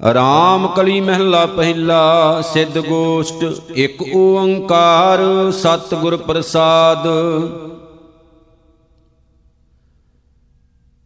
ਰਾਮ 0.00 0.66
ਕਲੀ 0.68 1.00
ਮਹਿਲਾ 1.00 1.46
ਪਹਿਲਾ, 1.46 2.42
ਸਿੱਧ 2.42 2.78
ਗੋਸ਼ਟ, 2.78 3.44
ਇੱਕ 3.74 4.02
ਓੰਕਾਰ, 4.16 5.20
ਸਤਿਗੁਰ 5.50 6.16
ਪ੍ਰਸਾਦ। 6.16 7.06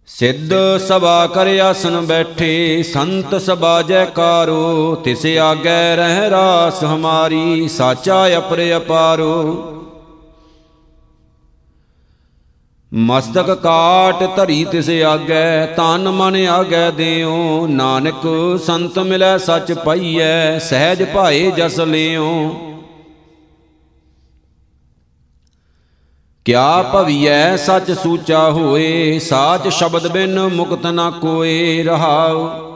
ਸਿੱਧ 0.06 0.54
ਸਭਾ 0.88 1.26
ਕਰ 1.26 1.58
ਆਸਨ 1.58 2.00
ਬੈਠੇ, 2.00 2.82
ਸੰਤ 2.82 3.34
ਸਭਾ 3.34 3.82
ਜੈਕਾਰੋ, 3.82 4.94
ਤਿਸ 4.94 5.26
ਆਗੈ 5.26 5.96
ਰਹਿ 5.96 6.30
ਰਾਸ 6.30 6.84
ਹਮਾਰੀ, 6.84 7.68
ਸਾਚਾ 7.68 8.38
ਅਪਰ 8.38 8.76
ਅਪਾਰੋ 8.76 9.76
ਮਸਤਕ 12.92 13.50
ਕਾਟ 13.54 14.22
ਧਰੀ 14.36 14.64
ਤਿਸ 14.64 14.88
ਆਗੈ, 15.06 15.66
ਤਨ 15.66 16.08
ਮਨ 16.08 16.36
ਆਗੈ 16.46 16.90
ਦਿਓ 16.90 17.66
ਨਾਨਕ 17.66 18.26
ਸੰਤ 18.64 18.98
ਮਿਲੈ 18.98 19.36
ਸੱਚ 19.38 19.72
ਪਈਐ, 19.84 20.58
ਸਹਿਜ 20.58 21.02
ਭਾਏ 21.04 21.50
ਜਸ 21.50 21.78
ਲਿਓ 21.80 22.56
ਕਿਆ 26.46 26.82
ਭਵੀਐ 26.92 27.56
ਸੱਚ 27.56 27.90
ਸੂਚਾ 27.92 28.50
ਹੋਏ, 28.50 29.18
ਸਾਚ 29.18 29.68
ਸ਼ਬਦ 29.68 30.06
ਬਿਨ 30.08 30.40
ਮੁਕਤ 30.48 30.86
ਨਾ 30.86 31.10
ਕੋਏ 31.10 31.82
ਰਹਾਉ। 31.82 32.69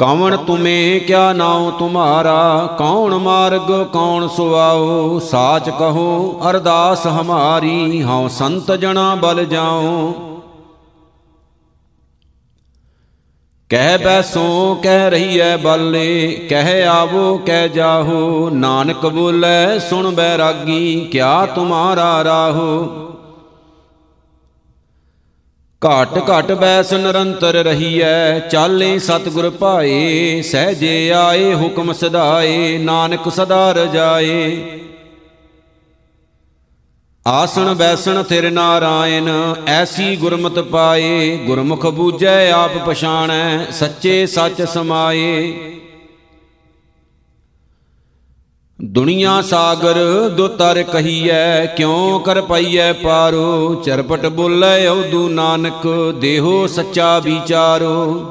ਕਵਣ 0.00 0.36
ਤੁਮੇ 0.36 0.98
ਕਿਆ 0.98 1.32
ਨਾਉ 1.32 1.70
ਤੁਮਾਰਾ? 1.70 2.74
ਕੌਣ 2.78 3.14
ਮਾਰਗ, 3.14 3.86
ਕੌਣ 3.92 4.28
ਸੁਆਓ 4.28 5.18
ਸਾਚ 5.18 5.70
ਕਹੋ, 5.70 6.40
ਅਰਦਾਸ 6.50 7.06
ਹਮਾਰੀ, 7.06 8.02
ਹਉ 8.02 8.28
ਸੰਤ 8.28 8.72
ਜਣਾ 8.72 9.14
ਬਲ 9.14 9.44
ਜਾਉ। 9.44 10.12
ਕਹਿ 13.68 13.98
ਬੈਸੋ, 13.98 14.78
ਕਹਿ 14.82 15.10
ਰਹੀਐ 15.10 15.56
ਬਾਲੇ, 15.56 16.46
ਕਹਿ 16.50 16.86
ਆਵੋ, 16.86 17.38
ਕਹਿ 17.46 17.68
ਜਾਹੋ। 17.68 18.50
ਨਾਨਕ 18.50 19.06
ਬੋਲੇ, 19.06 19.78
ਸੁਣ 19.90 20.10
ਬੈਰਾਗੀ, 20.14 21.08
ਕਿਆ 21.12 21.46
ਤੁਮਾਰਾ 21.46 22.24
ਰਾਹੋ। 22.24 23.09
ਘਟ 25.86 26.18
ਘਟ 26.18 26.52
ਬੈਸ 26.52 26.92
ਨਿਰੰਤਰ 26.92 27.54
ਰਹੀਐ, 27.54 28.38
ਚਾਲੇ 28.38 28.98
ਸਤਿਗੁਰ 28.98 29.50
ਭਾਏ, 29.50 30.42
ਸਹਜੇ 30.42 31.10
ਆਏ 31.10 31.54
ਹੁਕਮ 31.54 31.92
ਸਦਾਏ, 31.92 32.78
ਨਾਨਕ 32.78 33.28
ਸਦਾ 33.28 33.72
ਰਜਾਏ। 33.72 34.62
ਆਸਣ 37.26 37.74
ਬੈਸਣ 37.74 38.22
ਥਿਰ 38.22 38.50
ਨਾਰਾਇਣ, 38.50 39.54
ਐਸੀ 39.66 40.16
ਗੁਰਮਤ 40.16 40.58
ਪਾਏ, 40.58 41.36
ਗੁਰਮੁਖ 41.36 41.86
ਬੂਝੈ, 41.86 42.50
ਆਪ 42.50 42.76
ਪਛਾਣੈ, 42.86 43.66
ਸੱਚੇ 43.70 44.26
ਸੱਚ 44.26 44.62
ਸਮਾਏ। 44.62 45.52
ਦੁਨੀਆ 48.84 49.40
ਸਾਗਰ 49.40 50.28
ਦੁਤਰ 50.28 50.82
ਕਹੀਐ, 50.82 51.66
ਕਿਉ 51.66 52.18
ਕਰ 52.18 52.40
ਪਈਐ 52.40 52.92
ਪਾਰੋ? 52.92 53.74
ਚਰਪਟ 53.74 54.26
ਬੋਲੇ 54.26 54.86
ਔਦੂ 54.86 55.28
ਨਾਨਕ, 55.28 56.14
ਦੇਹੋ 56.20 56.66
ਸੱਚਾ 56.66 57.18
ਵਿਚਾਰੋ। 57.18 58.26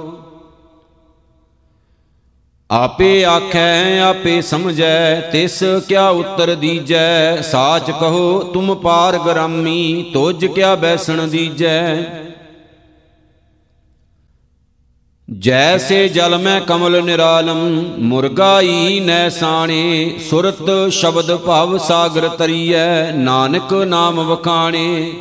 ਆਪੇ 2.72 3.25
ਆਖੈ, 3.25 4.00
ਆਪੇ 4.02 4.41
ਸਮਝੈ, 4.41 5.22
ਤਿਸ 5.22 5.64
ਕਿਆ 5.88 6.09
ਉਤਰ 6.09 6.56
ਦੀਜੈ? 6.56 7.41
ਸਾਚ 7.41 7.91
ਕਹੋ, 7.91 8.39
ਤੁਮ 8.39 8.75
ਪਾਰ 8.75 9.17
ਗਰਾਮੀ 9.17 10.11
ਤੁਜ 10.13 10.45
ਕਿਆ 10.45 10.75
ਬੈਸਣ 10.75 11.28
ਦੀਜੈ? 11.28 11.95
ਜੈਸੇ 15.38 16.09
ਜਲ 16.09 16.38
ਮੈਂ 16.38 16.61
ਕਮਲ 16.61 17.03
ਨਿਰਾਲਮ, 17.03 17.85
ਮੁਰਗਾਈ 17.99 18.99
ਨੈ 18.99 19.30
ਸਾਣੇ, 19.30 20.17
ਸੁਰਤ 20.30 20.91
ਸ਼ਬਦ 20.91 21.35
ਭਵ 21.35 21.77
ਸਾਗਰ 21.77 22.27
ਤਰੀਐ, 22.27 23.12
ਨਾਨਕ 23.12 23.73
ਨਾਮ 23.73 24.19
ਵਖਾਣੇ। 24.28 25.13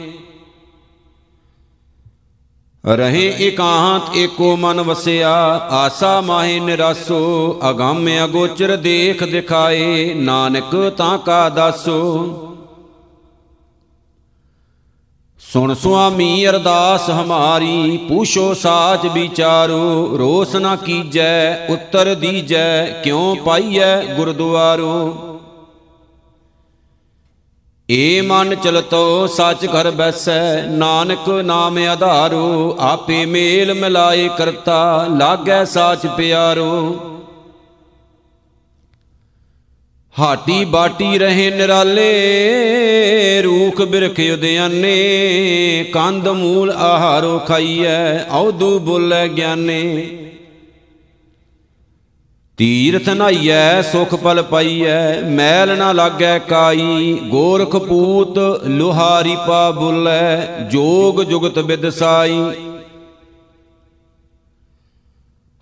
ਰਹੇ 2.86 3.34
ਇਕਾਂਤ 3.38 4.16
ਏਕੋ 4.16 4.56
ਮਨ 4.56 4.80
ਵਸਿਆ, 4.80 5.34
ਆਸਾ 5.70 6.20
ਮਾਹੇ 6.20 6.60
ਨਿਰਾਸੋ, 6.60 7.60
ਅਗੰਮ 7.70 8.08
ਅਗੋਚਰ 8.24 8.76
ਦੇਖ 8.76 9.24
ਦਿਖਾਏ, 9.24 10.14
ਨਾਨਕ 10.14 10.94
ਤਾਂ 10.97 11.18
ਕਾ 11.18 11.48
ਦਾਸੋ। 11.48 12.47
ਸੁਣ 15.53 15.75
ਸੁਆਮੀ 15.75 16.48
ਅਰਦਾਸ 16.48 17.10
ਹਮਾਰੀ, 17.10 17.97
ਪੂਛੋ 18.09 18.54
ਸਾਚ 18.54 19.06
ਵਿਚਾਰੋ, 19.06 20.16
ਰੋਸ 20.19 20.54
ਨਾ 20.56 20.76
ਕੀਜੈ, 20.76 21.66
ਉੱਤਰ 21.70 22.14
ਦੀਜੈ, 22.14 22.86
ਕਿਉ 22.86 23.34
ਪਾਈਐ 23.34 24.03
ਗੁਰਦੁਆਰੋ? 24.14 25.16
ਏ 27.91 28.20
ਮਨ 28.20 28.54
ਚਲਤੋ, 28.54 29.26
ਸੱਚ 29.26 29.66
ਘਰ 29.66 29.91
ਬੈਸੈ, 29.91 30.62
ਨਾਨਕ 30.62 31.28
ਨਾਮ 31.28 31.78
ਆਧਾਰੋ, 31.78 32.76
ਆਪੇ 32.80 33.26
ਮੇਲ 33.26 33.75
ਮਿਲਾਏ 33.75 34.28
ਕਰਤਾ, 34.28 35.06
ਲਾਗੈ 35.19 35.65
ਸਾਚ 35.65 36.06
ਪਿਆਰੋ। 36.06 36.97
ਹਾਟੀ 40.18 40.64
ਬਾਟੀ 40.64 41.18
ਰਹੇ 41.18 41.50
ਨਿਰਾਲੇ, 41.50 43.42
ਰੂਖ 43.42 43.82
ਬਿਰਖ 43.82 44.20
ਉਦਿਆਨੇ, 44.32 44.94
ਕੰਦ 45.92 46.28
ਮੂਲ 46.28 46.70
ਆਹਾਰੋ 46.70 47.38
ਖਾਈਐ, 47.38 48.18
ਔਦੂ 48.30 48.78
ਬੋਲੇ 48.78 49.28
ਗਿਆਨੇ। 49.28 50.08
ਤੀਰਥ 52.56 53.08
ਨਾਈਐ, 53.08 53.82
ਸੁਖ 53.82 54.14
ਪਲ 54.14 54.42
ਪਾਈਐ, 54.42 55.20
ਮੈਲ 55.20 55.76
ਨਾ 55.78 55.92
ਲਾਗੈ 55.92 56.38
ਕਾਈ, 56.38 57.18
ਗੋਰਖ 57.24 57.76
ਪੂਤ 57.76 58.38
ਲੋਹਾਰੀ 58.64 59.36
ਪਾ 59.36 59.70
ਬੁੱਲੈ, 59.70 60.46
ਜੋਗ 60.72 61.22
ਜੁਗਤ 61.22 61.58
ਬਿਦਸਾਈ 61.58 62.40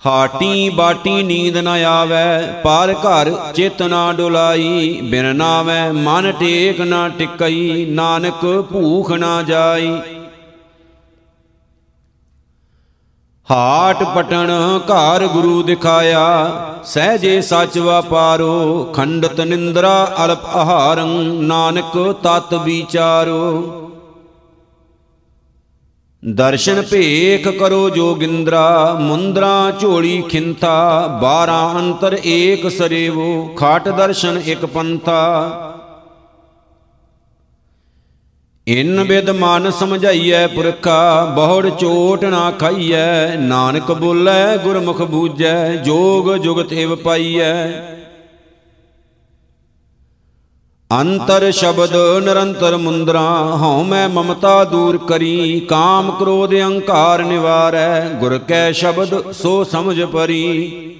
ਹਾਟੀ 0.06 0.68
ਬਾਟੀ 0.70 1.22
ਨੀਂਦ 1.22 1.56
ਨ 1.56 1.68
ਆਵੈ, 1.68 2.60
ਪਰ 2.64 2.94
ਘਰ 2.94 3.30
ਚਿਤ 3.54 3.82
ਨਾ 3.82 4.12
ਡੁਲਾਈ, 4.12 5.00
ਬਿਨ 5.02 5.36
ਨਾਵੈ 5.36 5.90
ਮਨ 5.92 6.32
ਟੇਕ 6.32 6.80
ਨਾ 6.80 7.08
ਟਿਕਈ, 7.08 7.84
ਨਾਨਕ 7.90 8.44
ਭੂਖ 8.72 9.10
ਨਾ 9.12 9.42
ਜਾਈ। 9.42 9.90
ਹਾਟ 13.48 14.02
ਪਟਣ 14.04 14.50
ਘਰ 14.86 15.26
ਗੁਰੂ 15.26 15.62
ਦਿਖਾਇਆ, 15.62 16.22
ਸਹਜੇ 16.84 17.40
ਸੱਚ 17.40 17.78
ਵਪਾਰੋ, 17.78 18.84
ਖੰਡਤ 18.94 19.40
ਨਿੰਦਰਾ 19.40 20.16
ਅਲਪ 20.24 20.46
ਆਹਾਰੰ, 20.54 21.08
ਨਾਨਕ 21.42 21.98
ਤਤ 22.22 22.54
ਵਿਚਾਰੋ। 22.54 23.82
ਦਰਸ਼ਨ 26.34 26.82
ਭੇਖ 26.82 27.48
ਕਰੋ 27.48 27.90
ਜੋਗਿੰਦਰਾ, 27.90 28.96
ਮੁੰਦਰਾ 29.00 29.70
ਝੋਲੀ 29.80 30.22
ਖਿੰਥਾ 30.22 31.06
12 31.22 31.74
ਅੰਤਰ 31.78 32.18
ਏਕ 32.24 32.68
ਸਰੇਵੋ, 32.68 33.54
ਖਾਟ 33.56 33.88
ਦਰਸ਼ਨ 33.88 34.40
ਇਕ 34.46 34.66
ਪੰਥਾ। 34.66 35.50
ਇਨ 38.66 39.04
ਬਿਦ 39.04 39.30
ਮਨ 39.30 39.70
ਸਮਝਾਈਐ 39.70 40.46
ਪੁਰਖਾ, 40.46 41.24
ਬਹੁੜ 41.24 41.68
ਚੋਟ 41.68 42.24
ਨਾ 42.24 42.50
ਖਾਈਐ, 42.50 43.36
ਨਾਨਕ 43.36 43.92
ਬੋਲੇ 43.92 44.58
ਗੁਰਮੁਖ 44.58 45.02
ਬੂਝੈ, 45.02 45.76
ਜੋਗ 45.76 46.36
ਜੁਗਤ 46.36 46.72
ਏਵ 46.72 46.96
ਪਾਈਐ। 46.96 47.66
ਅੰਤਰ 50.90 51.50
ਸ਼ਬਦ 51.50 51.94
ਨਿਰੰਤਰ 52.24 52.76
ਮੁੰਦਰਾ, 52.76 53.20
ਹਉ 53.56 53.82
ਮੈਂ 53.82 54.08
ਮਮਤਾ 54.08 54.64
ਦੂਰ 54.64 54.98
ਕਰੀ, 54.98 55.60
ਕਾਮ 55.60 56.10
ਕ੍ਰੋਧ 56.10 56.54
ਅਹੰਕਾਰ 56.54 57.22
ਨਿਵਾਰੈ, 57.22 58.08
ਗੁਰ 58.08 58.38
ਕੈ 58.38 58.72
ਸ਼ਬਦ 58.72 59.32
ਸੋ 59.32 59.64
ਸਮਝ 59.64 60.02
ਪਰੀ। 60.02 60.92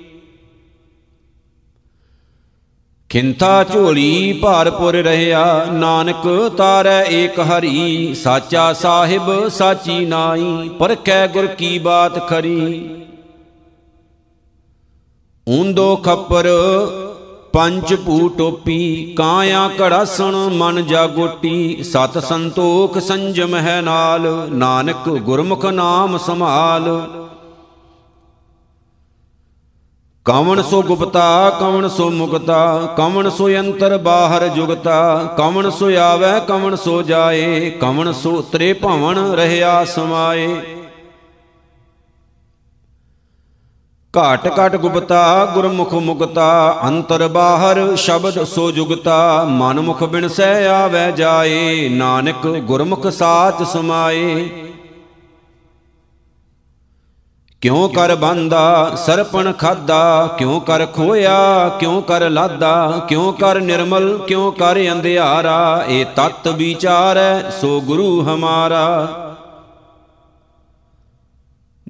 ਖਿੰਥਾ 3.10 3.64
ਝੋਲੀ 3.64 4.32
ਭਾਰਪੁਰ 4.32 4.94
ਰਹਿਆ, 4.94 5.66
ਨਾਨਕ 5.72 6.52
ਤਾਰੈ 6.56 7.04
ਏਕ 7.04 7.40
ਹਰੀ, 7.40 8.14
ਸਾਚਾ 8.14 8.72
ਸਾਹਿਬ 8.72 9.48
ਸਾਚੀ 9.48 10.06
ਨਾਈ 10.06 10.68
ਪਰਖੈ 10.68 11.26
ਗੁਰ 11.26 11.46
ਕੀ 11.46 11.78
ਬਾਤ 11.78 12.28
ਖਰੀ। 12.28 12.90
ਉਂਦੋ 15.46 15.96
ਖੱਪਰ 15.96 16.46
ਪੰਜ 17.56 17.94
ਭੂ 17.94 18.28
ਟੋਪੀ, 18.28 19.14
ਕਾਇਆ 19.18 19.70
ਘੜਾਸਣ, 19.80 20.36
ਮਨ 20.36 20.86
ਜਾਗੋਟੀ 20.86 21.82
ਸਤ 21.82 22.18
ਸੰਤੋਖ 22.18 22.98
ਸੰਜਮ 22.98 23.54
ਹੈ 23.54 23.80
ਨਾਲ, 23.80 24.48
ਨਾਨਕ 24.50 25.08
ਗੁਰਮੁਖ 25.08 25.66
ਨਾਮ 25.66 26.18
ਸੰਭਾਲ। 26.18 27.10
ਕਵਣ 30.24 30.62
ਸੋ 30.62 30.82
ਗੁਪਤਾ, 30.82 31.50
ਕਵਣ 31.60 31.88
ਸੋ 31.88 32.10
ਮੁਕਤਾ, 32.10 32.94
ਕਵਣ 32.96 33.30
ਸੋ 33.30 33.48
ਅੰਤਰ 33.48 33.98
ਬਾਹਰ 33.98 34.48
ਜੁਗਤਾ। 34.48 35.34
ਕਵਣ 35.36 35.70
ਸੋ 35.70 35.96
ਆਵੇ, 35.96 36.40
ਕਵਣ 36.48 36.76
ਸੋ 36.76 37.02
ਜਾਏ, 37.02 37.70
ਕਵਣ 37.70 38.12
ਸੋ 38.12 38.42
ਤਰੇ 38.42 38.72
ਭਵਨ 38.72 39.18
ਰਹਿਆ 39.18 39.84
ਸਮਾਏ। 39.84 40.75
ਘਾਟ 44.14 44.46
ਘਟ 44.48 44.76
ਗੁਪਤਾ, 44.76 45.44
ਗੁਰਮੁਖ 45.54 45.94
ਮੁਕਤਾ, 45.94 46.78
ਅੰਤਰ 46.84 47.28
ਬਾਹਰ 47.28 47.96
ਸ਼ਬਦ 47.96 48.44
ਸੋ 48.44 48.70
ਜੁਗਤਾ 48.70 49.44
ਮਨ 49.44 49.80
ਮੁਖ 49.80 50.02
ਬਿਨਸੈ 50.04 50.68
ਆਵੈ 50.68 51.10
ਜਾਏ, 51.10 51.88
ਨਾਨਕ 51.88 52.46
ਗੁਰਮੁਖ 52.46 53.06
ਸਾਚ 53.06 53.62
ਸਮਾਏ। 53.62 54.48
ਕਿਉ 57.60 57.88
ਕਰ 57.88 58.14
ਬੰਦਾ 58.14 58.94
ਸਰਪਣ 58.96 59.52
ਖਾਦਾ, 59.52 60.26
ਕਿਉ 60.38 60.60
ਕਰ 60.60 60.86
ਖੋਇਆ, 60.86 61.68
ਕਿਉ 61.80 62.00
ਕਰ 62.00 62.30
ਲਾਦਾ, 62.30 63.06
ਕਿਉ 63.08 63.32
ਕਰ 63.32 63.60
ਨਿਰਮਲ, 63.60 64.18
ਕਿਉ 64.18 64.50
ਕਰ 64.50 64.80
ਅੰਧਿਆਰਾ 64.92 65.84
ਏ 65.88 66.04
ਤਤ 66.16 66.48
ਵਿਚਾਰੈ 66.48 67.50
ਸੋ 67.50 67.80
ਗੁਰੂ 67.80 68.22
ਹਮਾਰਾ। 68.22 68.86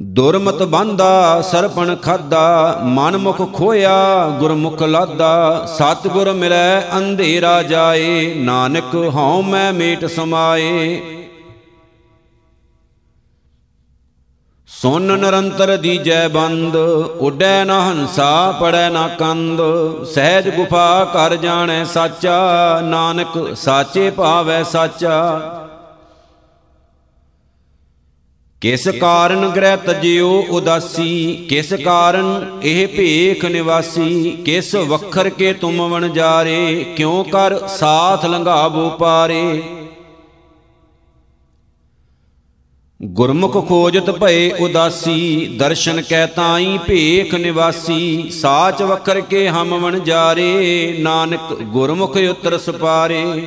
ਦੁਰਮਤ 0.03 0.63
ਬੰਦਾ, 0.63 1.43
ਸਰਪਣ 1.43 1.97
ਖਾਦਾ 1.97 2.81
ਮਨ 2.83 3.17
ਮੁਖ 3.17 3.53
ਖੋਇਆ, 3.53 4.29
ਗੁਰਮੁਖ 4.29 4.83
ਲਾਦਾ, 4.83 5.67
ਸਤਿਗੁਰ 5.67 6.33
ਮਿਲੈ, 6.33 6.81
ਅੰਧੇਰਾ 6.97 7.63
ਜਾਏ, 7.63 8.35
ਨਾਨਕ 8.35 8.95
ਹਉ 8.95 9.43
ਮੈਂ 9.43 9.73
ਮੇਟ 9.73 10.05
ਸਮਾਏ। 10.05 11.01
ਸੁਨ 14.69 15.19
ਨਿਰੰਤਰ 15.21 15.77
ਦੀਜੈ 15.77 16.29
ਬੰਦ, 16.29 16.77
ਉੱਡੈ 17.21 17.65
ਨਾ 17.65 17.81
ਹੰਸਾ, 17.81 18.53
ਪੜੈ 18.61 18.91
ਨਾ 18.91 19.09
ਕੰਦ, 19.09 19.61
ਸਹਿਜ 20.05 20.49
ਗੁਫਾ 20.49 21.05
ਕਰ 21.05 21.37
ਜਾਣੈ 21.37 21.85
ਸਾਚਾ, 21.85 22.81
ਨਾਨਕ 22.81 23.57
ਸਾਚੇ 23.57 24.11
ਭਾਵੈ 24.11 24.63
ਸਾਚਾ। 24.63 25.41
ਕਿਸ 28.61 28.89
ਕਾਰਨ 28.89 29.49
ਗ੍ਰਹਿ 29.49 29.77
ਤਜਿਓ 29.77 30.45
ਉਦਾਸੀ? 30.51 31.47
ਕਿਸ 31.49 31.73
ਕਾਰਨ 31.73 32.61
ਇਹ 32.63 32.89
ਭੇਖ 32.89 33.45
ਨਿਵਾਸੀ? 33.45 34.31
ਕਿਸ 34.31 34.75
ਵਖਰ 34.75 35.29
ਕੇ 35.29 35.53
ਤੁਮ 35.53 35.89
ਵਣ 35.89 36.09
ਜਾਰੇ? 36.09 36.85
ਕਿਉ 36.97 37.23
ਕਰ 37.23 37.67
ਸਾਥ 37.69 38.27
ਲੰਘਾਵੋ 38.27 38.91
ਪਾਰੇ? 38.91 39.63
ਗੁਰਮੁਖ 43.03 43.69
ਖੋਜਤ 43.69 44.11
ਭਏ 44.11 44.51
ਉਦਾਸੀ, 44.51 45.47
ਦਰਸ਼ਨ 45.59 46.03
ਕੈ 46.03 46.27
ਤਾਈ 46.27 46.79
ਭੇਖ 46.79 47.35
ਨਿਵਾਸੀ। 47.35 48.31
ਸਾਚ 48.31 48.83
ਵਖਰ 48.83 49.21
ਕੇ 49.21 49.49
ਹਮ 49.49 49.79
ਵਣ 49.79 49.99
ਜਾਰੇ, 49.99 50.97
ਨਾਨਕ 50.99 51.55
ਗੁਰਮੁਖ 51.55 52.17
ਉਤਰ 52.17 52.59
ਸਪਾਰੇ 52.59 53.47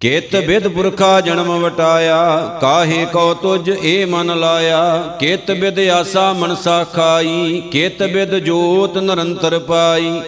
ਕੇਤ 0.00 0.36
ਬਿਦ 0.36 0.68
ਪੁਰਖਾ 0.68 1.20
ਜਨਮ 1.20 1.60
ਵਟਾਇਆ, 1.60 2.58
ਕਾਹੇ 2.60 3.06
ਕੋ 3.12 3.34
ਤੁਜ 3.34 3.70
ਏ 3.82 4.04
ਮਨ 4.04 4.38
ਲਾਇਆ। 4.38 5.16
ਕੇਤ 5.20 5.50
ਬਿਦ 5.50 5.78
ਆਸਾ 5.78 6.32
ਮਨਸਾ 6.32 6.84
ਖਾਈ, 6.84 7.62
ਕੇਤ 7.72 8.02
ਬਿਦ 8.02 8.34
ਜੋਤ 8.38 8.98
ਨਿਰੰਤਰ 8.98 9.58
ਪਾਈ। 9.58 10.20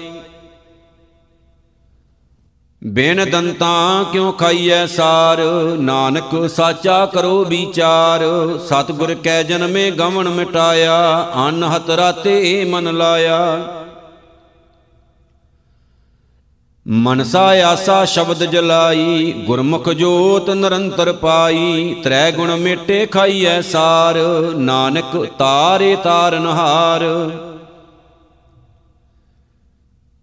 ਬਿਨ 2.84 3.30
ਦੰਤਾਂ 3.30 4.04
ਕਿਉ 4.04 4.32
ਖਾਈਐ 4.32 4.86
ਸਾਰ? 4.86 5.38
ਨਾਨਕ 5.78 6.50
ਸਾਚਾ 6.50 7.06
ਕਰੋ 7.06 7.44
ਵਿਚਾਰ। 7.44 8.20
ਸਤਿਗੁਰ 8.58 9.14
ਕੈ 9.14 9.42
ਜਨਮੇ 9.42 9.90
ਗਵਣ 9.90 10.28
ਮਿਟਾਇਆ 10.28 11.28
ਅਨ 11.48 11.64
ਹਤ 11.64 11.90
ਰਾਤੇ 11.90 12.64
ਮਨ 12.64 12.96
ਲਾਇਆ। 12.96 13.58
ਮਨਸਾ 16.88 17.40
ਆਸਾ 17.62 18.04
ਸ਼ਬਦ 18.04 18.44
ਜਲਾਈ, 18.44 19.32
ਗੁਰਮੁਖ 19.46 19.88
ਜੋਤ 19.88 20.48
ਨਿਰੰਤਰ 20.50 21.12
ਪਾਈ 21.12 21.94
ਤ੍ਰੈ 22.04 22.30
ਗੁਣ 22.30 22.54
ਮੇਟੇ 22.56 23.04
ਖਾਈਐ 23.06 23.60
ਸਾਰ, 23.60 24.16
ਨਾਨਕ 24.56 25.16
ਤਾਰੇ 25.38 25.96
ਤਾਰਨਹਾਰ 25.96 27.04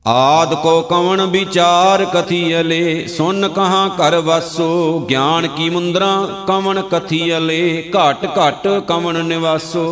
ਆਦ 0.05 0.53
ਕੋ 0.53 0.81
ਕਵਣ 0.81 1.21
ਵਿਚਾਰ 1.21 2.05
ਕਥੀਅਲੇ 2.05 3.07
ਸੁਨ 3.07 3.47
ਕਹਾਂ 3.47 3.89
ਕਰ 3.89 4.15
ਵਸੋ, 4.15 4.99
ਗਿਆਨ 5.09 5.47
ਕੀ 5.47 5.69
ਮੁੰਦਰਾ 5.69 6.27
ਕਵਣ 6.47 6.81
ਕਥੀਅਲੇ 6.81 7.91
ਘਟ 7.91 8.25
ਘਟ 8.39 8.67
ਕਵਣ 8.87 9.23
ਨਿਵਾਸੋ। 9.23 9.85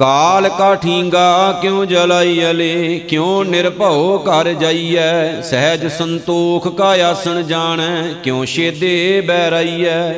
ਕਾਲ 0.00 0.48
ਕਾ 0.48 0.74
ਠੀਂਗਾ 0.74 1.58
ਕਿਉ 1.62 1.84
ਜਲਾਈ 1.84 2.50
ਅਲੇ? 2.50 2.98
ਕਿਉ 2.98 3.44
ਨਿਰਭਉ 3.44 4.18
ਕਰ 4.18 4.52
ਜਾਈਐ? 4.52 5.40
ਸਹਿਜ 5.40 5.86
ਸੰਤੋਖ 5.86 6.76
ਕਾ 6.76 6.86
ਆਸਣ 6.86 7.42
ਜਾਣੈ? 7.42 8.14
ਕਿਉ 8.24 8.44
ਛੇਦੇ 8.44 9.20
ਬੈ 9.20 9.50
ਰਈਐ 9.50 10.12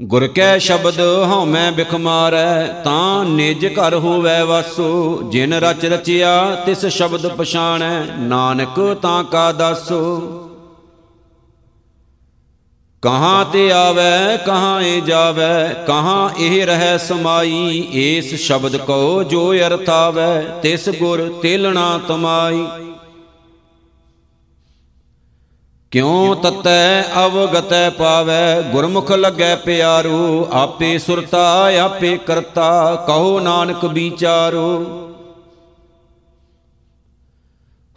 ਗੁਰ 0.00 0.26
ਕੈ 0.26 0.58
ਸ਼ਬਦ 0.58 1.00
ਹਉਮੈ 1.00 1.70
ਬਿਖ 1.70 1.94
ਮਾਰੈ, 1.94 2.66
ਤਾਂ 2.66 3.24
ਨਿਜ 3.24 3.66
ਘਰ 3.66 3.94
ਹੋਵੈ 3.94 4.44
ਵਾਸੋ। 4.44 5.22
ਜਿਨ 5.32 5.54
ਰਚ 5.54 5.84
ਰਚਿਆ 5.84 6.54
ਤਿਸ 6.66 6.86
ਸ਼ਬਦ 6.86 7.28
ਪਛਾਣੈ, 7.28 8.02
ਨਾਨਕ 8.18 8.96
ਤਾਂ 9.02 9.24
ਕਾ 9.24 9.52
ਦਾਸੋ। 9.52 10.41
ਕਹਾਂ 13.02 13.44
ਤੇ 13.44 13.72
ਆਵੈ, 13.72 14.36
ਕਹਾਂ 14.36 14.82
ਏ 14.82 15.00
ਜਾਵੈ, 15.00 15.84
ਕਹਾਂ 15.86 16.30
ਇਹ 16.38 16.66
ਰਹਿ 16.66 16.98
ਸਮਾਈ, 16.98 17.88
ਏਸ 17.92 18.34
ਸ਼ਬਦ 18.34 18.76
ਕੋ 18.76 19.22
ਜੋ 19.22 19.54
ਅਰਥ 19.54 19.90
ਆਵੈ 19.90 20.42
ਤਿਸ 20.62 20.88
ਗੁਰ 20.88 21.40
ਤੇਲਣਾ 21.42 22.00
ਤਮਾਈ। 22.08 22.66
ਕਿਉ 25.90 26.34
ਤਤੈ 26.34 27.02
ਅਵਗਤੈ 27.02 27.90
ਪਾਵੈ, 27.90 28.60
ਗੁਰਮੁਖ 28.62 29.12
ਲੱਗੈ 29.12 29.56
ਪਿਆਰੂ, 29.56 30.48
ਆਪੇ 30.52 30.98
ਸੁਰਤਾ, 30.98 31.70
ਆਪੇ 31.80 32.16
ਕਰਤਾ, 32.26 33.04
ਕਹੋ 33.06 33.40
ਨਾਨਕ 33.40 33.84
ਵਿਚਾਰੋ। 33.84 34.84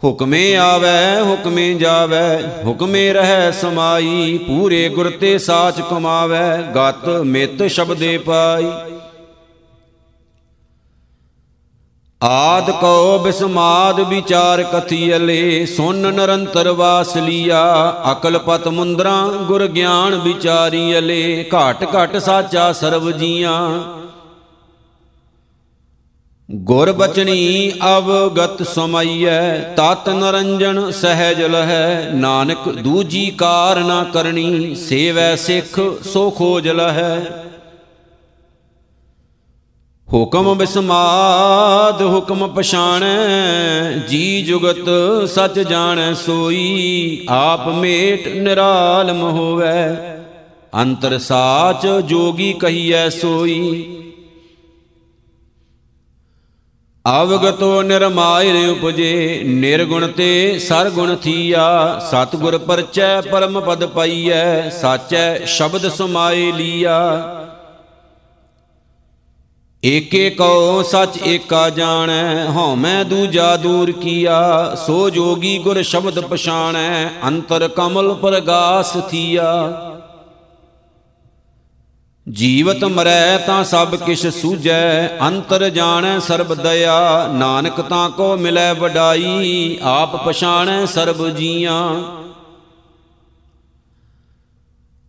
ਹੁਕਮੇ 0.02 0.56
ਆਵੈ, 0.56 1.22
ਹੁਕਮੇ 1.22 1.74
ਜਾਵੈ, 1.74 2.42
ਹੁਕਮੇ 2.64 3.12
ਰਹੈ 3.12 3.50
ਸਮਾਈ, 3.50 4.38
ਪੂਰੇ 4.46 4.88
ਗੁਰ 4.88 5.10
ਤੇ 5.10 5.38
ਸਾਚ 5.38 5.80
ਕਮਾਵੈ, 5.80 6.56
ਗਤ 6.76 7.08
ਮਿਤ 7.08 7.62
ਸ਼ਬਦੇ 7.62 8.18
ਪਾਈ। 8.18 8.70
ਆਦ 12.22 12.70
ਕੋ 12.70 13.18
ਬਿਸਮਾਦ 13.18 14.00
ਵਿਚਾਰ 14.00 14.62
ਕਥੀਅਲੇ 14.62 15.66
ਸੁਨ 15.66 16.12
ਨਿਰੰਤਰ 16.14 16.68
ਵਾਸ 16.68 17.16
ਲੀਆ, 17.16 17.64
ਅਕਲ 18.12 18.38
ਪਤ 18.38 18.68
ਮੁੰਦਰਾ 18.68 19.16
ਗੁਰ 19.48 19.66
ਗਿਆਨ 19.66 20.14
ਵਿਚਾਰੀਅਲੇ 20.14 21.50
ਘਾਟ 21.54 21.84
ਘਟ 21.94 22.16
ਸਾਚਾ 22.16 22.72
ਸਰਬ 22.72 23.10
ਜੀਆਂ। 23.10 23.58
ਗੁਰ 26.48 26.92
ਬਚਨੀ 26.92 27.72
ਅਵਗਤ 27.98 28.62
ਸਮਈਐ, 28.62 29.58
ਤਤ 29.76 30.08
ਨਰੰਜਨ 30.08 30.90
ਸਹਿਜ 30.90 31.42
ਲਹੈ, 31.42 32.10
ਨਾਨਕ 32.14 32.68
ਦੂਜੀ 32.68 33.30
ਕਾਰ 33.30 33.78
ਨਾ 33.78 34.02
ਕਰਨੀ, 34.04 34.74
ਸੇਵੈ 34.74 35.34
ਸਿੱਖ 35.36 35.80
ਸੋ 36.04 36.30
ਖੋਜ 36.30 36.68
ਲਹੈ। 36.68 37.18
ਹੁਕਮ 40.08 40.54
ਬਿਸਮਾਦ, 40.54 42.02
ਹੁਕਮ 42.02 42.46
ਪਛਾਣੈ, 42.48 43.92
ਜੀ 44.08 44.42
ਜੁਗਤ 44.42 44.90
ਸਚ 45.28 45.58
ਜਾਣੈ 45.58 46.12
ਸੋਈ, 46.14 47.26
ਆਪ 47.28 47.68
ਮੇਟ 47.68 48.28
ਨਿਰਾਲਮ 48.28 49.22
ਹੋਵੈ, 49.22 49.96
ਅੰਤਰ 50.82 51.18
ਸਾਚ 51.18 51.86
ਜੋਗੀ 51.86 52.52
ਕਹੀਐ 52.52 53.08
ਸੋਈ। 53.08 54.05
ਅਵਗਤੋ 57.06 57.82
ਨਿਰਮਾਇ 57.82 58.66
ਉਪਜੇ, 58.68 59.42
ਨਿਰਗੁਣ 59.46 60.06
ਤੇ 60.06 60.58
ਸਰਗੁਣ 60.58 61.16
ਥੀਆ। 61.16 61.98
ਸਤਗੁਰ 62.10 62.58
ਪਰਚੈ 62.58 63.20
ਪਰਮ 63.20 63.60
ਪਦ 63.60 63.84
ਪਾਈਐ, 63.84 64.70
ਸਾਚੈ 64.70 65.44
ਸ਼ਬਦ 65.46 65.88
ਸਮਾਏ 65.88 66.52
ਲੀਆ। 66.52 66.98
ਏਕੇ 69.82 70.30
ਕਉ 70.30 70.82
ਸਚ 70.82 71.18
ਏਕਾ 71.26 71.70
ਜਾਣੈ, 71.70 72.46
ਹਉਮੈ 72.46 73.04
ਦੂਜਾ 73.04 73.56
ਦੂਰ 73.56 73.92
ਕੀਆ। 73.92 74.74
ਸੋ 74.86 75.10
ਜੋਗੀ 75.10 75.58
ਗੁਰ 75.58 75.82
ਸ਼ਬਦ 75.82 76.20
ਪਛਾਣੈ, 76.20 77.08
ਅੰਤਰ 77.26 77.68
ਕਮਲ 77.68 78.14
ਪ੍ਰਗਾਸ 78.14 78.96
ਥੀਆ। 79.10 79.52
ਜੀਵਤ 82.32 82.84
ਮਰੈ 82.84 83.38
ਤਾਂ 83.38 83.64
ਸਭ 83.64 83.94
ਕਿਛ 83.94 84.26
ਸੂਝੈ, 84.26 85.08
ਅੰਤਰ 85.08 85.68
ਜਾਣੈ 85.68 86.18
ਸਰਬ 86.18 86.54
ਦਇਆ। 86.54 87.28
ਨਾਨਕ 87.32 87.80
ਤਾਂ 87.80 88.10
ਕੋ 88.10 88.36
ਮਿਲੈ 88.36 88.72
ਵਡਾਈ, 88.72 89.78
ਆਪ 89.82 90.26
ਪਛਾਣੈ 90.26 90.86
ਸਰਬ 90.86 91.28
ਜੀਆਂ। 91.28 92.02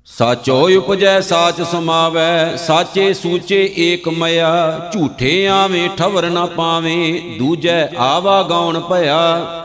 ਸਾਚੋ 0.05 0.69
ਉਪਜੈ, 0.77 1.21
ਸਾਚ 1.21 1.61
ਸਮਾਵੈ, 1.61 2.55
ਸਾਚੇ 2.55 3.13
ਸੂਚੇ 3.13 3.73
ਏਕ 3.77 4.09
ਮਇਆ। 4.09 4.89
ਝੂਠੇ 4.93 5.47
ਆਵੇਂ 5.47 5.89
ਠਵਰ 5.89 6.29
ਨਾ 6.29 6.45
ਪਾਵੇਂ, 6.45 7.21
ਦੂਜੈ 7.39 7.87
ਆਵਾ 7.97 8.43
ਗਾਉਣ 8.43 8.79
ਭਇਆ। 8.79 9.56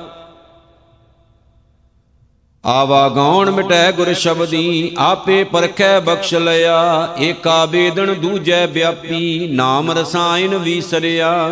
ਆਵਾ 2.66 3.08
ਗਾਉਣ 3.08 3.50
ਮਿਟੈ 3.50 3.92
ਗੁਰ 3.92 4.12
ਸ਼ਬਦੀ, 4.12 4.92
ਆਪੇ 4.98 5.44
ਪਰਖੈ 5.44 6.00
ਬਖਸ਼ 6.00 6.34
ਲਿਆ। 6.34 7.08
ਏਕਾ 7.18 7.66
ਬੇਦਨ 7.66 8.14
ਦੂਜੈ 8.14 8.66
ਵਿਆਪੀ, 8.66 9.48
ਨਾਮ 9.52 9.90
ਰਸਾਇਣ 9.90 10.54
ਵੀਸਰਿਆ। 10.58 11.48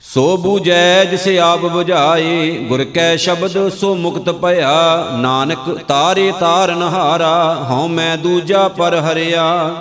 ਸੋ 0.00 0.36
ਬੂਝੈ 0.36 1.04
ਜਿਸ 1.04 1.28
ਆਪ 1.38 1.64
부ਝਾਏ 1.64 2.50
ਗੁਰ 2.50 2.84
ਕੈ 2.84 3.16
ਸ਼ਬਦ 3.16 3.68
ਸੋ 3.68 3.94
ਮੁਕਤ 3.94 4.30
ਭਇਆ। 4.30 5.08
ਨਾਨਕ 5.12 5.78
ਤਾਰੇ 5.88 6.32
ਤਾਰਨ 6.40 6.82
ਹਾਰਾ, 6.82 7.66
ਹਉ 7.70 7.88
ਮੈਂ 7.88 8.16
ਦੂਜਾ 8.16 8.68
ਪਰ 8.68 8.94
ਹਰਿਆ। 8.94 9.74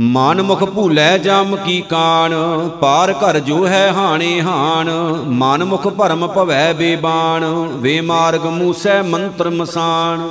ਮਨ 0.00 0.40
ਮੁਖ 0.42 0.62
ਭੂਲੇ 0.64 1.18
ਜਮ 1.18 1.56
ਕੀ 1.56 1.80
ਕਾਣ, 1.80 2.34
ਪਾਰ 2.80 3.12
ਘਰ 3.12 3.38
ਜੋ 3.38 3.66
ਹੈ 3.66 3.92
ਹਾਣੇ 3.92 4.40
ਹਾਣ, 4.40 4.90
ਮਨ 5.28 5.64
ਮੁਖ 5.64 5.86
ਭਰਮ 5.88 6.26
ਭਵੈ 6.26 6.72
ਬੇਬਾਨ 6.72 7.44
ਵੇ 7.80 8.00
ਮਾਰਗ 8.00 8.46
ਮੂਸੈ 8.46 9.02
ਮੰਤਰ 9.02 9.50
ਮਸਾਨ 9.50 10.28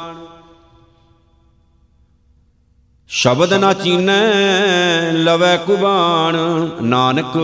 ਸ਼ਬਦ 3.09 3.53
ਨਾ 3.53 3.73
ਚੀਨੈ 3.73 5.11
ਲਵੈ 5.11 5.55
ਕੁਬਾਨ 5.57 6.37
ਨਾਨਕ 6.81 7.37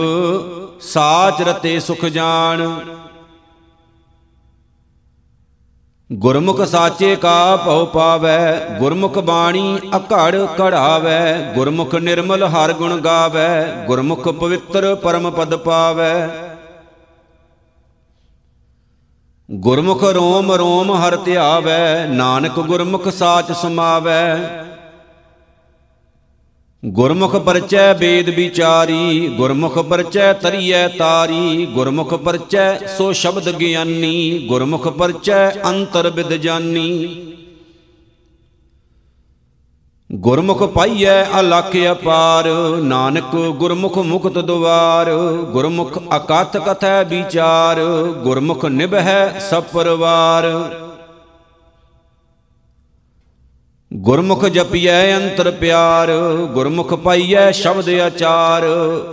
ਸਾਚ 0.80 1.42
ਰਤੇ 1.42 1.78
ਸੁਖ 1.80 2.04
ਜਾਣ। 2.06 2.68
ਗੁਰਮੁਖ 6.12 6.60
ਸਾਚੇ 6.62 7.16
ਕਾ 7.16 7.56
ਭਉ 7.56 7.86
ਪਾਵੈ, 7.86 8.66
ਗੁਰਮੁਖ 8.78 9.18
ਬਾਣੀ 9.18 9.78
ਅਕੜ 9.96 10.46
ਕੜਾਵੈ, 10.58 11.52
ਗੁਰਮੁਖ 11.54 11.94
ਨਿਰਮਲ 11.94 12.44
ਹਰ 12.44 12.72
ਗੁਣ 12.72 13.00
ਗਾਵੈ, 13.00 13.66
ਗੁਰਮੁਖ 13.86 14.28
ਪਵਿੱਤਰ 14.28 14.94
ਪਰਮ 14.94 15.30
ਪਦ 15.30 15.56
ਪਾਵੈ। 15.56 16.28
ਗੁਰਮੁਖ 19.50 20.04
ਰੋਮ 20.04 20.52
ਰੋਮ 20.52 20.92
ਹਰ 20.92 21.16
ਧਿਆਵੈ, 21.16 22.06
ਨਾਨਕ 22.06 22.60
ਗੁਰਮੁਖ 22.60 23.08
ਸਾਚ 23.08 23.52
ਸਮਾਵੈ। 23.52 24.38
ਗੁਰਮੁਖ 26.84 27.36
ਪਰਚੈ 27.36 27.92
ਵੇਦ 27.94 28.28
ਵਿਚਾਰੀ, 28.30 29.28
ਗੁਰਮੁਖ 29.28 29.78
ਪਰਚੈ 29.78 30.32
ਤਰੀਐ 30.32 30.88
ਤਾਰੀ, 30.88 31.66
ਗੁਰਮੁਖ 31.66 32.14
ਪਰਚੈ 32.14 32.86
ਸੋ 32.86 33.12
ਸ਼ਬਦ 33.12 33.48
ਗਿਆਨੀ, 33.50 34.46
ਗੁਰਮੁਖ 34.48 34.88
ਪਰਚੈ 34.88 35.50
ਅੰਤਰ 35.50 36.10
ਵਿਦ 36.10 36.32
ਜਾਨੀ। 36.32 37.08
ਗੁਰਮੁਖ 40.12 40.62
ਪਾਈਐ 40.62 41.24
ਅਲਖ 41.40 41.76
ਅਪਾਰ, 41.92 42.48
ਨਾਨਕ 42.82 43.34
ਗੁਰਮੁਖ 43.34 43.98
ਮੁਕਤ 43.98 44.38
ਦੁਆਰ, 44.38 45.12
ਗੁਰਮੁਖ 45.52 45.98
ਅਕਥ 46.16 46.56
ਕਥੈ 46.56 47.02
ਵਿਚਾਰ, 47.04 47.84
ਗੁਰਮੁਖ 48.22 48.64
ਨਿਭੈ 48.64 49.38
ਸਭ 49.50 49.62
ਪਰਵਾਰ 49.62 50.44
ਗੁਰਮੁਖ 53.96 54.44
ਜਪੀਐ 54.44 55.16
ਅੰਤਰ 55.16 55.50
ਪਿਆਰ, 55.50 56.10
ਗੁਰਮੁਖ 56.54 56.94
ਪਾਈਐ 56.94 57.50
ਸ਼ਬਦ 57.50 57.88
ਆਚਾਰ, 57.88 58.64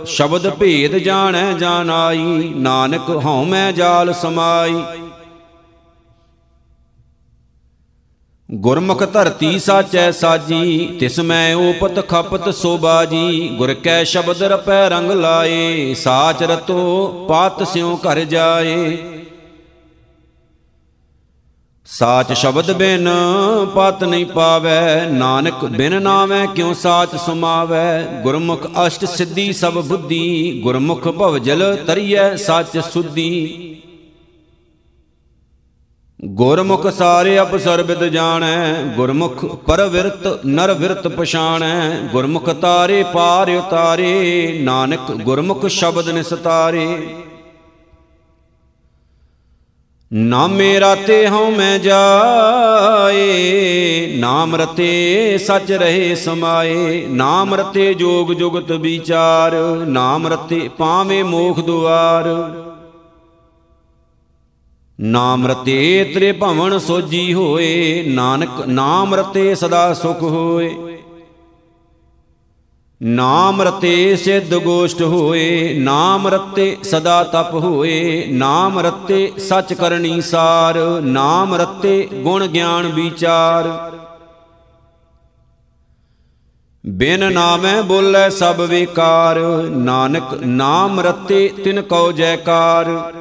ਸ਼ਬਦ 0.06 0.48
ਭੇਦ 0.50 0.96
ਜਾਣੈ 0.96 1.52
ਜਾਣਾਈ, 1.52 2.52
ਨਾਨਕ 2.56 3.10
ਹਉ 3.10 3.44
ਮੈਂ 3.44 3.72
ਜਾਲ 3.72 4.12
ਸਮਾਈ। 4.12 4.74
ਗੁਰਮੁਖ 8.50 9.02
ਧਰਤੀ 9.12 9.58
ਸਾਚੈ 9.58 10.10
ਸਾਜੀ, 10.10 10.96
ਤਿਸ 11.00 11.20
ਮੈਂ 11.20 11.54
ਓਪਤ 11.54 12.08
ਖਪਤ 12.08 12.54
ਸੋਬਾਜੀ, 12.54 13.48
ਗੁਰ 13.48 13.74
ਕੈ 13.74 14.04
ਸ਼ਬਦ 14.04 14.42
ਰਪੈ 14.42 14.88
ਰੰਗ 14.88 15.10
ਲਾਏ, 15.10 15.94
ਸਾਚ 15.94 16.42
ਰਤੋ 16.42 17.06
ਪਾਤ 17.28 17.68
ਸਿਉ 17.68 17.96
ਘਰ 17.96 18.20
ਜਾਏ। 18.20 18.96
ਸਾਚ 21.86 22.32
ਸ਼ਬਦ 22.32 22.72
ਬਿਨ 22.72 23.08
ਪਤ 23.74 24.04
ਨਹੀਂ 24.04 24.26
ਪਾਵੈ, 24.26 25.06
ਨਾਨਕ 25.10 25.64
ਬਿਨ 25.64 26.02
ਨਾਵੇਂ, 26.02 26.46
ਕਿਉ 26.48 26.72
ਸਾਚ 26.72 27.16
ਸਮਾਵੈ? 27.16 28.02
ਗੁਰਮੁਖ 28.22 28.66
ਅਸ਼ਟ 28.86 29.04
ਸਿੱਧੀ 29.04 29.52
ਸਭ 29.52 29.72
ਬੁੱਧੀ, 29.72 30.60
ਗੁਰਮੁਖ 30.62 31.08
ਭਵਜਲ 31.08 31.76
ਤਰੀਐ, 31.86 32.36
ਸੱਚ 32.36 32.78
ਸੁਧੀ। 32.78 33.76
ਗੁਰਮੁਖ 36.24 36.86
ਸਾਰੇ 36.86 37.38
ਅਪਸਰ 37.40 37.82
ਬਿਦ 37.82 38.04
ਜਾਣੈ, 38.04 38.74
ਗੁਰਮੁਖ 38.96 39.44
ਪਰਵਿਰਤ 39.44 40.46
ਨਰ 40.46 40.72
ਵਿਰਤ 40.74 41.08
ਪਛਾਣੈ, 41.08 41.90
ਗੁਰਮੁਖ 42.12 42.50
ਤਾਰੇ 42.50 43.02
ਪਾਰ 43.02 43.50
ਉਤਾਰੇ, 43.50 44.58
ਨਾਨਕ 44.62 45.12
ਗੁਰਮੁਖ 45.12 45.66
ਸ਼ਬਦ 45.66 46.08
ਨਿਸਤਾਰੇ। 46.08 46.86
ਨਾਮੇ 50.12 50.80
ਰਾਤੇ 50.80 51.28
ਹਉ 51.28 51.50
ਮੈਂ 51.50 51.78
ਜਾਏ, 51.78 53.22
ਨਾਮ 54.16 54.56
ਰਤੇ 54.56 55.38
ਸਚ 55.38 55.72
ਰਹੇ 55.72 56.14
ਸਮਾਏ, 56.14 57.06
ਨਾਮ 57.06 57.54
ਰਤੇ 57.54 57.94
ਜੋਗ 57.94 58.32
ਜੁਗਤ 58.32 58.72
ਵਿਚਾਰ, 58.72 59.52
ਨਾਮ 59.86 60.26
ਰਤੇ 60.26 60.70
ਪਾਵੇਂ 60.78 61.24
ਮੋਖ 61.24 61.60
ਦੁਆਰ। 61.60 62.24
ਨਾਮ 65.00 65.46
ਰਤੇ 65.46 66.12
ਤ੍ਰੇ 66.14 66.32
ਭਵਨ 66.32 66.78
ਸੋਜੀ 66.78 67.34
ਹੋਏ, 67.34 68.04
ਨਾਨਕ 68.06 68.50
ਨਾਮ 68.66 69.14
ਰਤੇ 69.14 69.54
ਸਦਾ 69.54 69.94
ਸੁਖ 69.94 70.22
ਹੋਏ। 70.22 70.93
ਨਾਮ 73.04 73.62
ਰਤੇ 73.62 74.16
ਸਿੱਧ 74.16 74.54
ਗੋਸ਼ਟ 74.54 75.02
ਹੋਏ, 75.02 75.74
ਨਾਮ 75.78 76.28
ਰਤੇ 76.28 76.76
ਸਦਾ 76.82 77.22
ਤਪ 77.24 77.54
ਹੋਏ, 77.54 78.26
ਨਾਮ 78.30 78.78
ਰਤੇ 78.78 79.32
ਸਚ 79.38 79.74
ਕਰਨੀ 79.74 80.20
ਸਾਰ, 80.20 80.78
ਨਾਮ 81.02 81.54
ਰਤੇ 81.54 82.08
ਗੁਣ 82.14 82.46
ਗਿਆਨ 82.46 82.86
ਵਿਚਾਰ। 82.86 83.92
ਬਿਨ 86.86 87.32
ਨਾਮੈ 87.32 87.82
ਬੋਲੇ 87.82 88.30
ਸਭ 88.30 88.60
ਵਿਕਾਰ, 88.60 89.38
ਨਾਨਕ 89.70 90.24
ਨਾਮ 90.34 91.00
ਰਤੇ 91.00 91.48
ਤਿਨ 91.64 91.82
ਕਉ 91.82 92.12
ਜੈਕਾਰ। 92.12 93.12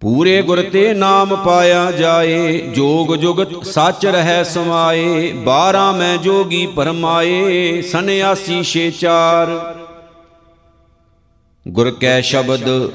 ਪੂਰੇ 0.00 0.42
ਗੁਰ 0.42 0.62
ਤੇ 0.62 0.94
ਨਾਮ 0.94 1.36
ਪਾਇਆ 1.36 1.90
ਜਾਏ, 1.90 2.58
ਜੋਗ 2.58 3.14
ਜੁਗਤ 3.14 3.66
ਸੱਚ 3.66 4.06
ਰਹਿ 4.06 4.44
ਸਮਾਏ 4.44 5.32
12 5.32 5.92
ਮੈਂ 5.92 6.16
ਜੋਗੀ 6.18 6.66
ਪਰਮਾਏ 6.66 7.82
ਸੰਿਆਸੀ 7.82 8.62
ਛੇ 8.62 8.90
ਚਾਰ। 8.90 9.74
ਗੁਰ 11.68 11.90
ਕੈ 11.90 12.20
ਸ਼ਬਦ, 12.20 12.90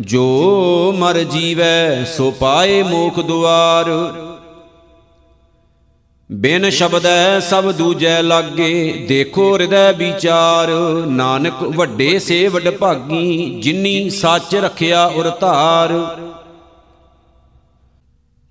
ਜੋ 0.00 0.94
ਮਰ 0.98 1.18
ਜੀਵੈ, 1.18 2.04
ਸੋ 2.04 2.30
ਪਾਏ 2.30 2.82
ਮੋਖ 2.82 3.20
ਦੁਆਰ। 3.20 3.90
ਬਿਨ 6.32 6.70
ਸ਼ਬਦੈ 6.70 7.40
ਸਭ 7.40 7.72
ਦੂਜੈ 7.72 8.22
ਲਾਗੇ, 8.22 8.92
ਦੇਖੋ 9.08 9.54
ਹਿਰਦੈ 9.54 9.92
ਵਿਚਾਰ। 9.92 10.68
ਨਾਨਕ 11.06 11.62
ਵੱਡੇ 11.62 12.18
ਸੇ 12.18 12.48
ਵਡ 12.48 12.70
ਭਾਗੀ, 12.70 13.60
ਜਿਨੀ 13.62 14.10
ਸੱਚ 14.10 14.54
ਰਖਿਆ 14.54 15.06
ਉਰ 15.06 15.30
ਧਾਰ। 15.40 15.92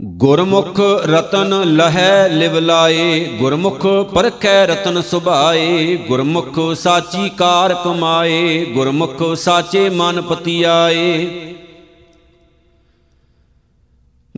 ਗੁਰਮੁਖ 0.03 0.79
ਰਤਨ 0.79 1.61
ਲਹੈ 1.63 2.27
ਲਿਵ 2.29 2.59
ਲਾਏ, 2.59 3.25
ਗੁਰਮੁਖ 3.25 3.87
ਪਰਖੈ 3.87 4.67
ਰਤਨ 4.67 5.01
ਸੁਭਾਏ, 5.01 5.97
ਗੁਰਮੁਖ 5.97 6.75
ਸਾਚੀ 6.75 7.29
ਕਾਰ 7.29 7.73
ਕਮਾਏ, 7.73 8.65
ਗੁਰਮੁਖ 8.65 9.35
ਸਾਚੇ 9.35 9.89
ਮਨ 9.89 10.21
ਪਤੀਆਏ। 10.21 11.29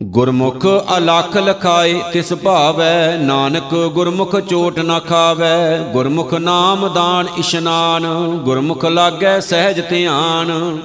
ਗੁਰਮੁਖ 0.00 0.66
ਅਲਖ 0.98 1.36
ਲਖਾਏ, 1.36 2.02
ਤਿਸ 2.12 2.32
ਭਾਵੈ 2.32 3.16
ਨਾਨਕ 3.16 3.90
ਗੁਰਮੁਖ 3.94 4.40
ਚੋਟ 4.40 4.78
ਨਾ 4.78 4.98
ਖਾਵੈ। 4.98 5.78
ਗੁਰਮੁਖ 5.78 6.34
ਨਾਮ 6.34 6.88
ਦਾਨ 6.88 7.26
ਇਸ਼ਨਾਨ, 7.38 8.06
ਗੁਰਮੁਖ 8.44 8.84
ਲਾਗੈ 8.84 9.40
ਸਹਿਜ 9.40 9.80
ਧਿਆਨ। 9.90 10.78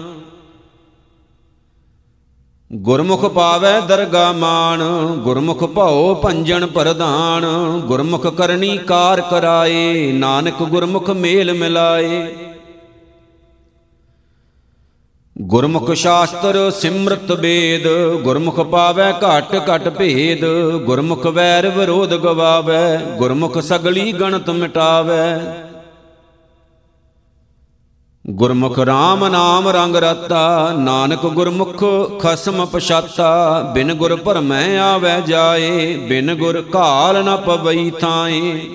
ਗੁਰਮੁਖ 2.72 3.26
ਪਾਵੈ 3.26 3.80
ਦਰਗਾ 3.82 4.32
ਮਾਨ 4.32 4.82
ਗੁਰਮੁਖ 5.24 5.64
ਭਉ 5.64 6.14
ਭੰਜਨ 6.16 6.66
ਪ੍ਰਧਾਨ, 6.66 7.46
ਗੁਰਮੁਖ 7.80 8.28
ਕਰਨੀ 8.28 8.78
ਕਾਰ 8.78 9.22
ਕਰਾਏ, 9.22 10.12
ਨਾਨਕ 10.12 10.62
ਗੁਰਮੁਖ 10.64 11.10
ਮੇਲ 11.10 11.54
ਮਿਲਾਏ। 11.54 12.36
ਗੁਰਮੁਖ 15.42 15.92
ਸ਼ਾਸਤਰ 15.94 16.60
ਸਿਮਰਤ 16.72 17.32
ਵੇਦ 17.32 17.88
ਗੁਰਮੁਖ 18.22 18.60
ਪਾਵੈ 18.60 19.12
ਘਟ 19.14 19.56
ਘਟ 19.70 19.90
ਭੇਦ, 19.90 20.46
ਗੁਰਮੁਖ 20.86 21.26
ਵੈਰ 21.28 21.70
ਵਿਰੋਧ 21.70 22.14
ਗਵਾਵੈ, 22.16 22.98
ਗੁਰਮੁਖ 23.18 23.60
ਸਗਲੀ 23.60 24.12
ਗਣਤ 24.12 24.50
ਮਿਟਾਵੈ। 24.50 25.69
ਗੁਰਮੁਖ 28.30 28.80
RAM 28.80 29.28
ਨਾਮ 29.30 29.68
ਰੰਗ 29.68 29.96
ਰਤਾ, 29.96 30.74
ਨਾਨਕ 30.80 31.26
ਗੁਰਮੁਖ 31.26 31.84
ਖਸਮ 32.20 32.66
ਪਛਾਤਾ। 32.66 33.62
ਬਿਨ 33.74 33.94
ਗੁਰ 33.94 34.16
ਭਰਮੈ 34.16 34.78
ਆਵੈ 34.78 35.20
ਜਾਏ, 35.20 35.96
ਬਿਨ 35.98 36.36
ਗੁਰ 36.36 36.64
ਘਾਲ 36.76 37.24
ਨ 37.26 37.38
ਪਵਈ 37.38 37.90
ਥਾਏ। 37.90 38.70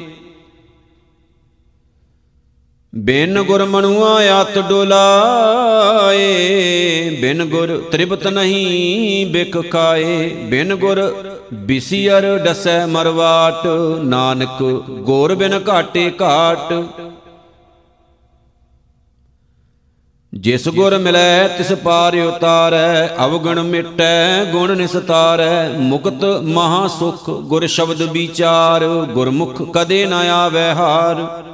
ਬਿਨ 2.94 3.42
ਗੁਰ 3.42 3.64
ਮਨੁਆ 3.64 4.10
ਆਤ 4.32 4.58
ਡੋਲਾਏ, 4.58 6.18
ਬਿਨ 7.20 7.44
ਗੁਰ 7.44 7.88
ਤ੍ਰਿਪਤ 7.92 8.26
ਨਹੀਂ 8.26 9.26
ਬਿਕ 9.26 9.72
ਖਾਏ। 9.72 10.28
ਬਿਨ 10.28 10.74
ਗੁਰ 10.74 11.24
ਬਿਸੀਅਰ 11.54 12.38
ਡਸੈ 12.38 12.86
ਮਰਵਾਟ, 12.86 13.66
ਨਾਨਕ 14.04 14.62
ਗੁਰ 14.90 15.34
ਬਿਨ 15.34 15.60
ਘਾਟੇ 15.68 16.12
ਘਾਟ। 16.22 16.72
ਜਿਸ 20.40 20.68
ਗੁਰ 20.68 20.98
ਮਿਲੈ, 20.98 21.48
ਤਿਸ 21.48 21.72
ਪਾਰ 21.72 22.16
ਉਤਾਰੈ, 22.16 23.08
ਅਵਗਣ 23.24 23.62
ਮਿਟੈ, 23.62 24.44
ਗੁਣ 24.44 24.76
ਨਿਸਤਾਰੈ, 24.76 25.68
ਮੁਕਤ 25.68 26.24
ਮਹਾ 26.42 26.86
ਸੁਖ 26.88 27.30
ਗੁਰ 27.30 27.66
ਸ਼ਬਦ 27.66 28.02
ਵਿਚਾਰ, 28.02 28.84
ਗੁਰਮੁਖ 28.86 29.62
ਕਦੇ 29.72 30.06
ਨ 30.06 30.12
ਆਵੈ 30.12 30.74
ਹਾਰ। 30.74 31.44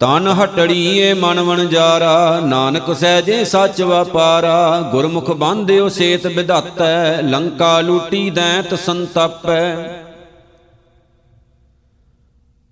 ਤਨ 0.00 0.28
ਹਟੜੀਏ 0.28 1.14
ਮਨ 1.14 1.40
ਵਣਜਾਰਾ 1.40 2.40
ਨਾਨਕ 2.40 2.96
ਸਹਿਜੇ 2.96 3.44
ਸੱਚ 3.44 3.82
ਵਪਾਰਾ, 3.82 4.80
ਗੁਰਮੁਖ 4.92 5.30
ਬਾਂਧਿਓ 5.30 5.88
ਸੇਤ 5.88 6.26
ਵਿਧਾਤੈ 6.26 7.22
ਲੰਕਾ 7.22 7.80
ਲੂਟੀ 7.80 8.30
ਦੈਂਤ 8.30 8.74
ਸੰਤਪੈ। 8.78 9.76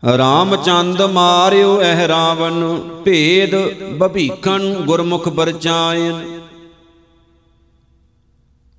ਰਾਮਚੰਦ 0.05 1.03
ਮਾਰਿਓ 1.03 1.83
ਇਹ 1.83 2.09
ਰਾਵਨ 2.09 2.79
ਭੇਦ 3.05 3.55
ਬਭੀਖਣ 3.97 4.75
ਗੁਰਮੁਖ 4.75 5.29
ਬਰਚਾਇਨ। 5.29 6.41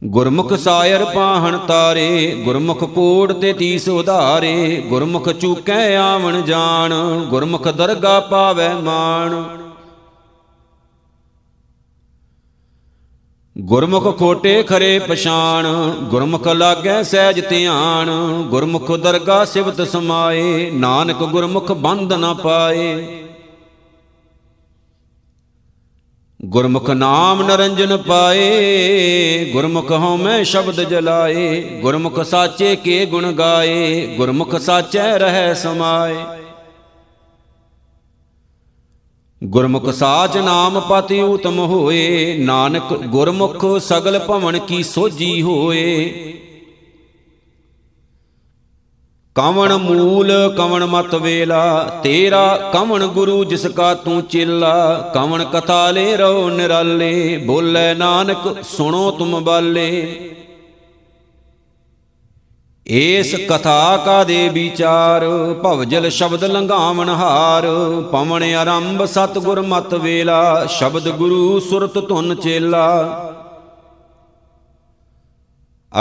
ਗੁਰਮੁਖ 0.03 0.53
ਸਾਇਰ 0.53 1.05
ਪਾਹਣ 1.05 1.57
ਤਾਰੇ, 1.57 2.41
ਗੁਰਮੁਖ 2.45 2.83
ਕੋੜ 2.83 3.33
ਤੇ 3.33 3.53
ਤੀਸ 3.53 3.89
ਉਧਾਰੇ, 3.89 4.83
ਗੁਰਮੁਖ 4.89 5.29
ਚੂਕੈ 5.29 5.97
ਆਵਣ 5.97 6.41
ਜਾਣ, 6.41 6.93
ਗੁਰਮੁਖ 7.29 7.67
ਦਰਗਾ 7.67 8.19
ਪਾਵੈ 8.19 8.73
ਮਾਣ। 8.73 9.43
ਗੁਰਮੁਖ 13.61 14.19
ਖੋਟੇ 14.19 14.63
ਖਰੇ 14.63 14.99
ਪਛਾਣ, 14.99 15.67
ਗੁਰਮੁਖ 16.03 16.47
ਲਾਗੈ 16.47 17.03
ਸਹਿਜ 17.03 17.49
ਧਿਆਨ, 17.49 18.09
ਗੁਰਮੁਖ 18.49 18.91
ਦਰਗਾ 18.91 19.45
ਸਿਵਤ 19.45 19.81
ਸਮਾਏ, 19.81 20.71
ਨਾਨਕ 20.71 21.17
ਗੁਰਮੁਖ 21.17 21.71
ਬੰਧ 21.71 22.13
ਨ 22.13 22.33
ਪਾਏ। 22.33 23.17
ਗੁਰਮੁਖ 26.45 26.89
ਨਾਮ 26.89 27.41
ਨਰੰਜਨ 27.41 27.97
ਪਾਏ, 27.97 29.49
ਗੁਰਮੁਖ 29.53 29.91
ਹਉ 29.91 30.17
ਮੈਂ 30.17 30.43
ਸ਼ਬਦ 30.43 30.81
ਜਲਾਏ, 30.81 31.61
ਗੁਰਮੁਖ 31.81 32.21
ਸਾਚੇ 32.21 32.75
ਕੇ 32.75 33.05
ਗੁਣ 33.05 33.31
ਗਾਏ, 33.31 34.15
ਗੁਰਮੁਖ 34.17 34.55
ਸਾਚੈ 34.55 35.17
ਰਹਿ 35.19 35.55
ਸਮਾਏ। 35.55 36.15
ਗੁਰਮੁਖ 39.43 39.89
ਸਾਚ 39.89 40.37
ਨਾਮ 40.37 40.79
ਪਤਿ 40.79 41.21
ਉਤਮ 41.21 41.59
ਹੋਏ, 41.59 42.37
ਨਾਨਕ 42.37 42.93
ਗੁਰਮੁਖ 42.93 43.65
ਸਗਲ 43.79 44.19
ਭਵਨ 44.19 44.59
ਕੀ 44.59 44.83
ਸੋਜੀ 44.83 45.41
ਹੋਏ। 45.41 46.09
ਕਵਣ 49.35 49.77
ਮੂਲ, 49.77 50.53
ਕਵਣ 50.57 50.85
ਮਤ 50.85 51.15
ਵੇਲਾ, 51.15 51.99
ਤੇਰਾ 52.03 52.71
ਕਵਣ 52.73 53.07
ਗੁਰੂ 53.07 53.43
ਜਿਸ 53.43 53.67
ਕਾ 53.67 53.93
ਤੂੰ 53.93 54.21
ਚੇਲਾ। 54.21 55.11
ਕਵਣ 55.13 55.43
ਕਥਾ 55.43 55.91
ਲੈ 55.91 56.17
ਰੋ 56.17 56.49
ਨਿਰਾਲੇ, 56.49 57.37
ਬੋਲੇ 57.37 57.93
ਨਾਨਕ 57.93 58.55
ਸੁਣੋ 58.63 59.11
ਤੁਮ 59.11 59.43
ਬਾਲੇ। 59.43 60.30
ਏਸ 62.93 63.35
ਕਥਾ 63.49 63.97
ਕਾ 64.05 64.23
ਦੇ 64.23 64.49
ਵਿਚਾਰ? 64.49 65.21
ਭਵਜਲ 65.63 66.09
ਸ਼ਬਦ 66.09 66.43
ਲੰਘਾਵਣ 66.43 67.09
ਹਾਰ। 67.09 67.65
ਪਵਨ 68.11 68.43
ਆਰੰਭ 68.43 69.05
ਸਤਗੁਰ 69.05 69.61
ਮਤ 69.61 69.93
ਵੇਲਾ। 69.93 70.65
ਸ਼ਬਦ 70.65 71.09
ਗੁਰੂ 71.09 71.59
ਸੁਰਤ 71.59 72.07
ਧੁਨ 72.07 72.35
ਚੇਲਾ। 72.35 73.07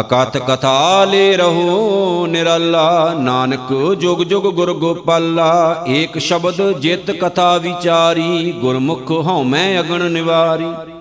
ਅਕਥ 0.00 0.37
ਕਥਾ 0.37 1.04
ਲੈ 1.04 1.37
ਰਹੋ 1.37 2.26
ਨਿਰਲਾ। 2.26 3.14
ਨਾਨਕ 3.20 3.94
ਜੁਗ 3.94 4.18
ਜੁਗ 4.18 4.42
ਗੁਰ 4.42 4.72
ਗੋਪਾਲਾ। 4.72 5.85
ਏਕ 5.88 6.18
ਸ਼ਬਦ 6.18 6.79
ਜਿਤ 6.79 7.11
ਕਥਾ 7.11 7.59
ਵਿਚਾਰੀ। 7.59 8.53
ਗੁਰਮੁਖ 8.53 9.11
ਹਉਮੈ 9.11 9.81
ਅਗਣ 9.81 10.11
ਨਿਵਾਰੀ। 10.11 11.00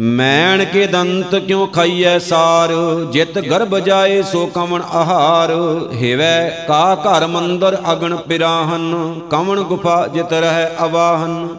ਮੈਣ 0.00 0.64
ਕੇ 0.64 0.86
ਦੰਤ 0.86 1.34
ਕਿਉ 1.34 1.66
ਖਾਈਐ 1.66 2.18
ਸਾਰ? 2.18 2.68
ਜਿਤ 3.12 3.38
ਗਰਭ 3.38 3.78
ਜਾਏ 3.78 4.22
ਸੋ 4.22 4.46
ਕਵਣ 4.46 4.82
ਆਹਾਰ? 4.82 5.50
ਹਿਵੈ 5.92 6.64
ਕਾ 6.68 6.94
ਘਰ 6.94 7.26
ਮੰਦਰ 7.26 7.78
ਅਗਣ 7.92 8.16
ਪਿਰਾਹਨ, 8.16 9.20
ਕਵਣ 9.30 9.60
ਗੁਫਾ 9.60 10.06
ਜਿਤ 10.06 10.32
ਰਹਿ 10.32 10.66
ਅਵਾਹਨ? 10.84 11.56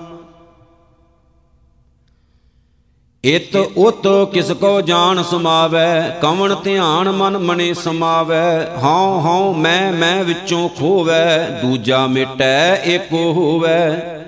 ਇਤ 3.25 3.55
ਉਤ 3.55 4.07
ਕਿਸ 4.33 4.51
ਕੋ 4.51 4.81
ਜਾਣ 4.81 5.23
ਸਮਾਵੈ, 5.23 6.17
ਕਵਣ 6.21 6.55
ਧਿਆਨ 6.55 7.11
ਮਨ 7.11 7.37
ਮਨੇ 7.37 7.73
ਸਮਾਵੈ? 7.73 8.65
ਹਉ 8.83 9.19
ਹਉ 9.19 9.53
ਮੈਂ 9.53 9.91
ਮੈਂ 9.91 10.23
ਵਿੱਚੋਂ 10.23 10.69
ਖੋਵੈ, 10.69 11.49
ਦੂਜਾ 11.61 12.07
ਮਿਟੈ 12.07 12.75
ਏਕੋ 12.75 13.33
ਹੋਵੈ। 13.33 14.18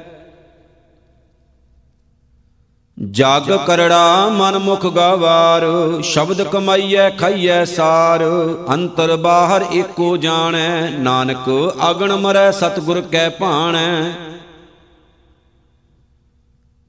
ਜਗ 3.10 3.52
ਕਰੜਾ 3.68 4.28
ਮਨ 4.30 4.58
ਮੁਖ 4.58 4.86
ਗਵਾਰ 4.86 5.64
ਸ਼ਬਦ 6.04 6.42
ਕਮਾਈਐ 6.44 7.10
ਖਾਈਐ 7.10 7.64
ਸਾਰ। 7.66 8.24
ਅੰਤਰ 8.70 9.16
ਬਾਹਰ 9.16 9.66
ਏਕੋ 9.74 10.18
ਜਾਣੈ 10.18 10.90
ਨਾਨਕ 10.90 11.50
ਅਗਣ 11.90 12.16
ਮਰੈ 12.16 12.52
ਸਤਗੁਰ 12.52 13.02
ਕੈ 13.02 13.30
ਭਾਣੈ। 13.30 14.12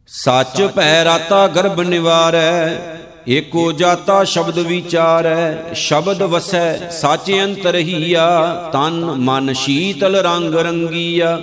ਸੱਚ 0.08 0.62
ਭੈ 0.76 1.04
ਰਾਤਾ 1.04 1.46
ਗਰਭ 1.48 1.80
ਨਿਵਾਰੈ 1.80 2.68
ਏਕੋ 3.28 3.72
ਜਾਤਾ 3.72 4.24
ਸ਼ਬਦ 4.24 4.58
ਵਿਚਾਰੈ 4.58 5.74
ਸ਼ਬਦ 5.74 6.22
ਵਸੈ 6.22 6.90
ਸੱਚ 6.90 7.30
ਅੰਤਰ 7.44 7.74
ਹੀਆ। 7.74 8.28
ਤਨ 8.72 9.04
ਮਨ 9.18 9.52
ਸ਼ੀਤਲ 9.52 10.16
ਰੰਗ 10.16 10.54
ਰੰਗੀਆ। 10.54 11.38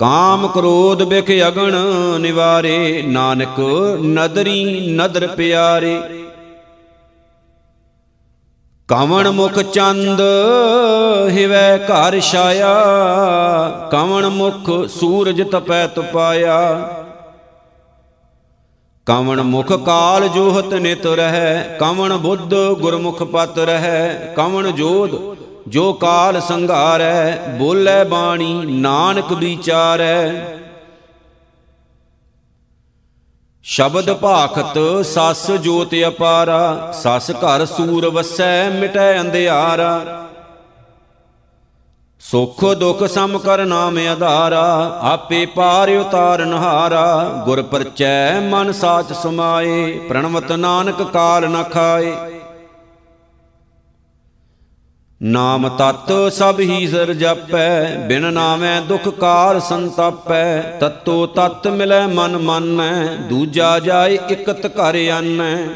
ਕਾਮ 0.00 0.46
ਕ੍ਰੋਧ 0.48 1.02
ਬਿਖ 1.02 1.30
ਅਗਣ 1.48 1.74
ਨਿਵਾਰੇ, 2.20 3.02
ਨਾਨਕ 3.02 3.58
ਨਦਰੀ 4.02 4.64
ਨਦਰ 4.96 5.26
ਪਿਆਰੇ। 5.26 6.00
ਕਵਣ 8.88 9.30
ਮੁਖ 9.30 9.58
ਚੰਦ 9.60 10.20
ਹਿਵੈ 11.30 11.78
ਘਰ 11.78 12.18
ਛਾਇਆ, 12.20 12.68
ਕਵਣ 13.92 14.28
ਮੁਖ 14.28 14.70
ਸੂਰਜ 14.88 15.42
ਤਪੈ 15.42 15.86
ਤਪਾਇਆ। 15.86 16.60
ਕਵਣ 19.06 19.42
ਮੁਖ 19.42 19.72
ਕਾਲ 19.72 20.28
ਜੋਹਤ 20.28 20.74
ਨਿਤ 20.74 21.06
ਰਹੈ, 21.06 21.76
ਕਵਣ 21.80 22.16
ਬੁੱਧ 22.16 22.54
ਗੁਰਮੁਖ 22.80 23.22
ਪਤ 23.22 23.58
ਰਹੈ, 23.58 24.34
ਕਵਣ 24.36 24.70
ਜੋਧ 24.70 25.10
ਜੋ 25.68 25.92
ਕਾਲ 25.92 26.40
ਸੰਘਾਰੈ, 26.40 27.36
ਬੋਲੇ 27.58 28.04
ਬਾਣੀ, 28.04 28.52
ਨਾਨਕ 28.66 29.32
ਵਿਚਾਰੈ। 29.32 30.30
ਸ਼ਬਦ 33.62 34.12
ਭਾਖਤ, 34.12 34.78
ਸਸ 35.04 35.50
ਜੋਤ 35.50 35.94
ਅਪਾਰਾ, 36.08 36.92
ਸਸ 36.92 37.30
ਘਰ 37.30 37.64
ਸੂਰ 37.66 38.08
ਵਸੈ, 38.08 38.70
ਮਿਟੈ 38.70 39.20
ਅੰਧਿਆਰਾ। 39.20 40.24
ਸੁਖ 42.20 42.64
ਦੁਖ 42.74 43.04
ਸਮ 43.04 43.38
ਕਰ 43.38 43.64
ਨਾਮ 43.66 43.98
ਆਧਾਰਾ, 43.98 44.98
ਆਪੇ 45.02 45.46
ਪਾਰ 45.46 45.90
ਉਤਾਰਨ 45.90 46.52
ਹਾਰਾ 46.52 47.42
ਗੁਰ 47.44 47.62
ਪਰਚੈ 47.62 48.40
ਮਨ 48.40 48.72
ਸਾਚ 48.72 49.12
ਸਮਾਏ, 49.12 49.98
ਪ੍ਰਣਵਤ 50.08 50.52
ਨਾਨਕ 50.52 51.02
ਕਾਲ 51.02 51.48
ਨ 51.50 51.62
ਖਾਏ। 51.62 52.37
ਨਾਮ 55.22 55.68
ਤਤ 55.68 56.32
ਸਭ 56.32 56.60
ਹੀ 56.60 56.88
ਸਰ 56.88 57.12
ਜਪੈ, 57.12 57.96
ਬਿਨ 58.08 58.32
ਨਾਮੈ 58.32 58.80
ਦੁਖ 58.80 59.08
ਕਾਰ 59.08 59.60
ਸੰਤਾਪੈ। 59.60 60.60
ਤਤੋ 60.80 61.26
ਤਤ 61.26 61.66
ਮਿਲੈ 61.66 62.06
ਮਨ 62.06 62.36
ਮਾਨੈ, 62.36 63.06
ਦੂਜਾ 63.06 63.78
ਜਾਏ 63.78 64.18
ਇਕਤ 64.30 64.66
ਘਰ 64.66 65.08
ਆਨੈ। 65.08 65.68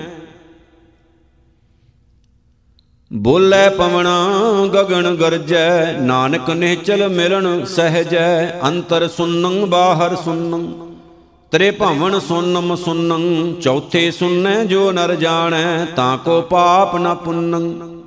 ਬੋਲੇ 3.12 3.68
ਪਵਣਾ, 3.68 4.30
ਗਗਨ 4.74 5.14
ਗਰਜੈ, 5.14 5.92
ਨਾਨਕ 5.92 6.50
ਨਿਹਚਲ 6.50 7.08
ਮਿਲਣ 7.08 7.64
ਸਹਜੈ, 7.64 8.60
ਅੰਤਰ 8.68 9.08
ਸੁਨੰ 9.08 9.70
ਬਾਹਰ 9.70 10.16
ਸੁਨੰ। 10.16 10.72
ਤਰੇ 11.50 11.70
ਭਵਨ 11.70 12.18
ਸੁਨਮ 12.20 12.76
ਸੁਨੰ, 12.76 13.54
ਚੌਥੇ 13.60 14.10
ਸੁਨੈ 14.10 14.64
ਜੋ 14.64 14.92
ਨਰ 14.92 15.14
ਜਾਣੈ, 15.14 15.84
ਤਾਂ 15.84 16.18
ਕੋ 16.18 16.40
ਪਾਪ 16.42 16.96
ਨ 16.96 17.14
ਪੁੰਨੰ। 17.14 18.01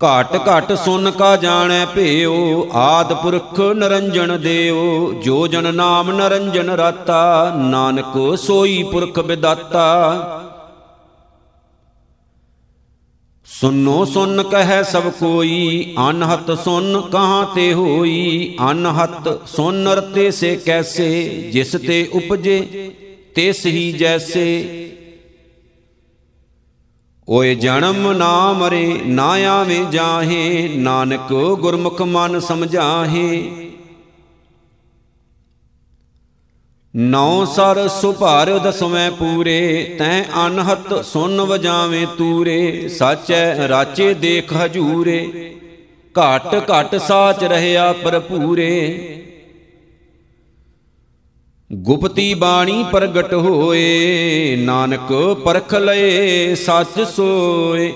ਘਟ 0.00 0.36
ਘਟ 0.36 0.72
ਸੁਨ 0.72 1.10
ਕਾ 1.10 1.36
ਜਾਣੈ 1.36 1.84
ਭੇਉ, 1.86 2.66
ਆਦ 2.72 3.12
ਪੁਰਖ 3.12 3.60
ਨਰੰਜਨ 3.60 4.40
ਦੇਉ। 4.40 5.12
ਜੋ 5.22 5.46
ਜਨ 5.46 5.74
ਨਾਮ 5.74 6.10
ਨਰੰਜਨ 6.10 6.70
ਰਾਤਾ, 6.70 7.52
ਨਾਨਕ 7.56 8.36
ਸੋਈ 8.38 8.82
ਪੁਰਖ 8.82 9.18
ਵਿਦਾਤਾ 9.18 10.44
ਸੁਨੋ 13.46 14.04
ਸੁਨ 14.04 14.42
ਕਹੈ 14.42 14.82
ਸਭ 14.82 15.02
ਕੋਈ, 15.10 15.94
ਅਨਹਤ 16.10 16.50
ਸੁਨ 16.58 17.00
ਕਹਾਂ 17.00 17.46
ਤੇ 17.54 17.72
ਹੋਈ। 17.74 18.56
ਅਨਹਤ 18.70 19.48
ਸੁਨ 19.48 19.88
ਰਤੇ 19.88 20.30
ਸੇ 20.30 20.56
ਕੈਸੇ, 20.56 21.50
ਜਿਸ 21.52 21.72
ਤੇ 21.86 22.08
ਉਪਜੇ, 22.12 22.90
ਤਿਸ 23.34 23.66
ਹੀ 23.66 23.92
ਜੈਸੇ। 23.92 24.87
ਓਏ 27.30 27.54
ਜਨਮ 27.54 28.12
ਨਾ 28.12 28.52
ਮਰੇ, 28.52 29.00
ਨਾ 29.06 29.32
ਆਵੇਂ 29.32 29.84
ਜਾਹੇ, 29.84 30.68
ਨਾਨਕ 30.68 31.32
ਗੁਰਮੁਖ 31.60 32.02
ਮਨ 32.02 32.40
ਸਮਝਾਹੇ। 32.40 33.50
ਨੌ 36.96 37.44
ਸਰ 37.44 37.88
ਸੁਭਾਰ 37.88 38.58
ਦਸਵੇਂ 38.58 39.10
ਪੂਰੇ, 39.10 39.96
ਤੈ 39.98 40.24
ਅਨਹਤ 40.46 41.06
ਸੁਨ 41.06 41.40
ਵਜਾਵੇਂ 41.40 42.06
ਤੂਰੇ, 42.06 42.88
ਸਾਚੈ 42.88 43.68
ਰਾਚੇ 43.68 44.14
ਦੇਖ 44.14 44.52
ਹਜੂਰੇ। 44.56 45.54
ਘਟ 46.14 46.64
ਘਟ 46.70 46.96
ਸਾਚ 46.96 47.44
ਰਹਿਆ 47.44 47.92
ਪਰਪੂਰੇ 47.92 48.74
ਗੁਪਤੀ 51.72 52.34
ਬਾਣੀ 52.34 52.84
ਪ੍ਰਗਟ 52.92 53.34
ਹੋਏ, 53.34 54.56
ਨਾਨਕ 54.56 55.12
ਪਰਖ 55.44 55.74
ਲਏ, 55.74 56.54
ਸੱਚ 56.54 57.00
ਸੋਏ। 57.00 57.92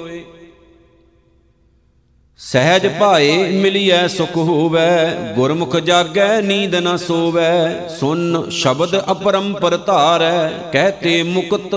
ਸਹਿਜ 2.36 2.86
ਭਾਏ 3.00 3.50
ਮਿਲਿਐ 3.50 4.06
ਸੁਖ 4.08 4.36
ਹੋਵੈ, 4.36 5.14
ਗੁਰਮੁਖ 5.36 5.76
ਜਾਗੈ 5.76 6.40
ਨੀਂਦ 6.40 6.74
ਨ 6.74 6.96
ਸੋਵੈ, 6.96 7.88
ਸੁਨ 8.00 8.50
ਸ਼ਬਦ 8.50 8.98
ਅਪਰੰਪਰ 9.10 9.76
ਧਾਰੈ 9.76 10.48
ਕਹਤੇ 10.72 11.22
ਮੁਕਤ 11.22 11.76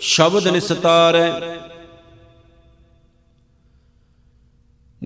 ਸ਼ਬਦ 0.00 0.48
ਨਿਸਤਾਰੈ। 0.48 1.32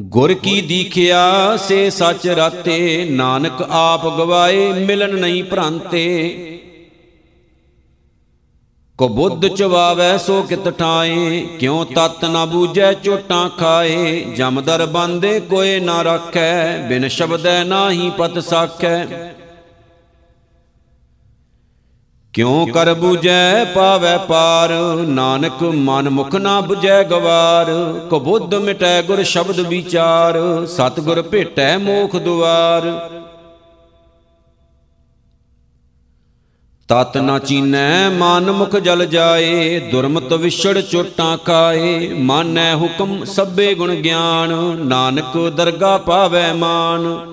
ਗੁਰ 0.01 0.35
ਕੀ 0.35 0.61
ਦੀਖਿਆ 0.61 1.57
ਸੇ 1.57 1.91
ਸੱਚ 1.91 2.27
ਰਾਤੇ, 2.27 3.07
ਨਾਨਕ 3.11 3.67
ਆਪ 3.71 4.19
ਗਵਾਏ, 4.19 4.73
ਮਿਲਨ 4.73 5.15
ਨਹੀਂ 5.15 5.45
ਭ੍ਰਾਂਤੇ। 5.45 6.35
ਕੋ 8.99 9.09
ਬੁੱਧ 9.09 9.49
ਚਵਾਵੈ, 9.49 10.17
ਸੋ 10.17 10.43
ਕਿਤ 10.43 10.69
ਠਾਏ, 10.69 11.47
ਕਿਉ 11.61 11.85
ਤਤ 11.85 12.25
ਨਾ 12.25 12.45
ਬੂਝੈ, 12.45 12.93
ਝੋਟਾਂ 12.93 13.51
ਖਾਏ। 13.51 14.25
ਜਮਦਰ 14.37 14.87
ਬੰਦੇ 14.87 15.41
ਕੋਏ 15.41 15.81
ਨਾ 15.81 16.03
ਰੱਖੈ, 16.03 16.79
ਬਿਨ 16.79 17.09
ਸ਼ਬਦੈ 17.09 17.65
ਨਾਹੀ 17.65 18.11
ਪਤ 18.11 18.39
ਸਾਖੈ। 18.39 19.07
ਕਿਉ 22.33 22.67
ਕਰ 22.67 22.95
ਬੂਝੈ 22.95 23.65
ਪਾਵੈ 23.65 24.19
ਪਾਰ? 24.19 24.71
ਨਾਨਕ 25.07 25.63
ਮਨ 25.63 26.11
ਮੁਖ 26.11 26.35
ਨਾ 26.35 26.61
부ਝੈ 26.61 27.05
ਗਵਾਰ। 27.05 27.67
ਕੋ 28.11 28.21
ਬੁੱਧ 28.21 28.55
ਮਿਟੈ 28.55 29.03
ਗੁਰ 29.03 29.23
ਸ਼ਬਦ 29.23 29.61
ਵਿਚਾਰ। 29.61 30.67
ਸਤਗੁਰ 30.67 31.23
ਭੇਟੈ 31.23 31.79
ਮੋਖ 31.79 32.17
ਦੁਆਰ। 32.17 33.11
ਤਤ 36.89 37.17
ਨਾ 37.17 37.39
ਚੀਨੈ 37.39 38.09
ਮਨ 38.09 38.51
ਮੁਖ 38.51 38.77
ਜਲ 38.77 39.07
ਜਾਏ। 39.07 39.79
ਦੁਰਮਤ 39.79 40.33
ਵਿਛੜ 40.33 40.81
ਚੋਟਾਂ 40.81 41.39
ਕਾਏ। 41.39 42.09
ਮਾਨੈ 42.09 42.75
ਹੁਕਮ 42.75 43.25
ਸਭੇ 43.25 43.75
ਗੁਣ 43.75 43.95
ਗਿਆਨ। 43.95 44.49
ਨਾਨਕ 44.87 45.53
ਦਰਗਾ 45.57 45.99
ਪਾਵੈ 45.99 46.53
ਮਾਨ। 46.53 47.29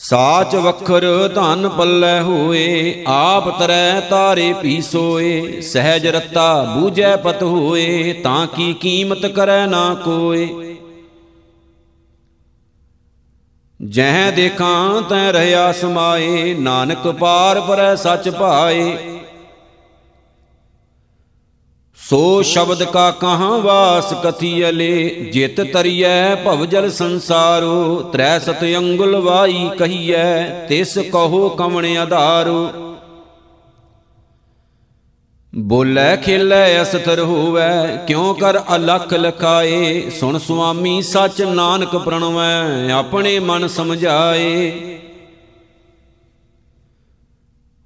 ਸਾਚ 0.00 0.54
ਵਖਰ 0.56 1.28
ਧਨ 1.34 1.68
ਪੱਲੇ 1.68 2.20
ਹੋਏ, 2.20 3.04
ਆਪ 3.08 3.58
ਤਰੈ 3.58 4.00
ਤਾਰੇ 4.00 4.52
ਪੀ 4.52 4.80
ਸੋਏ 4.82 5.60
ਸਹਿਜ 5.60 6.06
ਰਤਾ 6.06 6.62
ਬੂਝੈ 6.62 7.16
ਪਤ 7.16 7.42
ਹੋਏ, 7.42 8.12
ਤਾਂ 8.12 8.46
ਕੀ 8.46 8.72
ਕੀਮਤ 8.72 9.26
ਕਰੈ 9.26 9.66
ਨਾ 9.66 9.94
ਕੋਏ। 9.94 10.76
ਜਹ 13.80 14.30
ਦੇਖਾਂ 14.36 15.02
ਤੈ 15.02 15.32
ਰਹਾ 15.32 15.72
ਸਮਾਏ, 15.72 16.54
ਨਾਨਕ 16.54 17.08
ਪਾਰ 17.08 17.60
ਪਰੈ 17.60 17.94
ਸੱਚ 17.94 18.28
ਭਾਏ 18.30 19.17
ਸੋ 22.10 22.42
ਸ਼ਬਦ 22.42 22.82
ਕਾ 22.82 23.10
ਕਹਾਂ 23.10 23.58
ਵਾਸ 23.58 24.14
ਕਥੀਲੇ 24.24 25.08
ਜਿਤ 25.32 25.60
ਤਰੀਐ 25.60 26.34
ਭਵਜਲ 26.34 26.90
ਸੰਸਾਰੋ, 26.90 28.02
ਤ੍ਰੈ 28.12 28.38
ਸਤ 28.38 28.64
ਅੰਗੁਲ 28.78 29.16
ਵਾਈ 29.16 29.70
ਕਹੀਐ, 29.78 30.48
ਤਿਸ 30.68 30.98
ਕਹੋ 30.98 31.48
ਕਵਣ 31.48 31.96
ਆਧਾਰੋ। 31.96 32.70
ਬੋਲੇ 35.54 36.16
ਖੇਲੇ 36.16 36.82
ਅਸਤਰ 36.82 37.20
ਹੋਵੇ, 37.20 37.98
ਕਿਉ 38.06 38.34
ਕਰ 38.34 38.58
ਅਲਖ 38.76 39.14
ਲਖਾਏ? 39.14 40.10
ਸੁਣ 40.10 40.38
ਸੁਆਮੀ 40.38 41.02
ਸਚ 41.02 41.42
ਨਾਨਕ 41.42 41.96
ਪ੍ਰਣਵੈ, 41.96 42.92
ਆਪਣੇ 42.92 43.38
ਮਨ 43.38 43.68
ਸਮਝਾਏ। 43.68 44.97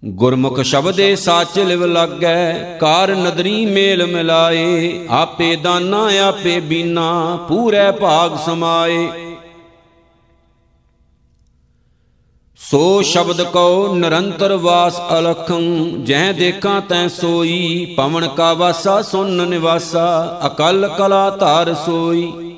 ਗੁਰਮੁਖ 0.05 0.61
ਸ਼ਬਦੇ 0.61 1.17
ਸਾਚ 1.17 1.59
ਲਿਵ 1.59 1.85
ਲਾਗੈ, 1.85 2.77
ਕਾਰ 2.81 3.15
ਨਦਰੀ 3.15 3.67
ਮੇਲ 3.67 4.07
ਮਿਲਾਏ, 4.07 5.07
ਆਪੇ 5.11 5.57
ਦਾਨਾ, 5.57 6.11
ਆਪੇ 6.29 6.61
ਬੀਨਾ, 6.61 7.38
ਪੂਰੇ 7.49 7.91
ਭਾਗ 7.91 8.37
ਸਮਾਏ। 8.47 9.09
ਸੋ 12.57 13.03
ਸ਼ਬਦ 13.03 13.43
ਕਉ, 13.43 13.95
ਨਿਰੰਤਰ 13.95 14.53
ਵਾਸ 14.53 15.01
ਅਲਖੰ, 15.19 16.05
ਜਹ 16.05 16.33
ਦੇਖਾਂ 16.33 16.81
ਤੈ 16.81 17.09
ਸੋਈ, 17.09 17.95
ਪਵਨ 17.97 18.29
ਕਾ 18.29 18.53
ਵਾਸਾ, 18.53 19.03
ਸੁਨ 19.03 19.49
ਨਿਵਾਸਾ, 19.49 20.41
ਅਕਲ 20.47 20.91
ਕਲਾ 20.99 21.31
ਧਾਰ 21.31 21.75
ਸੋਈ। 21.75 22.52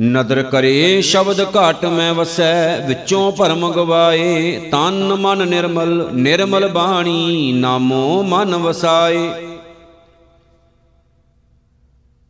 ਨਦਰ 0.00 0.42
ਕਰੇ, 0.42 1.02
ਸ਼ਬਦ 1.02 1.40
ਘਟ 1.42 1.84
ਮੈਂ 1.84 2.14
ਵਸੈ, 2.14 2.86
ਵਿੱਚੋਂ 2.86 3.32
ਭਰਮ 3.32 3.72
ਗਵਾਏ, 3.72 4.58
ਤਨ 4.72 5.14
ਮਨ 5.14 5.48
ਨਿਰਮਲ 5.48 6.08
ਨਿਰਮਲ 6.12 6.68
ਬਾਣੀ, 6.68 7.52
ਨਾਮੋ 7.52 8.22
ਮਨ 8.22 8.56
ਵਸਾਏ। 8.56 9.30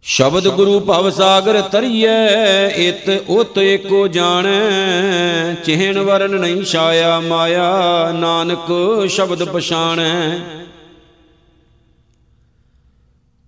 ਸ਼ਬਦ 0.02 0.48
ਗੁਰੂ 0.48 0.80
ਭਵ 0.80 1.10
ਸਾਗਰ 1.10 1.60
ਤਰੀਐ 1.60 2.68
ਇਤ 2.68 3.10
ਉਤ 3.28 3.58
ਏਕੋ 3.58 4.06
ਜਾਣੈ, 4.08 4.60
ਚਿਹਨ 5.64 5.98
ਵਰਨ 5.98 6.30
ਨਹੀਂ 6.30 6.64
ਛਾਇਆ 6.64 7.20
ਮਾਇਆ, 7.20 8.12
ਨਾਨਕ 8.12 8.72
ਸ਼ਬਦ 9.08 9.44
ਪਛਾਣੈ। 9.44 10.38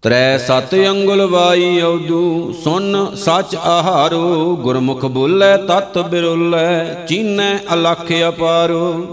ਤ੍ਰੈ 0.02 0.38
ਸਤ 0.38 0.74
ਅੰਗੁਲ 0.74 1.26
ਵਾਈ 1.26 1.80
ਔਦੂ, 1.80 2.52
ਸੁਨ 2.64 3.14
ਸਚ 3.14 3.56
ਆਹਾਰੋ, 3.56 4.56
ਗੁਰਮੁਖ 4.56 5.04
ਬੋਲੇ 5.04 5.56
ਤਤ 5.56 5.98
ਬਿਰੁਲੇ, 5.98 7.06
ਚੀਨੈ 7.08 7.58
ਅਲਖ 7.74 8.12
ਅਪਾਰੋ। 8.28 9.06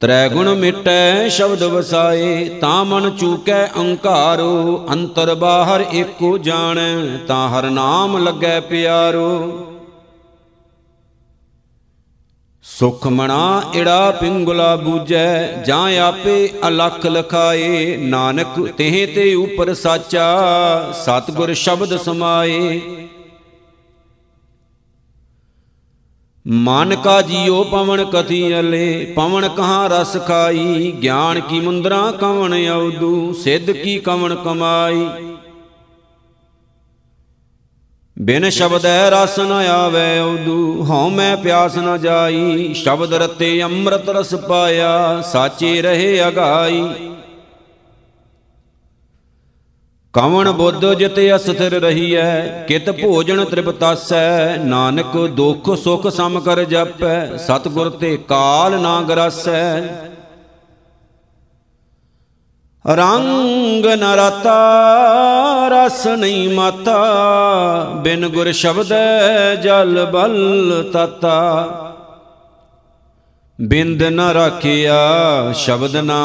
ਤ੍ਰੈ 0.00 0.28
ਗੁਣ 0.28 0.54
ਮਿਟੈ 0.54 1.28
ਸ਼ਬਦ 1.28 1.62
ਵਸਾਏ, 1.62 2.48
ਤਾਂ 2.48 2.84
ਮਨ 2.84 3.10
ਚੂਕੈ 3.10 3.66
ਅੰਕਾਰੋ, 3.76 4.86
ਅੰਤਰ 4.92 5.34
ਬਾਹਰ 5.34 5.84
ਏਕੋ 5.92 6.38
ਜਾਣੈ, 6.38 7.18
ਤਾਂ 7.28 7.48
ਹਰ 7.48 7.70
ਨਾਮ 7.70 8.18
ਲੱਗੈ 8.18 8.60
ਪਿਆਰੋ। 8.60 9.71
ਸੁਖ 12.62 13.06
ਮਣਾ 13.06 13.62
ਇੜਾ 13.74 14.10
ਪਿੰਗੁਲਾ 14.10 14.76
ਬੂਜੈ 14.76 15.52
ਜਾਂ 15.52 15.98
ਆਪੇ 15.98 16.48
ਅਲਖ 16.68 17.06
ਲਖਾਏ। 17.06 17.96
ਨਾਨਕ 17.96 18.54
ਤeh 18.56 19.14
ਤੇ 19.14 19.34
ਉਪਰ 19.34 19.74
ਸਾਚਾ, 19.74 20.42
ਸਤਗੁਰ 20.92 21.54
ਸ਼ਬਦ 21.54 21.96
ਸਮਾਏ। 21.96 22.80
ਮਨ 26.46 26.96
ਕਾ 26.96 27.22
ਜੀਉ 27.22 27.64
ਪਵਨ 27.64 28.04
ਕਥੀ 28.04 28.60
ਅਲੇ, 28.60 29.12
ਪਵਨ 29.16 29.48
ਕਹਾਂ 29.48 29.88
ਰਸ 29.88 30.16
ਖਾਈ? 30.26 30.92
ਗਿਆਨ 31.02 31.40
ਕੀ 31.40 31.60
ਮੁੰਦਰਾ 31.60 32.12
ਕਵਣ 32.20 32.68
ਔਦੂ 32.68 33.32
ਸਿੱਧ 33.32 33.70
ਕੀ 33.70 33.98
ਕਵਣ 33.98 34.34
ਕਮਾਈ? 34.34 35.31
ਬਿਨ 38.22 38.48
ਸ਼ਬਦੈ 38.50 39.10
ਰਸ 39.10 39.38
ਨ 39.40 39.52
ਆਵੇ 39.52 40.18
ਔਦੂ 40.20 40.84
ਹਉ 40.84 41.08
ਮੈਂ 41.10 41.36
ਪਿਆਸ 41.36 41.76
ਨ 41.76 41.96
ਜਾਈ। 42.00 42.72
ਸ਼ਬਦ 42.74 43.14
ਰਤੇ 43.14 43.62
ਅੰਮ੍ਰਿਤ 43.62 44.08
ਰਸ 44.08 44.34
ਪਾਇਆ, 44.48 45.22
ਸਾਚੇ 45.22 45.80
ਰਹੇ 45.82 46.28
ਅਗਾਈ। 46.28 46.82
ਕਵਣ 50.14 50.50
ਬੁੱਧ 50.52 50.84
ਜਿਤ 50.94 51.18
ਅਸਥਿਰ 51.36 51.80
ਰਹੀਐ, 51.80 52.64
ਕਿਤ 52.68 52.90
ਭੋਜਨ 52.90 53.44
ਤ੍ਰਿਪਤਾਸੈ। 53.44 54.56
ਨਾਨਕ 54.56 55.16
ਦੁਖ 55.28 55.74
ਸੁਖ 55.74 56.06
ਸਮ 56.08 56.40
ਕਰ 56.40 56.64
ਜਪੈ, 56.64 57.36
ਸਤਗੁਰ 57.36 57.90
ਤੇ 57.90 58.16
ਕਾਲ 58.28 58.80
ਨਾ 58.80 59.00
ਗਰਾਸੈ। 59.02 59.80
ਰੰਗ 62.86 63.86
ਨ 63.86 64.04
ਰਤਾ, 64.04 64.54
ਰਸ 65.68 66.06
ਨਹੀਂ 66.06 66.54
ਮਾਤਾ। 66.54 67.02
ਬਿਨ 67.94 68.28
ਗੁਰ 68.28 68.52
ਸ਼ਬਦ 68.52 68.88
ਜਲ 69.62 70.10
ਬਲ 70.12 70.90
ਤਤਾ। 70.92 71.68
ਬਿੰਦ 73.60 74.02
ਨ 74.02 74.20
ਰਾਖਿਆ, 74.20 74.96
ਸ਼ਬਦ 75.54 75.96
ਨਾ 75.96 76.22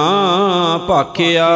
ਭਾਖਿਆ। 0.87 1.49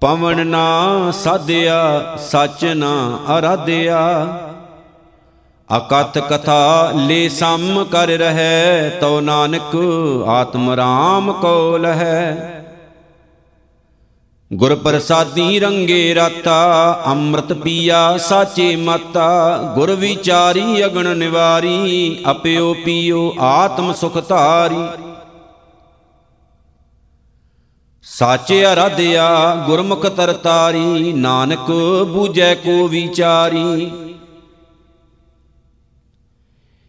ਪਵਨ 0.00 0.46
ਨਾ 0.46 0.86
ਸਾਧਿਆ, 1.10 2.00
ਸੱਚ 2.18 2.64
ਨਾ 2.64 3.18
ਅਰਾਧਿਆ। 3.38 4.26
ਅਕਥ 5.76 6.18
ਕਥਾ 6.18 6.90
ਲੈ 6.94 7.28
ਸਮ 7.28 7.84
ਕਰ 7.84 8.06
ਰਹਿ, 8.06 8.90
ਤਉ 9.00 9.20
ਨਾਨਕ 9.20 9.76
ਆਤਮ 10.28 10.70
ਰਾਮ 10.70 11.32
ਕੋ 11.32 11.76
ਲਹੈ 11.76 12.50
ਗੁਰ 14.54 14.74
ਪ੍ਰਸਾਦੀ 14.74 15.60
ਰੰਗੇ 15.60 16.14
ਰਾਤਾ, 16.14 17.02
ਅੰਮ੍ਰਿਤ 17.06 17.52
ਪੀਆ 17.52 18.16
ਸਾਚੇ 18.16 18.76
ਮਾਤਾ, 18.76 19.56
ਗੁਰ 19.74 19.94
ਵਿਚਾਰੀ 19.94 20.84
ਅਗਣ 20.84 21.16
ਨਿਵਾਰੀ, 21.16 22.18
ਅਪਿਓ 22.30 22.74
ਪੀਓ 22.84 23.34
ਆਤਮ 23.40 23.92
ਸੁਖ 23.92 24.18
ਧਾਰੀ। 24.28 24.84
ਸਾਚੇ 28.02 28.64
ਅਰਾਧਿਆ, 28.72 29.54
ਗੁਰਮੁਖ 29.66 30.06
ਤਰਤਾਰੀ, 30.06 31.12
ਨਾਨਕ 31.12 31.70
ਬੂਝੈ 32.06 32.54
ਕੋ 32.54 32.88
ਵਿਚਾਰੀ। 32.88 33.90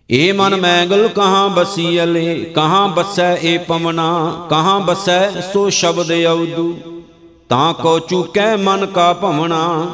ਏ 0.10 0.32
ਮਨ 0.32 0.56
ਮੈਂਗਲ 0.56 1.08
ਕਹਾਂ 1.08 1.47
ਬਸੀਲੇ 1.49 2.36
ਕਹਾਂ 2.56 2.88
ਬਸੈ 2.88 3.36
ਏ 3.38 3.58
ਪਵਨਾ, 3.58 4.47
ਕਹਾਂ 4.49 4.80
ਬਸੈ 4.80 5.41
ਸੋ 5.54 5.69
ਸ਼ਬਦ 5.69 6.12
ਅਉਦੂ 6.12 6.94
ਤਾਂ 7.49 7.73
ਕੋ 7.73 7.99
ਚੂਕੈ 7.99 8.55
ਮਨ 8.55 8.86
ਕਾ 8.86 9.13
ਭਵਣਾ। 9.13 9.91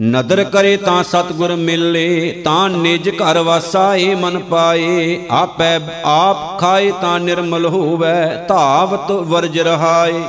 ਨਦਰ 0.00 0.44
ਕਰੇ 0.44 0.76
ਤਾਂ 0.76 1.04
ਸਤਗੁਰ 1.04 1.56
ਮਿਲੇ, 1.56 2.42
ਤਾਂ 2.44 2.70
ਨਿਜ 2.70 3.08
ਘਰ 3.10 3.38
ਵਾਸਾ 3.38 3.96
ਏ 3.96 4.14
ਮਨ 4.14 4.38
ਪਾਏ। 4.38 5.26
ਆਪੈ 5.30 5.80
ਆਪ 6.04 6.60
ਖਾਏ 6.60 6.92
ਤਾਂ 7.00 7.20
ਨਿਰਮਲ 7.20 7.66
ਹੋਵੇ, 7.66 8.46
ਧਾਵਤ 8.48 9.10
ਵਰਜ 9.10 9.58
ਰਹਾਏ। 9.58 10.22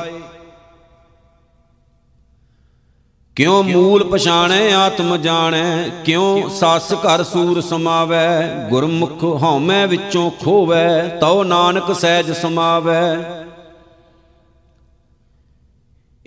ਕਿਉ 3.36 3.64
ਮੂਲ 3.64 4.04
ਪਛਾਣੈ, 4.04 4.74
ਆਤਮ 4.74 5.18
ਜਾਣੈ, 5.18 5.90
ਕਿਉ 6.06 6.50
ਸਸ 6.50 6.94
ਘਰ 6.94 7.24
ਸੂਰ 7.24 7.62
ਸਮਾਵੈ। 7.62 8.68
ਗੁਰਮੁਖ 8.70 9.24
ਹਉਮੈ 9.24 9.88
ਵਿੱਚੋਂ 9.88 10.32
ਖੋਵੈ, 10.32 11.08
ਤਉ 11.22 11.44
ਨਾਨਕ 11.44 11.96
ਸਹਿਜ 11.96 12.32
ਸਮਾਵੈ। 12.32 13.18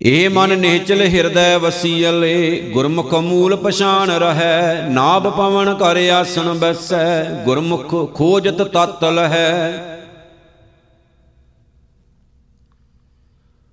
ਏ 0.04 0.28
ਮਨ 0.28 0.58
ਨੇਚਲ 0.58 1.02
ਹਿਰਦੈ 1.02 1.58
ਵਸੀਲੇ 1.58 2.60
ਗੁਰਮੁਖ 2.72 3.12
ਮੂਲ 3.14 3.54
ਪਛਾਨ 3.56 4.10
ਰਹੈ, 4.10 4.88
ਨਾਭ 4.88 5.28
ਪਵਨ 5.28 5.74
ਕਰ 5.74 5.96
ਆਸਨ 6.12 6.52
ਬੈਸੈ, 6.52 7.22
ਗੁਰਮੁਖ 7.44 7.94
ਖੋਜਤ 8.14 8.62
ਤਤ 8.64 9.04
ਲਹੈ। 9.04 9.88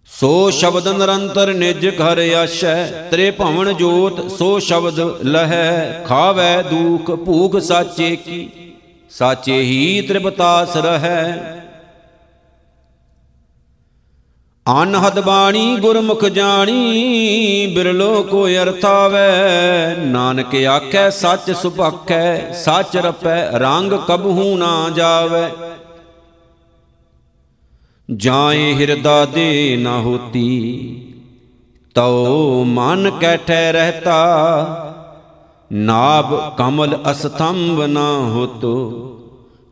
ਸੋ 0.09 0.49
ਸ਼ਬਦ 0.49 0.87
ਨਿਰੰਤਰ 0.89 1.53
ਨਿਜ 1.53 1.87
ਘਰ 1.91 2.19
ਆਸ਼ੈ, 2.37 2.85
ਤ੍ਰੇ 3.11 3.29
ਭਵਨ 3.31 3.73
ਜੋਤ 3.73 4.29
ਸੋ 4.31 4.57
ਸ਼ਬਦ 4.59 4.99
ਲਹੈ। 5.25 6.03
ਖਾਵੈ 6.07 6.61
ਦੂਖ 6.61 7.11
ਭੂਖ 7.25 7.57
ਸਾਚੇ 7.59 8.15
ਕੀ, 8.15 8.49
ਸਾਚੇ 9.11 9.61
ਹੀ 9.61 10.01
ਤ੍ਰਿਪਤਾਸ 10.01 10.77
ਰਹੈ। 10.77 11.55
ਅਨਹਦ 14.71 15.19
ਬਾਣੀ 15.19 15.75
ਗੁਰਮੁਖ 15.75 16.25
ਜਾਣੀ, 16.25 17.67
ਬਿਰਲੋ 17.75 18.23
ਕੋ 18.23 18.47
ਅਰਥਾਵੈ। 18.47 19.95
ਨਾਨਕ 19.97 20.55
ਆਖੈ, 20.55 21.09
ਸੱਚ 21.09 21.51
ਸੁਭਾਖੈ, 21.51 22.51
ਸੱਚ 22.53 22.97
ਰਪੈ, 22.97 23.59
ਰੰਗ 23.59 23.93
ਕਬਹੂ 23.93 24.57
ਨਾ 24.57 24.89
ਜਾਵੇ। 24.89 25.43
ਜਾਏ 28.09 28.73
ਹਿਰਦਾ 28.73 29.25
ਦੇ 29.25 29.77
ਨਾ 29.79 29.97
ਹੋਤੀ, 29.99 30.45
ਤਉ 31.95 32.63
ਮਨ 32.63 33.11
ਕੈਠੈ 33.11 33.71
ਰਹਤਾ। 33.71 34.15
ਨਾਭ 35.71 36.55
ਕਮਲ 36.57 36.97
ਅਸਥੰਭ 37.11 37.81
ਨਾ 37.81 38.11
ਹੋਤੋ, 38.11 38.75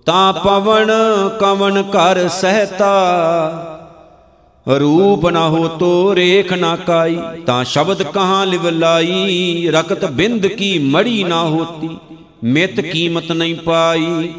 ਤਾਂ 0.06 0.34
ਪਵਨ 0.34 0.92
ਕਵਨ 1.40 1.84
ਕਰ 1.84 2.28
ਸਹਤਾ। 2.28 2.94
ਰੂਪ 4.68 5.26
ਨਾ 5.28 5.48
ਹੋ 5.50 5.68
ਤੋ 5.68 6.16
ਰੇਖ 6.16 6.52
ਨਾ 6.54 6.76
ਕਾਈ, 6.76 7.18
ਤਾਂ 7.46 7.64
ਸ਼ਬਦ 7.64 8.04
ਕਹਾਂ 8.04 8.46
ਲਿਵ 8.46 8.68
ਲਾਈ? 8.70 9.70
ਰਕਤ 9.72 10.06
ਬਿੰਦ 10.06 10.48
ਕੀ 10.48 10.78
ਮੜੀ 10.80 11.24
ਨਾ 11.24 11.42
ਹੋਤੀ, 11.42 11.90
ਮਿਤ 12.44 12.82
ਕੀਮਤ 12.82 13.32
ਨਹੀਂ 13.32 13.56
ਪਾਈ। 13.56 14.34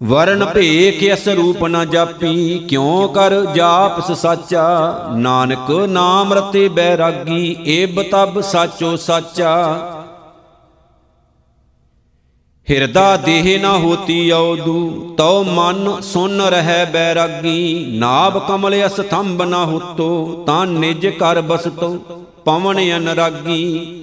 ਵਰਨ 0.00 0.44
ਭੇਖ 0.44 1.02
ਅਸ 1.14 1.28
ਰੂਪ 1.28 1.64
ਨਾ 1.64 1.84
ਜਾਪੀ, 1.84 2.58
ਕਿਉ 2.58 3.08
ਕਰ 3.08 3.34
ਜਾਪਸ 3.54 4.10
ਸਾਚਾ? 4.12 4.64
ਨਾਨਕ 5.16 5.70
ਨਾਮ 5.88 6.32
ਰਤੇ 6.32 6.68
ਬੈਰਾਗੀ 6.68 7.56
ਏਬ 7.66 8.02
ਤਬ 8.02 8.40
ਸਾਚੋ 8.40 8.96
ਸਾਚਾ। 8.96 9.54
ਹਿਰਦਾ 12.70 13.16
ਦੇਹ 13.16 13.60
ਨਾ 13.60 13.76
ਹੋਤੀ 13.78 14.30
ਔਦੂ, 14.30 15.14
ਤਉ 15.18 15.42
ਮਨ 15.44 16.00
ਸੁਨ 16.00 16.40
ਰਹਿ 16.40 16.86
ਬੈਰਾਗੀ। 16.86 17.84
ਨਾਭ 17.98 18.38
ਕਮਲ 18.38 18.86
ਅਸਥੰਭ 18.86 19.42
ਨਾ 19.42 19.64
ਹੁਤੋ, 19.64 20.44
ਤਾਂ 20.46 20.66
ਨਿਜ 20.66 21.06
ਕਰ 21.06 21.40
ਬਸਤੋ 21.40 21.98
ਪਵਨ 22.44 22.80
ਅਨਰਾਗੀ। 22.96 24.00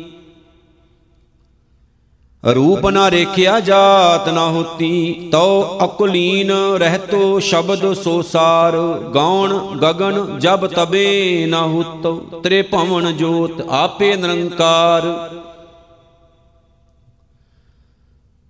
ਰੂਪ 2.43 2.86
ਨਾ 2.88 3.10
ਰੇਖਿਆ 3.12 3.60
ਜਾਤ 3.60 4.30
ਨਾ 4.30 4.45
ਹੋਤੀ, 4.45 5.30
ਤਉ 5.32 5.80
ਅਕੁਲੀਨ 5.86 6.52
ਰਹਿਤੋ 6.78 7.39
ਸ਼ਬਦ 7.39 7.93
ਸੋ 7.93 8.21
ਸਾਰ। 8.21 8.78
ਗਾਉਣ 9.15 9.80
ਗਗਨ 9.80 10.39
ਜਬ 10.39 10.67
ਤਬੇ 10.67 11.45
ਨਾ 11.50 11.62
ਹੁਤੋ 11.62 12.15
ਤ੍ਰੇ 12.43 12.62
ਭਵਨ 12.62 13.17
ਜੋਤ 13.17 13.62
ਆਪੇ 13.69 14.15
ਨਿਰੰਕਾਰ। 14.15 15.04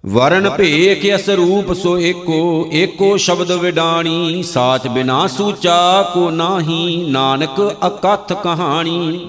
ਵਰਨ 0.03 0.49
ਭੇਖ 0.49 1.05
ਅਸ 1.15 1.29
ਰੂਪ 1.29 1.71
ਸੋ 1.73 1.97
ਏਕੋ 1.97 2.69
ਏਕੋ 2.73 3.17
ਸ਼ਬਦ 3.17 3.51
ਵਿਡਾਣੀ, 3.51 4.43
ਸਾਚ 4.43 4.87
ਬਿਨਾ 4.87 5.27
ਸੂਚਾ 5.27 6.01
ਕੋ 6.13 6.29
ਨਾਹੀ, 6.29 7.05
ਨਾਨਕ 7.09 7.59
ਅਕਥ 7.87 8.33
ਕਹਾਣੀ। 8.33 9.19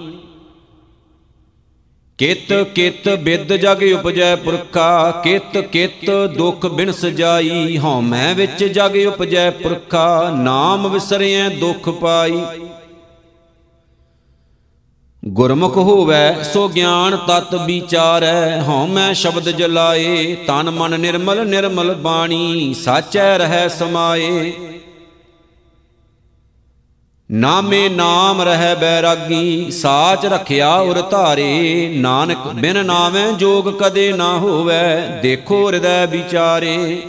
ਕਿਤ 2.18 2.52
ਕਿਤ 2.74 3.08
ਬਿਦ 3.08 3.52
ਜਗ 3.56 3.82
ਉਪਜੈ 3.94 4.34
ਪੁਰਖਾ, 4.36 5.10
ਕਿਤ 5.24 5.58
ਕਿਤ 5.58 6.10
ਦੁਖ 6.36 6.66
ਬਿਨ 6.66 6.92
ਸਜਾਈ 6.92 7.78
ਹਉਮੈ 7.78 8.32
ਵਿੱਚ 8.34 8.64
ਜਗ 8.64 8.96
ਉਪਜੈ 9.06 9.50
ਪੁਰਖਾ, 9.50 10.30
ਨਾਮ 10.36 10.88
ਵਿਸਰਿਐ 10.88 11.48
ਦੁਖ 11.48 11.88
ਪਾਈ। 11.88 12.42
ਗੁਰਮੁਖ 15.24 15.76
ਹੋਵੈ 15.76 16.42
ਸੋ 16.42 16.68
ਗਿਆਨ 16.68 17.16
ਤਤ 17.16 17.54
ਵਿਚਾਰੈ 17.54 18.60
ਹਉਮੈ 18.60 19.12
ਸ਼ਬਦ 19.12 19.48
ਜਲਾਏ, 19.48 20.36
ਤਨ 20.46 20.70
ਮਨ 20.70 21.00
ਨਿਰਮਲ 21.00 21.46
ਨਿਰਮਲ 21.46 21.94
ਬਾਣੀ, 21.94 22.74
ਸਾਚੈ 22.74 23.38
ਰਹਿ 23.38 23.68
ਸਮਾਏ। 23.68 24.52
ਨਾਮੇ 27.30 27.88
ਨਾਮ 27.88 28.42
ਰਹਿ 28.42 28.74
ਬੈਰਾਗੀ, 28.76 29.70
ਸਾਚ 29.70 30.26
ਰਖਿਆ 30.26 30.74
ਉਰ 30.76 31.02
ਧਾਰੇ। 31.02 31.92
ਨਾਨਕ 31.96 32.38
ਬਿਨ 32.46 32.86
ਨਾਵੇਂ 32.86 33.32
ਜੋਗ 33.32 33.64
ਕਦੇ 33.64 34.12
ਨਾ 34.12 34.32
ਹੋਵੇ, 34.32 34.82
ਦੇਖੋ 35.22 35.68
ਹਿਰਦੈ 35.68 36.06
ਵਿਚਾਰੇ। 36.06 37.02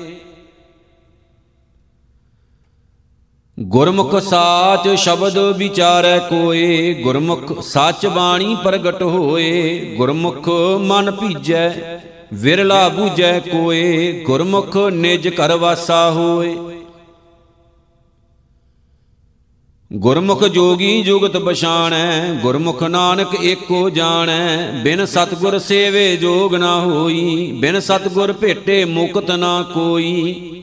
ਗੁਰਮੁਖ 3.63 4.15
ਸਾਚ 4.19 4.87
ਸ਼ਬਦ 4.99 5.37
ਵਿਚਾਰੈ 5.57 6.17
ਕੋਏ, 6.19 6.93
ਗੁਰਮੁਖ 6.93 7.61
ਸੱਚ 7.61 8.05
ਬਾਣੀ 8.05 8.55
ਪ੍ਰਗਟ 8.63 9.01
ਹੋਏ, 9.01 9.95
ਗੁਰਮੁਖ 9.97 10.49
ਮਨ 10.81 11.11
ਭੀਜੈ, 11.11 11.99
ਵਿਰਲਾ 12.33 12.89
ਬੂਝੈ 12.89 13.39
ਕੋਏ, 13.39 14.11
ਗੁਰਮੁਖ 14.25 14.77
ਨਿਜ 14.77 15.27
ਘਰ 15.27 15.55
ਵਾਸਾ 15.57 16.11
ਹੋਏ। 16.11 16.55
ਗੁਰਮੁਖ 19.93 20.43
ਜੋਗੀ 20.43 21.01
ਜੁਗਤ 21.03 21.37
ਬਸ਼ਾਣੈ 21.37 22.33
ਗੁਰਮੁਖ 22.33 22.83
ਨਾਨਕ 22.83 23.35
ਏਕੋ 23.43 23.89
ਜਾਣੈ, 23.89 24.71
ਬਿਨ 24.83 25.05
ਸਤਗੁਰ 25.05 25.59
ਸੇਵੇ 25.59 26.17
ਜੋਗ 26.17 26.55
ਨਾ 26.55 26.79
ਹੋਈ, 26.79 27.51
ਬਿਨ 27.51 27.79
ਸਤਗੁਰ 27.79 28.33
ਭੇਟੇ 28.33 28.85
ਮੁਕਤ 28.85 29.31
ਨਾ 29.31 29.61
ਕੋਈ। 29.73 30.62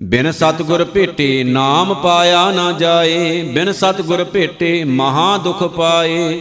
ਬਿਨ 0.00 0.32
ਸਤਗੁਰ 0.32 0.84
ਭੇਟੇ 0.84 1.44
ਨਾਮ 1.44 1.94
ਪਾਇਆ 1.94 2.50
ਨਾ 2.50 2.72
ਜਾਏ, 2.72 3.42
ਬਿਨ 3.42 3.72
ਸਤਗੁਰ 3.72 4.24
ਭੇਟੇ 4.24 4.84
ਮਹਾ 4.84 5.36
ਦੁਖ 5.36 5.62
ਪਾਏ। 5.62 6.40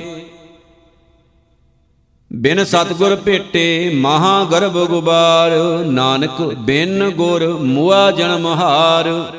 ਬਿਨ 2.34 2.63
ਸਤਗੁਰ 2.63 3.15
ਭੇਟੇ 3.15 3.91
ਮਹਾ 3.93 4.43
ਗਰਭ 4.43 4.86
ਗੁਬਾਰ, 4.86 5.52
ਨਾਨਕ 5.86 6.41
ਬਿਨ 6.41 7.10
ਗੁਰ 7.10 7.48
ਮੁਆ 7.48 8.12
ਜਨਮ 8.12 8.48
ਹਾਰ। 8.48 9.34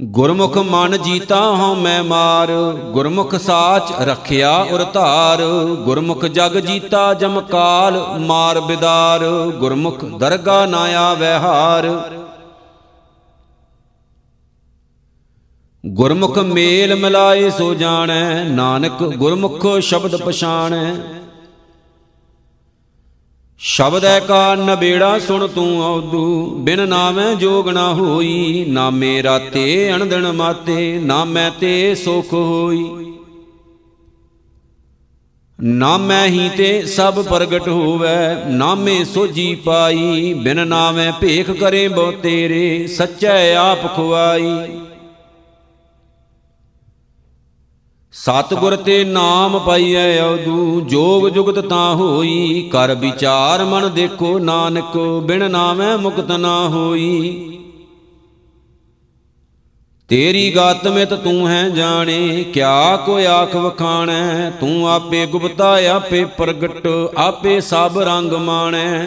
ਗੁਰਮੁਖ 0.00 0.56
ਮਨ 0.58 0.96
ਜੀਤਾ 0.96 1.40
ਹਉ 1.50 1.74
ਮੈਂ 1.74 2.02
ਮਾਰ, 2.04 2.48
ਗੁਰਮੁਖ 2.90 3.34
ਸਾਚ 3.34 3.92
ਰਖਿਆ 4.00 4.56
ਉਰ 4.70 4.84
ਧਾਰ 4.84 5.42
ਗੁਰਮੁਖ 5.84 6.24
ਜਗ 6.26 6.58
ਜੀਤਾ 6.58 7.14
ਜਮ 7.14 7.40
ਕਾਲ, 7.40 8.18
ਮਾਰ 8.18 8.60
ਬਿਦਾਰ, 8.60 9.24
ਗੁਰਮੁਖ 9.58 10.04
ਦਰਗਾ 10.04 10.66
ਨਾ 10.66 10.82
ਆਵੈ 10.98 11.38
ਹਾਰ। 11.38 11.88
ਗੁਰਮੁਖ 15.86 16.38
ਮੇਲ 16.38 16.94
ਮਿਲਾਏ 16.94 17.50
ਸੋ 17.50 17.74
ਜਾਣੈ, 17.74 18.44
ਨਾਨਕ 18.44 19.02
ਗੁਰਮੁਖ 19.02 19.66
ਸ਼ਬਦ 19.80 20.16
ਪਛਾਣੈ। 20.16 20.94
ਸ਼ਬਦ 23.60 24.04
ਹੈ 24.04 24.20
ਕਾ 24.20 24.54
ਨਬੇੜਾ 24.54 25.18
ਸੁਣ 25.18 25.46
ਤੂੰ 25.46 25.84
ਆਉਦੂ 25.84 26.50
ਬਿਨ 26.58 26.88
ਨਾਮੈ 26.88 27.34
ਜੋਗ 27.34 27.68
ਨਾ 27.68 27.94
ਹੋਈ, 27.94 28.64
ਨਾਮੇ 28.68 29.22
ਰਾਤੇ 29.22 29.92
ਅਣਦਣ 29.94 30.32
ਮਾਤੇ, 30.32 30.98
ਨਾਮੈ 30.98 31.50
ਤੇ 31.50 31.94
ਸੁਖ 31.94 32.32
ਹੋਈ। 32.32 33.12
ਨਾਮੈ 35.60 36.26
ਹੀ 36.26 36.50
ਤੇ 36.56 36.82
ਸਭ 36.86 37.22
ਪ੍ਰਗਟ 37.24 37.68
ਹੋਵੇ, 37.68 38.08
ਨਾਮੇ 38.48 39.04
ਸੋਜੀ 39.04 39.54
ਪਾਈ, 39.54 40.34
ਬਿਨ 40.34 40.68
ਨਾਮੈ 40.68 41.12
ਭੇਖ 41.20 41.50
ਕਰੇ 41.50 41.88
ਬੋ 41.88 42.10
ਤੇਰੇ 42.10 42.86
ਸੱਚੈ 42.86 43.54
ਆਪ 43.54 43.96
ਖੁਆਈ। 43.96 44.80
ਸਤਿਗੁਰ 48.12 48.76
ਤੇ 48.76 49.04
ਨਾਮ 49.04 49.58
ਪਾਈਐ 49.58 50.20
ਅਵਦੂ 50.20 50.80
ਜੋਗ 50.80 51.28
ਜੁਗਤ 51.28 51.58
ਤਾਂ 51.58 51.94
ਹੋਈ। 51.94 52.68
ਕਰ 52.72 52.94
ਵਿਚਾਰ 52.94 53.64
ਮਨ 53.64 53.94
ਦੇਖੋ 53.94 54.38
ਨਾਨਕ, 54.38 54.98
ਬਿਨ 55.22 55.50
ਨਾਮੈ 55.50 55.96
ਮੁਕਤ 55.96 56.30
ਨਾ 56.32 56.68
ਹੋਈ। 56.68 57.58
ਤੇਰੀ 60.08 60.52
ਗਾਤ 60.56 60.88
ਮਿਤ 60.88 61.14
ਤੂੰ 61.14 61.48
ਹੈ 61.48 61.68
ਜਾਣੇ, 61.68 62.44
ਕਿਆ 62.44 62.96
ਕੋ 62.96 63.18
ਆਖ 63.26 63.56
ਵਖਾਣੈ? 63.56 64.50
ਤੂੰ 64.50 64.88
ਆਪੇ 64.88 65.26
ਗੁਪਤਾ, 65.26 65.78
ਆਪੇ 65.88 66.24
ਪ੍ਰਗਟ, 66.24 66.88
ਆਪੇ 67.16 67.60
ਸਭ 67.60 67.98
ਰੰਗ 67.98 68.32
ਮਾਣੈ। 68.32 69.06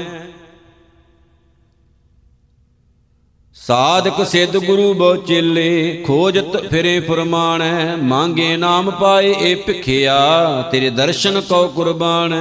ਸਾਧਕ 3.71 4.23
ਸਿੱਧ 4.27 4.57
ਗੁਰੂ 4.57 4.93
ਬੋ 4.93 5.15
ਚੇਲੇ 5.15 6.03
ਖੋਜਤ 6.07 6.55
ਫਿਰੇ 6.69 6.99
ਫਰਮਾਣੈ, 6.99 7.95
ਮੰਗੇ 7.95 8.57
ਨਾਮ 8.57 8.89
ਪਾਏ 8.91 9.33
ਏ 9.41 9.53
ਭਿਖਿਆ, 9.55 10.61
ਤੇਰੇ 10.71 10.89
ਦਰਸ਼ਨ 10.89 11.41
ਕੋ 11.41 11.67
ਕੁਰਬਾਨ 11.67 12.33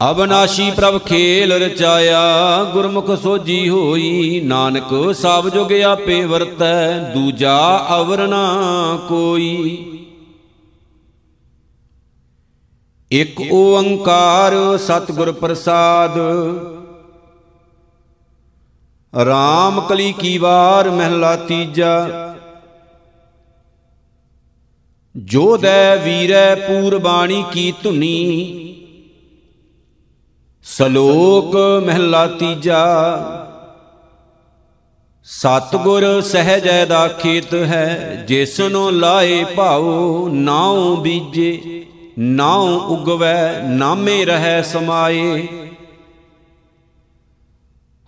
ਅਬਨਾਸ਼ੀ 0.00 0.70
ਪ੍ਰਭ 0.70 0.98
ਖੇਲ 0.98 1.52
ਰਚਾਇਆ, 1.52 2.20
ਗੁਰਮੁਖ 2.64 3.10
ਸੋਜੀ 3.22 3.68
ਹੋਈ, 3.68 4.40
ਨਾਨਕ 4.44 4.94
ਸਭ 5.14 5.48
ਜੁਗ 5.48 5.72
ਆਪੇ 5.72 6.24
ਵਰਤੈ, 6.24 6.98
ਦੂਜਾ 7.14 7.86
ਅਵਰਣਾ 8.00 8.46
ਕੋਈ। 9.08 9.76
ਇਕ 13.10 13.40
ਓੰਕਾਰ 13.52 14.54
ਸਤਿਗੁਰ 14.78 15.32
ਪ੍ਰਸਾਦ 15.32 16.18
ਰਾਮ 19.12 19.80
ਕਲੀ 19.80 20.12
ਕੀ 20.12 20.36
ਵਾਰ 20.38 20.90
ਮਹਿਲਾ 20.90 21.34
ਤੀਜਾ। 21.38 21.94
ਜੋਦੈ 25.14 25.96
ਵੀਰੈ 25.96 26.54
ਪੂਰਬਾਣੀ 26.56 27.42
ਕੀ 27.52 27.72
ਧੁਨੀ, 27.82 28.74
ਸਲੋਕ 30.64 31.56
ਮਹਿਲਾ 31.86 32.26
ਤੀਜਾ। 32.38 32.84
ਸਤਗੁਰ 35.26 36.20
ਸਹਜੈ 36.22 36.84
ਦਾ 36.84 37.06
ਖੇਤ 37.08 37.54
ਹੈ, 37.54 38.24
ਜਿਸਨੋ 38.28 38.88
ਲਾਏ 38.90 39.44
ਭਾਉ, 39.56 40.28
ਨਾਉ 40.28 40.96
ਬੀਜੇ, 40.96 41.84
ਨਾਉ 42.18 42.78
ਉਗਵੈ, 42.88 43.62
ਨਾਮੇ 43.68 44.24
ਰਹੈ 44.24 44.60
ਸਮਾਏ। 44.62 45.48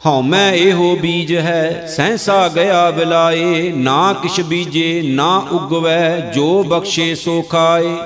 ਹਉਮੈ 0.07 0.53
ਇਹੋ 0.53 0.97
ਬੀਜ 0.97 1.37
ਹੈ, 1.37 1.87
ਸਹਸਾ 1.87 2.49
ਗਿਆ 2.49 2.91
ਬਿਲਾਏ, 2.91 3.73
ਨਾ 3.73 4.13
ਕਿਛ 4.13 4.41
ਬੀਜੇ, 4.41 5.03
ਨਾ 5.03 5.37
ਉਗਵੈ, 5.37 6.21
ਜੋ 6.35 6.65
ਬਖਸ਼ੇ 6.65 7.15
ਸੋ 7.15 7.43
ਖਾਏ। 7.43 7.97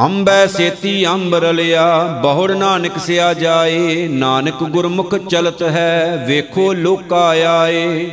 ਅੰਬੈ 0.00 0.46
ਸੇਤੀ 0.46 1.06
ਅੰਬਰ 1.06 1.52
ਲਿਆ 1.52 2.02
ਬਹੁੜ 2.22 2.50
ਨਾ 2.52 2.78
ਨਿਕਸਿਆ 2.78 3.34
ਜਾਏ, 3.34 4.08
ਨਾਨਕ 4.08 4.62
ਗੁਰਮੁਖ 4.62 5.14
ਚਲਤ 5.14 5.62
ਹੈ, 5.62 6.24
ਵੇਖੋ 6.28 6.72
ਲੋਕਾ 6.72 7.26
ਆਏ। 7.28 8.10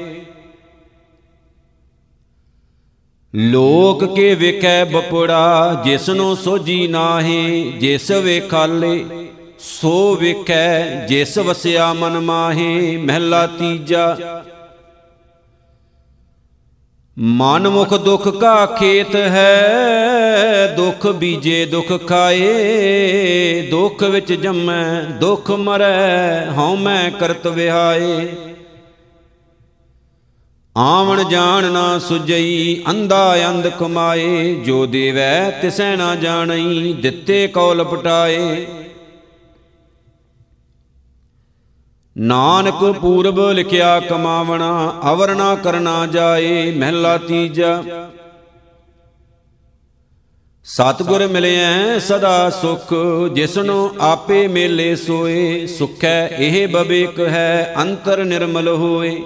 ਲੋਕ 3.35 4.15
ਕੇ 4.15 4.35
ਵੇਖੈ 4.35 4.85
ਬਪੜਾ, 4.85 5.81
ਜਿਸਨੂੰ 5.85 6.37
ਸੋਜੀ 6.37 6.87
ਨਾਹੀ, 6.87 7.71
ਜਿਸ 7.79 8.11
ਵੇਖਾਲੇ 8.11 9.05
ਸੋ 9.67 10.15
ਵੇਖੈ 10.15 11.05
ਜਿਸ 11.07 11.37
ਵਸਿਆ 11.37 11.93
ਮਨ 11.93 12.19
ਮਾਹੇ, 12.19 12.97
ਮਹਿਲਾ 12.97 13.47
ਤੀਜਾ। 13.47 14.17
ਮਨ 17.17 17.69
ਮੁਖ 17.69 17.93
ਦੁਖ 17.93 18.27
ਕਾ 18.27 18.65
ਖੇਤ 18.65 19.15
ਹੈ, 19.15 20.73
ਦੁਖ 20.77 21.07
ਬੀਜੇ 21.07 21.65
ਦੁਖ 21.65 22.07
ਖਾਏ। 22.07 23.67
ਦੁਖ 23.71 24.03
ਵਿੱਚ 24.03 24.33
ਜੰਮੈ, 24.33 25.01
ਦੁਖ 25.01 25.51
ਮਰੈ, 25.51 26.51
ਹਉ 26.51 26.75
ਮੈਂ 26.75 27.11
ਕਰਤ 27.11 27.47
ਵਿਹਾਏ। 27.47 28.27
ਆਵਣ 30.77 31.23
ਜਾਣ 31.23 31.71
ਨਾ 31.71 31.99
ਸੁਜਈ, 31.99 32.83
ਅੰਧਾ 32.89 33.49
ਅੰਧ 33.49 33.67
ਕਮਾਏ। 33.67 34.55
ਜੋ 34.55 34.85
ਦੇਵੈ 34.85 35.51
ਤਿਸੈ 35.51 35.95
ਨਾ 35.95 36.15
ਜਾਣਈ, 36.15 36.93
ਦਿੱਤੇ 36.93 37.47
ਕੌਲ 37.47 37.83
ਪਟਾਏ। 37.83 38.65
ਨਾਨਕ 42.17 42.99
ਪੂਰਬ 42.99 43.39
ਲਿਖਿਆ 43.51 43.99
ਕਮਾਵਣਾ 43.99 45.01
ਅਵਰ 45.11 45.35
ਨਾ 45.35 45.55
ਕਰਨਾ 45.55 46.05
ਜਾਏ, 46.05 46.71
ਮਹਿਲਾ 46.71 47.17
ਤੀਜਾ। 47.17 47.83
ਸਤਗੁਰ 50.63 51.27
ਮਿਲਿਆ 51.27 51.99
ਸਦਾ 51.99 52.49
ਸੁਖ, 52.49 52.93
ਜਿਸਨੂੰ 53.33 53.91
ਆਪੇ 53.99 54.47
ਮੇਲੇ 54.47 54.95
ਸੋਏ, 54.95 55.67
ਸੁਖੈ 55.67 56.27
ਇਹ 56.27 56.67
ਬਬੇਕ 56.67 57.19
ਹੈ, 57.19 57.75
ਅੰਤਰ 57.81 58.23
ਨਿਰਮਲ 58.23 58.67
ਹੋਏ। 58.67 59.21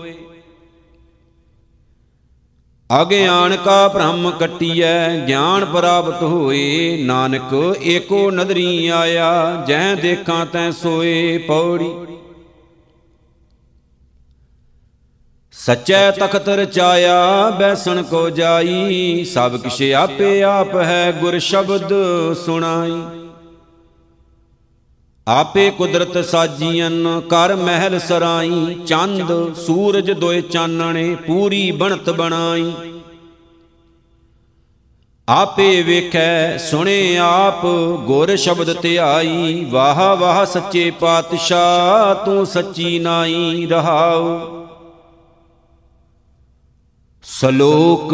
ਅਗਿਆਨ 3.01 3.55
ਕਾ 3.55 3.87
ਭ੍ਰਮ 3.87 4.31
ਕਟਿਐ, 4.31 5.19
ਗਿਆਨ 5.27 5.65
ਪ੍ਰਾਪਤ 5.65 6.23
ਹੋਏ, 6.23 6.97
ਨਾਨਕ 7.03 7.75
ਏਕੋ 7.81 8.31
ਨਦਰੀ 8.31 8.87
ਆਇਆ 8.87 9.65
ਜਹ 9.67 9.95
ਦੇਖਾਂ 9.95 10.45
ਤੈ 10.45 10.71
ਸੋਏ, 10.71 11.37
ਪੌੜੀ। 11.37 12.08
ਸਚੈ 15.59 16.11
ਤਖਤ 16.11 16.49
ਰਚਾਇਆ 16.49 17.49
ਬੈਸਣ 17.49 18.03
ਕੋ 18.03 18.29
ਜਾਈ, 18.29 19.23
ਸਭ 19.25 19.55
ਕਿਛ 19.57 19.81
ਆਪੇ 19.93 20.41
ਆਪ 20.43 20.75
ਹੈ 20.75 21.11
ਗੁਰ 21.11 21.39
ਸ਼ਬਦ 21.39 21.93
ਸੁਣਾਈ। 22.45 23.01
ਆਪੇ 25.27 25.69
ਕੁਦਰਤ 25.69 26.25
ਸਾਜੀਆਂ 26.25 27.21
ਕਰ 27.21 27.55
ਮਹਿਲ 27.55 27.99
ਸਰਾਈ, 27.99 28.75
ਚੰਦ, 28.87 29.53
ਸੂਰਜ 29.55 30.11
ਦੋਏ 30.11 30.41
ਚਾਨਣੇ, 30.41 31.15
ਪੂਰੀ 31.15 31.71
ਬਣਤ 31.71 32.09
ਬਣਾਈ। 32.09 32.71
ਆਪੇ 35.27 35.81
ਵੇਖੈ, 35.81 36.57
ਸੁਣੇ 36.57 37.17
ਆਪ, 37.17 37.65
ਗੁਰ 38.05 38.35
ਸ਼ਬਦ 38.35 38.81
ਧਿਆਈ, 38.81 39.65
ਵਾਹ 39.69 40.15
ਵਾਹ 40.15 40.45
ਸੱਚੇ 40.45 40.91
ਪਾਤਸ਼ਾਹ, 40.91 42.25
ਤੂੰ 42.25 42.45
ਸੱਚੀ 42.45 42.99
ਨਾਈ 42.99 43.67
ਰਹਾਉ। 43.71 44.68
ਸਲੋਕ, 47.31 48.13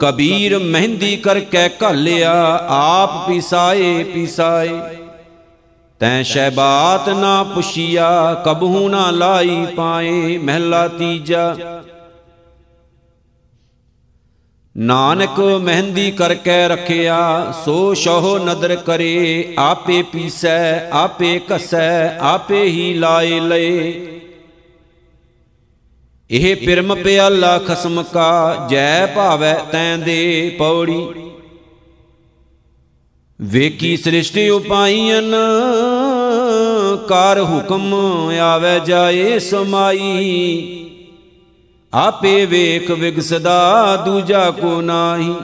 ਕਬੀਰ 0.00 0.58
ਮਹਿੰਦੀ 0.58 1.16
ਕਰਕੇ 1.16 1.68
ਘਾਲਿਆ, 1.82 2.32
ਆਪ 2.68 3.28
ਪਿਸਾਏ 3.28 4.04
ਪਿਸਾਏ। 4.04 4.80
ਤੈ 6.00 6.22
ਸ਼ਹਿਬਾਤ 6.22 7.08
ਨਾ 7.08 7.42
ਪੁਛੀਆ, 7.42 8.34
ਕਬਹੂ 8.46 8.88
ਨਾ 8.88 9.10
ਲਾਈ 9.10 9.66
ਪਾਏ, 9.76 10.38
ਮਹਿਲਾ 10.38 10.88
ਤੀਜਾ। 10.88 11.56
ਨਾਨਕ 14.76 15.40
ਮਹਿੰਦੀ 15.40 16.10
ਕਰਕੇ 16.10 16.68
ਰਖਿਆ, 16.68 17.52
ਸੋ 17.64 17.94
ਸ਼ੋਹ 17.94 18.38
ਨਦਰ 18.38 18.76
ਕਰੇ, 18.76 19.54
ਆਪੇ 19.58 20.02
ਪੀਸੈ, 20.02 20.90
ਆਪੇ 20.90 21.40
ਕਸੈ 21.48 22.18
ਆਪੇ 22.18 22.64
ਹੀ 22.64 22.94
ਲਾਏ 22.94 23.40
ਲਏ। 23.40 24.19
ਇਹ 26.30 26.56
ਪਿਰਮ 26.56 26.94
ਪਿਆਲਾ 26.94 27.58
ਖਸਮ 27.58 28.02
ਕਾ, 28.02 28.66
ਜੈ 28.70 29.06
ਭਾਵੈ 29.06 29.54
ਤੈਂ 29.72 29.98
ਦੇ 29.98 30.56
ਪੌੜੀ। 30.58 31.06
ਵੇਖੀ 33.40 33.96
ਸ੍ਰਿਸ਼ਟੀ 33.96 34.48
ਉਪਾਈਨ 34.48 35.34
ਕਰ 37.08 37.40
ਹੁਕਮ 37.42 37.94
ਆਵੇ 38.42 38.78
ਜਾਏ 38.80 39.38
ਸਮਾਈ। 39.38 40.86
ਆਪੇ 41.94 42.46
ਵੇਖ 42.46 42.90
ਵਿਗਸਦਾ 42.90 43.96
ਦੂਜਾ 43.96 44.50
ਕੋ 44.50 44.80
ਨਾਹੀ। 44.80 45.34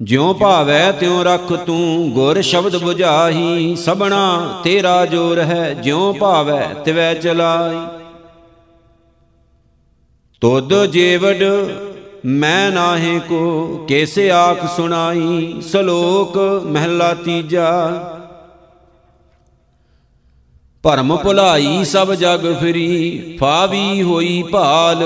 ਜਿਉ 0.00 0.32
ਭਾਵੈ 0.34 0.92
ਤਿਉ 0.92 1.22
ਰਖ 1.22 1.52
ਤੂੰ 1.52 2.10
ਗੁਰ 2.10 2.40
ਸ਼ਬਦ 2.42 2.76
부ਝਾਹੀ 2.76 3.76
ਸਬਣਾ 3.76 4.60
ਤੇਰਾ 4.64 5.06
ਜੋਰ 5.06 5.38
ਹੈ, 5.38 5.72
ਜਿਉ 5.74 6.12
ਭਾਵੈ 6.12 6.74
ਤਿਵੈ 6.84 7.14
ਚਲਾਈ 7.14 8.05
ਤੁਧ 10.42 10.74
ਜੀਵੜ 10.86 11.44
ਮੈਂ 12.24 12.70
ਨਾਹੇ 12.72 13.18
ਕੋ, 13.18 13.86
ਕੈਸੇ 13.88 14.30
ਆਖ 14.30 14.64
ਸੁਣਾਈ, 14.76 15.60
ਸ਼ਲੋਕ 15.60 16.36
ਮਹਿਲਾ 16.66 17.12
ਤੀਜਾ। 17.14 17.70
ਭਰਮ 20.84 21.16
ਭੁਲਾਈ 21.16 21.84
ਸਭ 21.84 22.12
ਜਗ 22.14 22.46
ਫਰੀ, 22.60 23.36
ਫਾਵੀ 23.40 24.02
ਹੋਈ 24.02 24.42
ਭਾਲ, 24.42 25.02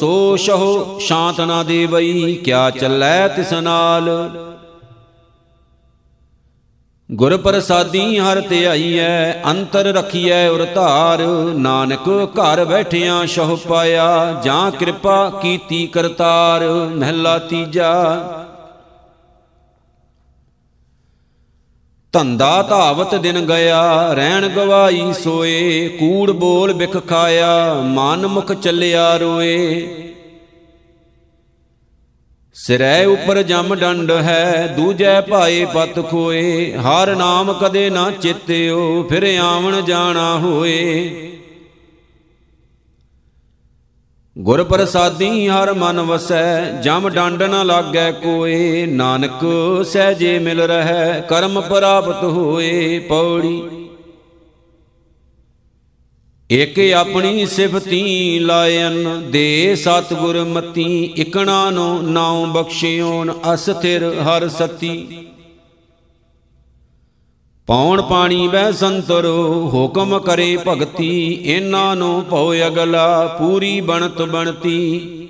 ਸੋ 0.00 0.36
ਸ਼ਹੁ 0.36 0.98
ਸ਼ਾਂਤ 0.98 1.40
ਨਾ 1.40 1.62
ਦੇਵਈ 1.62 2.34
ਕਿਆ 2.34 2.70
ਚੱਲੈ 2.70 3.28
ਤਿਸ 3.28 3.52
ਨਾਲ। 3.52 4.10
ਗੁਰ 7.14 7.36
ਪ੍ਰਸਾਦੀ 7.36 8.18
ਹਰ 8.18 8.40
ਧਿਆਈਐ 8.40 9.32
ਅੰਤਰ 9.32 9.84
ਰਖੀਐ 9.84 10.48
ਉਰ 10.48 10.66
ਧਾਰ। 10.74 11.18
ਨਾਨਕ 11.54 12.28
ਘਰ 12.32 12.64
ਬੈਠਿਆਂ 12.64 13.26
ਸ਼ਹੁ 13.26 13.56
ਪਾਇਆ, 13.56 14.40
ਜਾਂ 14.44 14.70
ਕਿਰਪਾ 14.70 15.30
ਕੀਤੀ 15.42 15.86
ਕਰਤਾਰ। 15.86 16.64
ਮਹਿਲਾ 16.94 17.38
ਤੀਜਾ। 17.38 17.92
ਧੰਦਾ 22.12 22.62
ਧਾਵਤ 22.62 23.14
ਦਿਨ 23.14 23.46
ਗਿਆ, 23.46 24.12
ਰਹਿਣ 24.12 24.48
ਗਵਾਈ 24.48 25.12
ਸੋਏ। 25.12 25.88
ਕੂੜ 25.88 26.30
ਬੋਲ 26.30 26.72
ਬਿਖ 26.72 26.96
ਖਾਇਆ, 27.08 27.74
ਮਨ 27.74 28.26
ਮੁਖ 28.26 28.52
ਚੱਲਿਆ 28.52 29.16
ਰੋਏ। 29.16 29.88
ਸਿਰੈ 32.54 33.06
ਉਪਰ 33.06 33.42
ਜਮ 33.42 33.74
ਡੰਡ 33.74 34.10
ਹੈ, 34.10 34.74
ਦੂਜੈ 34.76 35.20
ਭਾਏ 35.20 35.64
ਪਤ 35.64 36.10
ਖੋਏ। 36.10 36.72
ਹਰ 36.72 37.16
ਨਾਮ 37.16 37.52
ਕਦੇ 37.52 37.90
ਨਾ 37.90 38.10
ਚਿਤਿਓ, 38.10 39.02
ਫਿਰ 39.02 39.38
ਆਵਣ 39.42 39.82
ਜਾਣਾ 39.82 40.38
ਹੋਏ। 40.38 41.10
ਗੁਰ 44.38 44.64
ਪ੍ਰਸਾਦੀ 44.64 45.48
ਹਰ 45.48 45.72
ਮਨ 45.72 46.00
ਵਸੈ, 46.00 46.64
ਜਮ 46.82 47.08
ਡੰਡ 47.08 47.42
ਨ 47.42 47.66
ਲਾਗੈ 47.66 48.10
ਕੋਏ। 48.12 48.86
ਨਾਨਕ 48.86 49.44
ਸਹਜੇ 49.84 50.38
ਮਿਲ 50.38 50.60
ਰਹਿ, 50.60 51.22
ਕਰਮ 51.28 51.60
ਪ੍ਰਾਪਤ 51.60 52.24
ਹੋਏ, 52.24 52.98
ਪੌੜੀ 52.98 53.81
ਇਕ 56.52 56.78
ਆਪਣੀ 56.94 57.46
ਸਿਫਤੀ 57.46 58.38
ਲਾਇਨ 58.38 59.30
ਦੇ 59.30 59.74
ਸਤਗੁਰ 59.74 60.44
ਮਤੀ, 60.44 61.02
ਇਕਣਾ 61.04 61.70
ਨੂੰ 61.70 62.12
ਨਾਉ 62.12 62.46
ਬਖਸ਼ਿਓਨ 62.46 63.32
ਅਸਥਿਰ 63.54 64.04
ਹਰ 64.22 64.48
ਸਤੀ। 64.48 65.26
ਪੌਣ 67.66 68.02
ਪਾਣੀ 68.02 68.48
ਬੈ 68.48 68.72
ਸੰਤਰ, 68.72 69.26
ਹੁਕਮ 69.74 70.18
ਕਰੇ 70.18 70.56
ਭਗਤੀ, 70.56 71.38
ਇਹਨਾਂ 71.44 71.96
ਨੂੰ 71.96 72.24
ਭਉ 72.24 72.52
ਅਗਲਾ, 72.66 73.26
ਪੂਰੀ 73.26 73.80
ਬਣਤ 73.80 74.22
ਬਣਤੀ। 74.22 75.28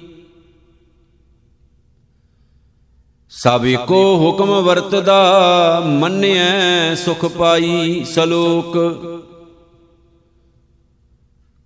ਸਭ 3.31 3.67
ਇੱਕੋ 3.67 4.17
ਹੁਕਮ 4.17 4.61
ਵਰਤਦਾ, 4.61 5.81
ਮੰਨਿਐ 5.87 6.95
ਸੁਖ 6.95 7.25
ਪਾਈ 7.25 8.05
ਸਲੋਕ। 8.05 8.77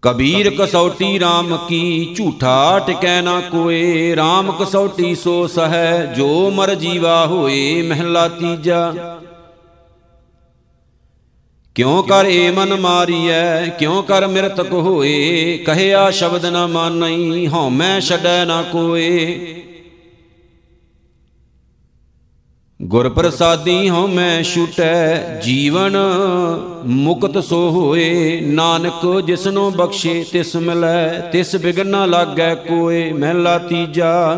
ਕਬੀਰ 0.02 0.50
ਕਸੌਟੀ 0.58 1.18
RAM 1.18 1.56
ਕੀ 1.68 2.14
ਝੂਠਾ 2.16 2.78
ਟਿਕੈ 2.78 3.22
ਨਾ 3.22 3.40
ਕੋਏ 3.40 4.14
RAM 4.14 4.52
ਕਸੌਟੀ 4.52 5.14
ਸੋ 5.14 5.46
ਸਹੈ, 5.46 6.14
ਜੋ 6.16 6.50
ਮਰ 6.50 6.74
ਜੀਵਾ 6.74 7.26
ਹੋਏ 7.26 7.82
ਮਹਿਲਾ 7.82 8.28
ਤੀਜਾ। 8.28 9.20
ਕਿਉ 11.74 12.02
ਕਰ 12.02 12.24
ਏ 12.24 12.50
ਮਨ 12.50 12.80
ਮਾਰੀਐ, 12.80 13.66
ਕਿਉ 13.66 14.02
ਕਰ 14.02 14.26
ਮਿਰਤਕ 14.26 14.72
ਹੋਏ, 14.72 15.56
ਕਹਿਆ 15.66 16.10
ਸ਼ਬਦ 16.10 16.46
ਨ 16.46 16.66
ਮਾਨਈ, 16.66 17.46
ਹਉਮੈ 17.46 18.00
ਛਡੈ 18.00 18.44
ਨਾ 18.44 18.62
ਕੋਏ। 18.62 19.55
ਗੁਰ 22.86 23.08
ਪ੍ਰਸਾਦੀ 23.08 23.90
ਹਉਮੈ 23.90 24.42
ਛੁਟੈ, 24.42 25.16
ਜੀਵਨ 25.40 25.96
ਮੁਕਤ 26.84 27.44
ਸੋ 27.44 27.70
ਹੋਏ। 27.70 28.40
ਨਾਨਕ 28.40 29.20
ਜਿਸਨੂੰ 29.20 29.72
ਬਖਸ਼ੇ, 29.72 30.24
ਤਿਸ 30.32 30.56
ਮਿਲੈ, 30.56 31.20
ਤਿਸ 31.20 31.56
ਬਿਗਨ 31.56 31.86
ਨਾ 31.86 32.04
ਲਾਗੈ 32.06 32.54
ਕੋਏ। 32.54 33.12
ਮਹਿਲਾ 33.12 33.58
ਤੀਜਾ। 33.58 34.36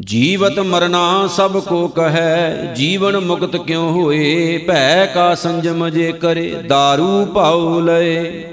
ਜੀਵਤ 0.00 0.58
ਮਰਨਾ 0.58 1.26
ਸਭ 1.26 1.62
ਕੋ 1.62 1.88
ਕਹੈ, 1.88 2.72
ਜੀਵਨ 2.76 3.20
ਮੁਕਤ 3.20 3.56
ਕਿਉ 3.56 3.90
ਹੋਏ? 3.90 4.58
ਭੈ 4.58 5.06
ਕਾ 5.06 5.34
ਸੰਜਮ 5.34 5.88
ਜੇ 5.88 6.12
ਕਰੇ 6.12 6.54
दारू 6.60 7.32
ਭਾਉ 7.32 7.80
ਲਏ। 7.80 8.44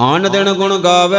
ਆਨ 0.00 0.30
ਦਿਨ 0.30 0.52
ਗੁਣ 0.52 0.78
ਗਾਵੇ, 0.78 1.18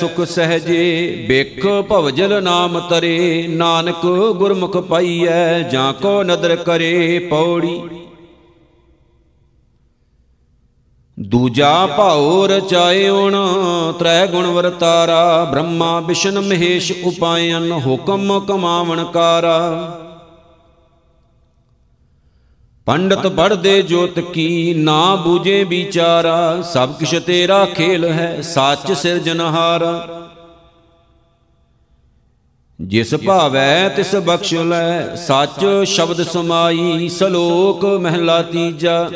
ਸੁਖ 0.00 0.20
ਸਹਜੇ 0.24 1.24
ਬਿਖ 1.28 1.66
ਭਵਜਲ 1.66 2.42
ਨਾਮ 2.42 2.80
ਤਰੇ, 2.80 3.46
ਨਾਨਕ 3.48 4.06
ਗੁਰਮੁਖ 4.36 4.76
ਪਾਈਐ, 4.76 5.62
ਜਾਂ 5.62 5.92
ਕੋ 5.92 6.22
ਨਦਰ 6.22 6.56
ਕਰੇ 6.56 7.18
ਪੌੜੀ। 7.18 7.80
ਦੂਜਾ 11.20 11.86
ਭਾਉ 11.86 12.46
ਰਚਾਇਉਣ 12.46 13.36
ਤ੍ਰੈ 13.98 14.26
ਗੁਣ 14.26 14.46
ਵਰਤਾਰਾ, 14.46 15.44
ਬ੍ਰਹਮਾ 15.44 16.00
ਵਿਸ਼ਨ 16.00 16.40
ਮਹੇਸ਼ 16.40 16.92
ਉਪਾਇਨ, 17.04 17.72
ਹੁਕਮ 17.72 18.40
ਕਮਾਵਣ 18.40 19.04
ਕਾਰਾ। 19.04 19.58
ਪੰਡਤ 22.86 23.26
ਪੜਦੇ 23.26 23.80
ਜੋਤ 23.82 24.18
ਕੀ 24.32 24.74
ਨਾ 24.74 25.14
ਬੂਝੇ 25.16 25.62
ਵਿਚਾਰਾ, 25.64 26.62
ਸਭ 26.62 26.92
ਕਿਛ 26.92 27.14
ਤੇਰਾ 27.16 27.64
ਖੇਲ 27.66 28.04
ਹੈ, 28.04 28.40
ਸੱਚ 28.42 28.92
ਸਿਰਜਨਹਾਰਾ 28.92 30.20
ਜਿਸ 32.78 33.14
ਭਾਵੈ 33.16 33.88
ਤਿਸ 33.88 34.14
ਬਖਸ਼ 34.16 34.54
ਲੈ, 34.54 35.14
ਸੱਚ 35.16 35.64
ਸ਼ਬਦ 35.86 36.22
ਸਮਾਈ, 36.22 37.08
ਸਲੋਕ 37.08 37.84
ਮਹਿਲਾ 37.84 38.40
ਤੀਜਾ। 38.42 39.08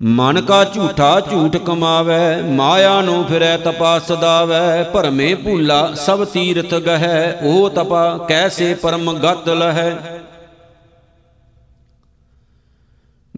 ਮਨ 0.00 0.40
ਕਾ 0.40 0.62
ਝੂਠਾ 0.64 1.20
ਝੂਠ 1.20 1.56
ਕਮਾਵੇ, 1.56 2.42
ਮਾਇਆ 2.52 3.00
ਨੂੰ 3.00 3.24
ਫਿਰੈ 3.24 3.56
ਤਪਾ 3.56 3.98
ਸਦਾਵੇ 3.98 4.82
ਭਰਮੇ 4.84 5.34
ਭੂਲਾ 5.34 5.94
ਸਭ 5.96 6.24
ਤੀਰਥ 6.24 6.74
ਗਹਿ, 6.76 7.32
ਉਹ 7.42 7.68
ਤਪਾ 7.70 8.26
ਕੈਸੇ 8.28 8.72
ਪਰਮ 8.74 9.12
ਗਤ 9.18 9.48
ਲਹੈ। 9.48 9.90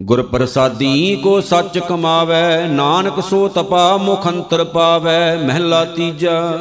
ਗੁਰ 0.03 0.21
ਪ੍ਰਸਾਦੀ 0.21 1.15
ਕੋ 1.23 1.41
ਸੱਚ 1.41 1.79
ਕਮਾਵੇ, 1.79 2.67
ਨਾਨਕ 2.67 3.23
ਸੋ 3.23 3.47
ਤਪਾ, 3.47 3.97
ਮੁਖ 3.97 4.27
ਅੰਤਰ 4.27 4.63
ਪਾਵੇ, 4.63 5.37
ਮਹਿਲਾ 5.37 5.85
ਤੀਜਾ। 5.85 6.59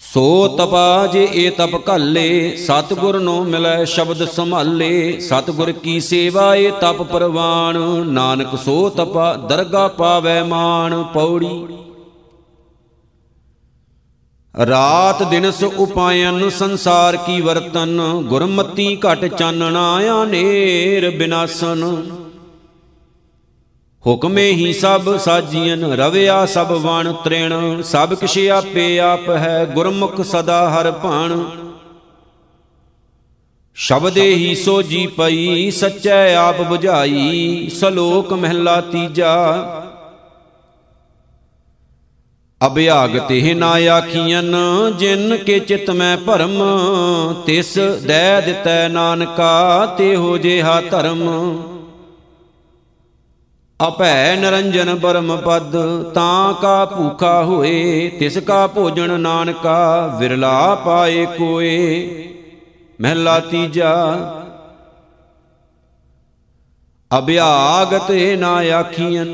ਸੋ 0.00 0.48
ਤਪਾ 0.48 1.06
ਜੇ 1.06 1.28
ਏ 1.32 1.50
ਤਪ 1.50 1.88
ਘਾਲੇ, 1.88 2.56
ਸਤਗੁਰ 2.56 3.20
ਨੂੰ 3.20 3.44
ਮਿਲੈ 3.46 3.84
ਸ਼ਬਦ 3.84 4.24
ਸੰਭਾਲੇ, 4.24 5.20
ਸਤਗੁਰ 5.20 5.72
ਕੀ 5.72 6.00
ਸੇਵਾ 6.00 6.54
ਏ 6.54 6.70
ਤਪ 6.70 7.02
ਪ੍ਰਵਾਨ, 7.02 7.78
ਨਾਨਕ 8.06 8.58
ਸੋ 8.64 8.88
ਤਪਾ, 8.88 9.34
ਦਰਗਾ 9.34 9.88
ਪਾਵੇ 9.88 10.42
ਮਾਨ 10.42 11.02
ਪੌੜੀ। 11.02 11.66
ਰਾਤ 14.58 15.22
ਦਿਨਸ 15.22 15.62
ਉਪਾਇਨ 15.64 16.50
ਸੰਸਾਰ 16.50 17.16
ਕੀ 17.16 17.40
ਵਰਤਨ, 17.40 18.00
ਗੁਰਮਤੀ 18.24 18.96
ਘਟ 18.96 19.24
ਚਾਨਣਾ 19.24 19.92
ਆਨੇਰ 19.94 21.10
ਬਿਨਾਸਨ। 21.10 22.10
ਹੁਕਮੇ 24.06 24.50
ਹੀ 24.50 24.72
ਸਭ 24.72 25.16
ਸਾਜੀਨ, 25.16 25.84
ਰਵਿਆ 25.84 26.46
ਸਭ 26.46 26.72
ਵਣ 26.72 27.12
ਤ੍ਰਿਣ, 27.12 27.82
ਸਭ 27.82 28.14
ਕਿਛ 28.14 28.38
ਆਪੇ 28.38 29.00
ਆਪ 29.00 29.30
ਹੈ 29.30 29.64
ਗੁਰਮੁਖ 29.74 30.20
ਸਦਾ 30.20 30.70
ਹਰ 30.70 30.92
ਭਾਣ। 30.92 31.44
ਸ਼ਬਦੇ 33.74 34.34
ਹੀ 34.34 34.54
ਸੋਜੀ 34.54 35.06
ਪਈ, 35.06 35.70
ਸੱਚੈ 35.70 36.34
ਆਪ 36.34 36.72
부ਝਾਈ 36.72 37.70
ਸਲੋਕ 37.80 38.32
ਮਹਿਲਾ 38.32 38.80
ਤੀਜਾ। 38.80 39.81
ਅਭਿਆਗ 42.66 43.18
ਤੇ 43.18 43.54
ਨਾ 43.54 43.70
ਆਖੀਨ 43.92 44.56
ਜਿਨ 44.98 45.36
ਕੇ 45.36 45.58
ਚਿਤ 45.58 45.90
ਮੈਂ 45.90 46.16
ਭਰਮ, 46.16 46.58
ਤਿਸ 47.46 47.78
ਦੈ 48.06 48.40
ਦਿੱਤੈ 48.40 48.88
ਨਾਨਕਾ 48.88 49.86
ਤੇ 49.98 50.14
ਹੋ 50.16 50.36
ਜਿਹਾ 50.38 50.80
ਧਰਮ। 50.80 51.22
ਅਭੈ 53.80 54.36
ਨਰੰਜਨ 54.36 54.94
ਬਰਮ 54.94 55.36
ਪਦ, 55.36 55.72
ਤਾਂ 56.14 56.52
ਕਾ 56.54 56.84
ਭੂਖਾ 56.84 57.42
ਹੋਏ, 57.44 58.08
ਤਿਸ 58.18 58.38
ਕਾ 58.38 58.66
ਭੋਜਨ 58.66 59.20
ਨਾਨਕਾ, 59.20 60.06
ਵਿਰਲਾ 60.18 60.74
ਪਾਏ 60.74 61.24
ਕੋਏ। 61.38 62.28
ਮਹਿਲਾ 63.00 63.38
ਤੀਜਾ 63.40 63.94
ਅਭਿਆਗਤ 67.10 68.10
ਨਾ 68.38 68.54
ਆਖੀਆਂ 68.78 69.24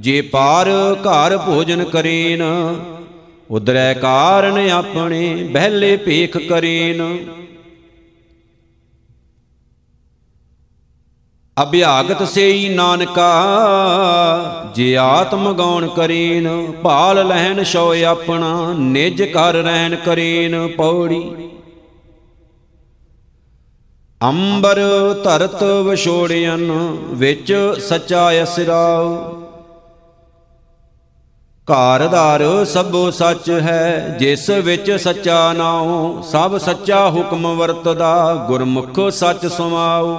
ਜੇ 0.00 0.20
ਪਾਰ 0.22 0.68
ਘਰ 1.00 1.36
ਭੋਜਨ 1.38 1.84
ਕਰੇਨ 1.84 2.42
ਉਦਰੈ 3.50 3.94
ਕਾਰਨ 3.94 4.70
ਆਪਣੇ 4.70 5.34
ਬਹਿਲੇ 5.34 5.96
ਭੇਖ 5.96 6.36
ਕਰੇਨ। 6.38 7.02
ਅਭਿਆਗਤ 11.62 12.22
ਸੇਈ 12.28 12.68
ਨਾਨਕਾ, 12.68 13.30
ਜੇ 14.74 14.96
ਆਤਮ 14.96 15.52
ਗਾਉਣ 15.52 15.88
ਕਰੇਨ, 15.88 16.72
ਭਾਲ 16.82 17.26
ਲਹਿਨ 17.28 17.64
ਸੋਇ 17.64 18.04
ਆਪਣਾ, 18.04 18.74
ਨਿਜ 18.78 19.22
ਕਰ 19.22 19.54
ਰਹਿਣ 19.54 19.96
ਕਰੇਨ 19.96 20.68
ਪੌੜੀ। 20.68 21.50
ਅੰਬਰ 24.22 24.80
ਧਰਤ 25.24 25.62
ਵਿਛੋੜਿਆਨ 25.62 26.70
ਵਿੱਚ 27.14 27.52
ਸੱਚਾ 27.80 28.30
ਅਸਰਾਉ। 28.42 29.36
ਘਾਰਦਾਰ 31.70 32.64
ਸਭੋ 32.64 33.10
ਸੱਚ 33.10 33.50
ਹੈ, 33.50 34.16
ਜਿਸ 34.18 34.50
ਵਿੱਚ 34.50 34.90
ਸੱਚਾ 34.92 35.52
ਨਾਉ, 35.52 36.22
ਸਭ 36.22 36.58
ਸੱਚਾ 36.58 37.10
ਹੁਕਮ 37.10 37.56
ਵਰਤਦਾ, 37.56 38.34
ਗੁਰਮੁਖ 38.48 39.10
ਸੱਚ 39.10 39.46
ਸਮਾਉ। 39.46 40.18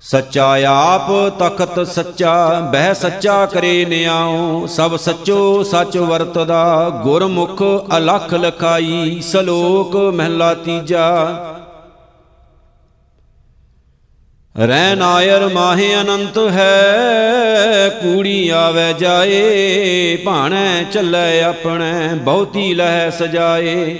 ਸੱਚਾ 0.00 0.56
ਆਪ 0.68 1.28
ਤਖਤ 1.38 1.86
ਸੱਚਾ, 1.86 2.60
ਬਹਿ 2.72 2.94
ਸੱਚਾ 2.94 3.46
ਕਰੇ 3.46 3.84
ਨਿਆਉ, 3.84 4.66
ਸਭ 4.66 4.96
ਸੱਚੋ 4.96 5.62
ਸੱਚ 5.62 5.98
ਵਰਤਦਾ, 5.98 6.88
ਗੁਰਮੁਖ 7.02 7.62
ਅਲਖ 7.96 8.34
ਲਖਾਈ, 8.34 9.20
ਸਲੋਕ 9.20 9.96
ਮਹਿਲਾ 9.96 10.54
ਤੀਜਾ। 10.54 11.08
ਰਹਿ 14.66 14.94
ਨਾਇਰ 14.96 15.48
ਮਾਹੇ 15.48 15.94
ਅਨੰਤ 16.00 16.38
ਹੈ, 16.38 17.88
ਕੂੜੀ 17.88 18.48
ਆਵੇ 18.48 18.92
ਜਾਏ, 18.92 20.16
ਭਾਣੈ 20.16 20.82
ਚੱਲੇ 20.82 21.42
ਆਪਣੇ, 21.42 22.08
ਬਹੁਤੀ 22.14 22.74
ਲਹਿ 22.74 23.10
ਸਜਾਏ। 23.10 23.98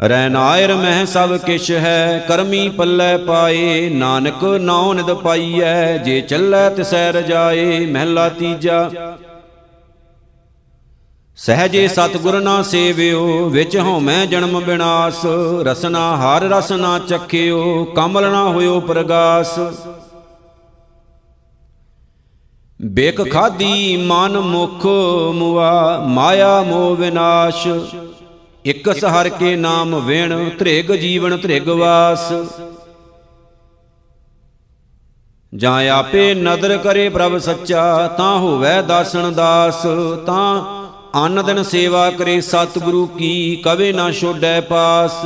ਰਹਿ 0.00 0.28
ਨਾਇਰ 0.28 0.74
ਮਹਿ 0.74 1.06
ਸਭ 1.06 1.36
ਕਿਛ 1.36 1.70
ਹੈ, 1.70 2.24
ਕਰਮੀ 2.28 2.68
ਪੱਲੇ 2.68 3.16
ਪਾਏ, 3.16 3.88
ਨਾਨਕ 3.90 4.44
ਨਾਉ 4.44 4.92
ਨਿਦ 4.92 5.12
ਪਾਈਐ, 5.14 5.98
ਜੇ 5.98 6.20
ਚੱਲੈ 6.20 6.68
ਤਿਸੈ 6.70 7.12
ਰਜਾਏ 7.12 7.86
ਮਹਿਲਾ 7.86 8.28
ਤੀਜਾ। 8.28 8.90
ਸਹਜੇ 11.38 11.88
ਸਤਿਗੁਰ 11.88 12.40
ਨਾ 12.40 12.62
ਸੇਵਿਓ, 12.62 13.48
ਵਿੱਚ 13.48 13.76
ਹਉਮੈ 13.76 14.26
ਜਨਮ 14.26 14.60
ਬਿਨਾਸ਼। 14.60 15.26
ਰਸਨਾ 15.62 16.16
ਹਰ 16.16 16.42
ਰਸ 16.42 16.72
ਨਾ 16.72 16.98
ਚਖਿਓ, 16.98 17.84
ਕਮਲ 17.84 18.30
ਨਾ 18.30 18.42
ਹੋਇਓ 18.44 18.80
ਪ੍ਰਗਾਸ। 18.80 19.58
ਬੇਕ 22.82 23.32
ਖਾਦੀ 23.32 23.96
ਮਨ 23.96 24.38
ਮੁਖ 24.38 24.86
ਮੁਆ, 25.34 26.00
ਮਾਇਆ 26.06 26.62
ਮੋ 26.62 26.94
ਵਿਨਾਸ਼। 26.94 27.68
ਇਕ 28.64 28.92
ਸਹਰ 28.94 29.28
ਕੇ 29.28 29.56
ਨਾਮ 29.56 30.06
ਵਿਣ 30.06 30.50
ਧ੍ਰਿਗ 30.58 30.92
ਜੀਵਨ 30.92 31.36
ਧ੍ਰਿਗ 31.36 31.68
ਵਾਸ। 31.68 32.32
ਜਾਂ 35.54 35.90
ਆਪੇ 35.90 36.34
ਨਦਰ 36.34 36.76
ਕਰੇ 36.76 37.08
ਪ੍ਰਭ 37.08 37.38
ਸੱਚਾ, 37.38 38.08
ਤਾਂ 38.08 38.38
ਹੋਵੇ 38.38 38.82
ਦਾਸਨ 38.82 39.32
ਦਾਸ। 39.32 39.86
ਤਾਂ 40.26 40.77
ਅਨ 41.16 41.42
ਦਿਨ 41.44 41.62
ਸੇਵਾ 41.62 42.10
ਕਰੇ, 42.10 42.40
ਸਤਿਗੁਰੂ 42.40 43.06
ਕੀ 43.06 43.56
ਕਵੇ 43.56 43.92
ਨਾ 43.92 44.10
ਛੋੜੈ 44.12 44.60
ਪਾਸ। 44.60 45.24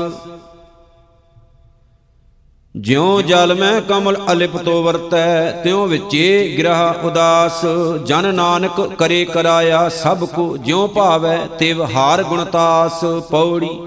ਜਿਉ 2.74 3.20
ਜਲ 3.22 3.54
ਮੈਂ 3.54 3.80
ਕਮਲ 3.80 4.16
ਅਲਿਪਤੋ 4.32 4.82
ਵਰਤੈ, 4.82 5.50
ਤਿਉ 5.64 5.86
ਵਿੱਚੇ 5.86 6.56
ਗ੍ਰਹ 6.58 7.04
ਉਦਾਸ। 7.06 7.60
ਜਨ 8.04 8.34
ਨਾਨਕ 8.34 8.80
ਕਰੇ 8.98 9.24
ਕਰਾਇਆ 9.24 9.88
ਸਭ 9.88 10.24
ਕੋ, 10.24 10.56
ਜਿਉ 10.56 10.86
ਭਾਵੈ 10.88 11.38
ਤਿਵ 11.58 11.82
ਹਾਰ 11.94 12.22
ਗੁਣਤਾਸ 12.22 13.04
ਪੌੜੀ 13.30 13.78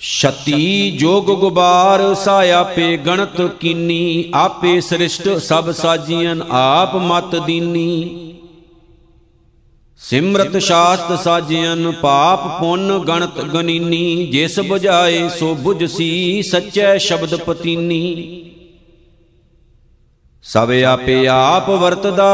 ਛਤੀ 0.00 0.90
ਜੋਗ 0.90 1.24
ਗੁਬਾਰ 1.30 2.02
ਸਾਇਆਪੇ 2.14 2.96
ਗਣਤ 2.96 3.40
ਕੀਨੀ, 3.60 4.30
ਆਪੇ 4.34 4.80
ਸ੍ਰਿਸ਼ਟ 4.80 5.28
ਸਭ 5.38 5.70
ਸਾਜੀਆਂ 5.70 6.36
ਆਪ 6.50 6.96
ਮਤ 6.96 7.36
ਦੀਨੀ। 7.36 8.31
ਸਿਮਰਤ 10.02 10.56
ਸ਼ਾਸਤ 10.56 11.20
ਸਾਜਿਆਨ 11.24 11.90
ਪਾਪ 11.90 12.60
ਪੁੰਨ 12.60 12.98
ਗਣਤ 12.98 13.40
ਗਨੀਨੀ, 13.40 14.26
ਜਿਸ 14.26 14.58
부ਝਾਏ 14.60 15.28
ਸੋ 15.28 15.56
부ਝਸੀ 15.64 16.42
ਸੱਚੈ 16.42 16.98
ਸ਼ਬਦ 16.98 17.34
ਪਤੀਨੀ। 17.34 18.44
ਸਭ 20.42 20.70
ਆਪੇ 20.88 21.26
ਆਪ 21.28 21.70
ਵਰਤਦਾ, 21.70 22.32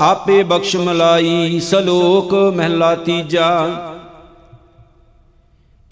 ਆਪੇ 0.00 0.42
ਬਖਸ਼ 0.42 0.76
ਮਲਾਈ, 0.76 1.60
ਸਲੋਕ 1.60 2.34
ਮਹਿਲਾ 2.34 2.94
ਤੀਜਾ। 2.94 3.70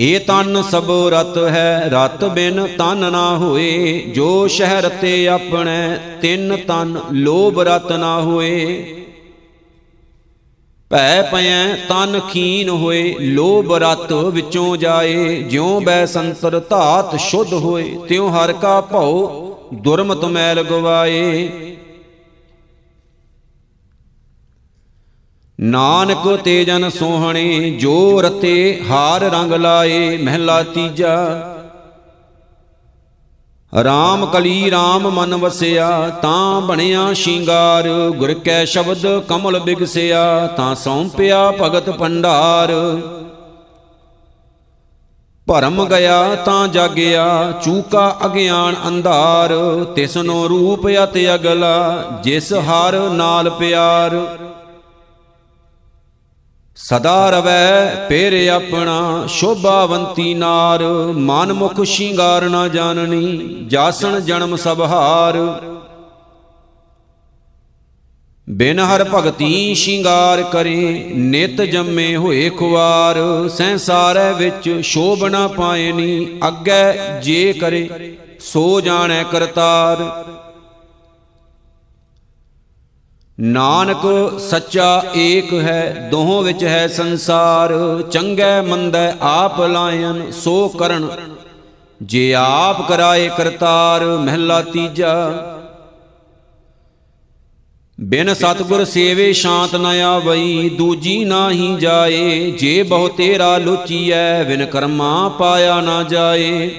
ਏ 0.01 0.19
ਤਨ 0.19 0.63
ਸਭ 0.63 0.91
ਰਤ 0.91 1.39
ਹੈ, 1.39 1.91
ਰਤ 1.93 2.25
ਬਿਨ 2.25 2.67
ਤਨ 2.79 3.13
ਨਾ 3.13 3.37
ਹੋਏ, 3.37 4.01
ਜੋ 4.15 4.47
ਸ਼ਹਿਰ 4.47 4.89
ਤੇ 4.89 5.29
ਆਪਣੇ, 5.29 5.99
ਤਿੰਨ 6.23 6.57
ਤਨ 6.57 6.99
ਲੋਭ 7.13 7.61
ਰਤ 7.61 7.93
ਨਾ 7.93 8.21
ਹੋਏ। 8.21 9.01
ਭੈ 10.93 11.22
ਪਇਐ 11.22 11.74
ਤਨ 11.88 12.20
ਖੀਨ 12.30 12.68
ਹੋਏ, 12.68 13.14
ਲੋਭ 13.20 13.72
ਰਤ 13.72 14.12
ਵਿੱਚੋਂ 14.12 14.76
ਜਾਏ। 14.76 15.43
ਜਿਉ 15.43 15.80
ਬੈ 15.80 16.05
ਸੰਤਰ 16.07 16.59
ਧਾਤ 16.61 17.16
ਸ਼ੁੱਧ 17.20 17.53
ਹੋਏ, 17.53 17.99
ਤਿਉ 18.09 18.28
ਹਰ 18.28 18.53
ਕਾ 18.53 18.80
ਭਉ 18.80 19.70
ਦੁਰਮਤ 19.74 20.24
ਮੈਲ 20.24 20.62
ਗਵਾਏ। 20.62 21.49
ਨਾਨਕ 25.61 26.28
ਤੇਜਨ 26.45 26.88
ਸੋਹਣੇ, 26.90 27.70
ਜੋ 27.70 28.20
ਰਤੇ 28.22 28.82
ਹਾਰ 28.90 29.22
ਰੰਗ 29.22 29.53
ਲਾਏ, 29.53 30.16
ਮਹਿਲਾ 30.16 30.62
ਤੀਜਾ 30.62 31.16
ਰਾਮ 33.85 34.27
ਕਲੀ 34.27 34.70
ਰਾਮ 34.70 35.11
ਮਨ 35.11 35.35
ਵਸਿਆ, 35.35 36.09
ਤਾਂ 36.23 36.61
ਬਣਿਆ 36.61 37.12
ਸ਼ਿੰਗਾਰ। 37.12 37.89
ਗੁਰ 38.16 38.35
ਕੈ 38.35 38.64
ਸ਼ਬਦ 38.64 39.23
ਕਮਲ 39.29 39.59
ਬਿਗਸਿਆ, 39.59 40.47
ਤਾਂ 40.47 40.75
ਸੌਂਪਿਆ 40.75 41.51
ਭਗਤ 41.51 41.91
ਭੰਡਾਰ। 41.91 42.73
ਭਰਮ 45.47 45.85
ਗਿਆ 45.85 46.35
ਤਾਂ 46.35 46.68
ਜਾਗਿਆ, 46.68 47.53
ਚੂਕਾ 47.64 48.18
ਅਗਿਆਨ 48.25 48.77
ਅੰਧਾਰ। 48.89 49.85
ਤਿਸਨੋ 49.97 50.49
ਰੂਪ 50.49 50.87
ਅਤਿ 50.89 51.35
ਅਗਲਾ, 51.35 52.05
ਜਿਸ 52.23 52.53
ਹਰ 52.53 53.11
ਨਾਲ 53.11 53.51
ਪਿਆਰ। 53.51 54.39
ਸਦਾ 56.77 57.31
ਰਵੈ 57.31 58.07
ਪੇਰ 58.09 58.35
ਆਪਣਾ 58.49 59.27
ਸ਼ੋਭਾਵੰਤੀ 59.29 60.33
ਨਾਰ 60.35 60.83
ਮਨ 61.16 61.53
ਮੁਖ 61.53 61.83
ਸ਼ਿੰਗਾਰ 61.83 62.49
ਨਾ 62.49 62.66
ਜਾਣਨੀ, 62.68 63.66
ਜਾਸਣ 63.68 64.18
ਜਨਮ 64.20 64.57
ਸਭ 64.57 64.81
ਹਾਰ 64.83 65.37
ਬਿਨ 68.47 68.81
ਹਰ 68.81 69.05
ਭਗਤੀ 69.05 69.75
ਸ਼ਿੰਗਾਰ 69.75 70.43
ਕਰੇ, 70.43 71.11
ਨਿਤ 71.14 71.61
ਜੰਮੇ 71.62 72.14
ਹੋਏ 72.16 72.49
ਖੁਆਰ 72.51 73.18
ਸੰਸਾਰੈ 73.49 74.33
ਵਿੱਚ 74.33 74.68
ਸ਼ੋਭ 74.85 75.25
ਨਾ 75.25 75.47
ਪਾਏਨੀ 75.49 76.27
ਅੱਗੇ 76.49 76.83
ਜੇ 77.23 77.53
ਕਰੇ, 77.53 77.89
ਸੋ 78.41 78.81
ਜਾਣੈ 78.81 79.23
ਕਰਤਾਰ। 79.23 80.03
ਨਾਨਕ 83.41 84.33
ਸੱਚਾ 84.41 85.05
ਏਕ 85.16 85.55
ਹੈ, 85.55 86.09
ਦੋਹਾਂ 86.11 86.43
ਵਿੱਚ 86.43 86.64
ਹੈ 86.64 86.89
ਸੰਸਾਰ। 86.89 88.03
ਚੰਗੈ 88.03 88.62
ਮੰਦੈ 88.62 89.12
ਆਪ 89.20 89.61
ਲਾਇਨ, 89.61 90.30
ਸੋ 90.33 90.68
ਕਰਨ। 90.68 91.09
ਜੇ 92.03 92.35
ਆਪ 92.35 92.89
ਕਰਾਏ 92.89 93.30
ਕਰਤਾਰ, 93.37 94.05
ਮਹਿਲਾ 94.05 94.62
ਤੀਜਾ। 94.62 95.30
ਬਿਨ 98.01 98.35
ਸਤਗੁਰ 98.35 98.85
ਸੇਵੇ 98.85 99.33
ਸ਼ਾਂਤ 99.33 99.76
ਨ 99.76 99.87
ਆਵਈ, 99.87 100.68
ਦੂਜੀ 100.68 101.24
ਨਾਹੀ 101.24 101.76
ਜਾਏ। 101.76 102.51
ਜੇ 102.51 102.83
ਬਹੁ 102.83 103.09
ਤੇਰਾ 103.09 103.59
ਲੋਚੀਐ, 103.59 104.45
ਬਿਨ 104.45 104.66
ਕਰਮਾ 104.66 105.28
ਪਾਇਆ 105.28 105.80
ਨਾ 105.80 106.03
ਜਾਏ। 106.03 106.70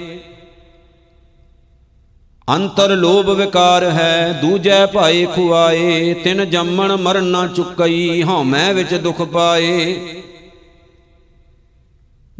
ਅੰਤਰ 2.47 2.95
ਲੋਭ 2.95 3.29
ਵਿਕਾਰ 3.29 3.83
ਹੈ, 3.83 4.39
ਦੂਜੈ 4.41 4.85
ਭਾਏ 4.85 5.25
ਖੁਆਏ, 5.25 6.13
ਤਿਨ 6.13 6.49
ਜੰਮਣ 6.49 6.95
ਮਰਨ 6.97 7.23
ਨਾ 7.23 7.47
ਚੁਕਈ, 7.47 8.23
ਹਉਮੈ 8.23 8.73
ਵਿੱਚ 8.73 8.93
ਦੁਖ 8.95 9.21
ਪਾਏ। 9.21 9.95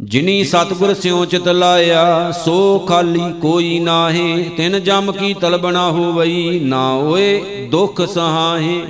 ਜਿਨੀ 0.00 0.44
ਸਤਗੁਰ 0.44 0.94
ਸਿਉ 0.94 1.24
ਚਿਤ 1.24 1.48
ਲਾਇਆ, 1.48 2.30
ਸੋ 2.44 2.78
ਖਾਲੀ 2.78 3.32
ਕੋਈ 3.40 3.78
ਨਾਹੀ, 3.78 4.50
ਤਿਨ 4.56 4.82
ਜਮ 4.84 5.12
ਕੀ 5.12 5.34
ਤਲਬਣਾ 5.34 5.90
ਹੋਵਈ, 5.90 6.60
ਨਾ 6.60 6.92
ਓਏ 6.92 7.66
ਦੁਖ 7.70 8.02
ਸਹਾਹੇ। 8.02 8.82